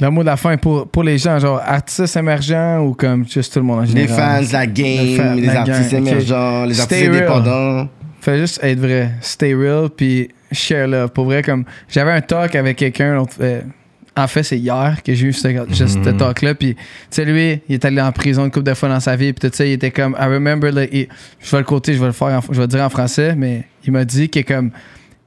[0.00, 3.52] le mot de la fin pour, pour les gens, genre artistes émergents ou comme juste
[3.52, 6.74] tout le monde en Les fans, la game, Les fans, les la artistes émergents, les
[6.74, 7.16] Stay artistes real.
[7.22, 7.88] indépendants.
[8.22, 9.10] Fais juste être vrai.
[9.20, 11.10] Stay real, puis share love.
[11.10, 13.60] Pour vrai, comme j'avais un talk avec quelqu'un euh,
[14.14, 16.54] en fait, c'est hier que j'ai eu ce, juste ce talk-là.
[16.54, 16.80] Puis, tu
[17.10, 19.32] sais, lui, il est allé en prison une couple de fois dans sa vie.
[19.32, 21.08] Puis, tu sais, il était comme, I remember, il-
[21.40, 23.34] je vais le côté, je vais le faire, en- je vais le dire en français,
[23.34, 24.70] mais il m'a dit que, comme,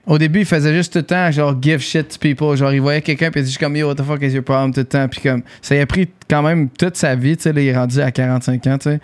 [0.06, 2.56] au début, il faisait juste tout le temps, genre, give shit to people.
[2.56, 4.44] Genre, il voyait quelqu'un, puis il dit juste comme, yo, what the fuck is your
[4.44, 5.08] problem tout le temps.
[5.08, 7.68] Puis, comme, ça y a pris quand même toute sa vie, tu sais, là, il
[7.68, 9.00] est rendu à 45 ans, tu sais.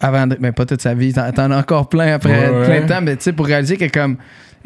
[0.00, 2.64] Avant de, mais pas toute sa vie, t'en as encore plein après Ouais, ouais.
[2.64, 4.16] plein de temps, mais tu sais, pour réaliser que, comme,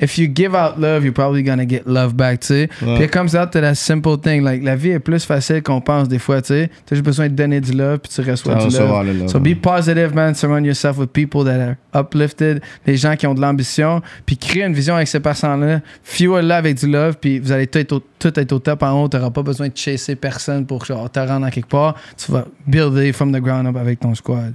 [0.00, 2.68] if you give out love, you're probably gonna get love back, tu sais.
[2.82, 2.98] Ouais.
[2.98, 4.42] Puis, comme ça, t'as la simple thing.
[4.42, 6.70] Like, la vie est plus facile qu'on pense des fois, tu sais.
[6.86, 9.28] T'as juste besoin de donner du love, puis tu reçois du love.
[9.28, 10.34] So be positive, man.
[10.34, 14.62] Surround yourself with people that are uplifted, des gens qui ont de l'ambition, puis crée
[14.62, 15.80] une vision avec ces personnes-là.
[16.02, 19.02] Fuel-la avec du love, puis vous allez tout être au, tout être au top en
[19.02, 19.08] haut.
[19.08, 21.94] T'auras pas besoin de chasser personne pour genre, te rendre à quelque part.
[22.16, 24.54] Tu vas builder from the ground up avec ton squad.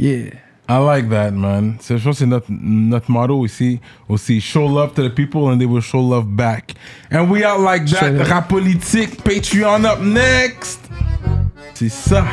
[0.00, 0.30] Yeah.
[0.68, 1.76] I like that, man.
[1.80, 4.40] C'est- Je pense que c'est notre, notre motto ici aussi.
[4.40, 6.74] Show love to the people and they will show love back.
[7.10, 8.28] And we out like that.
[8.30, 10.78] Rap politique, Patreon up next.
[11.74, 12.24] C'est ça.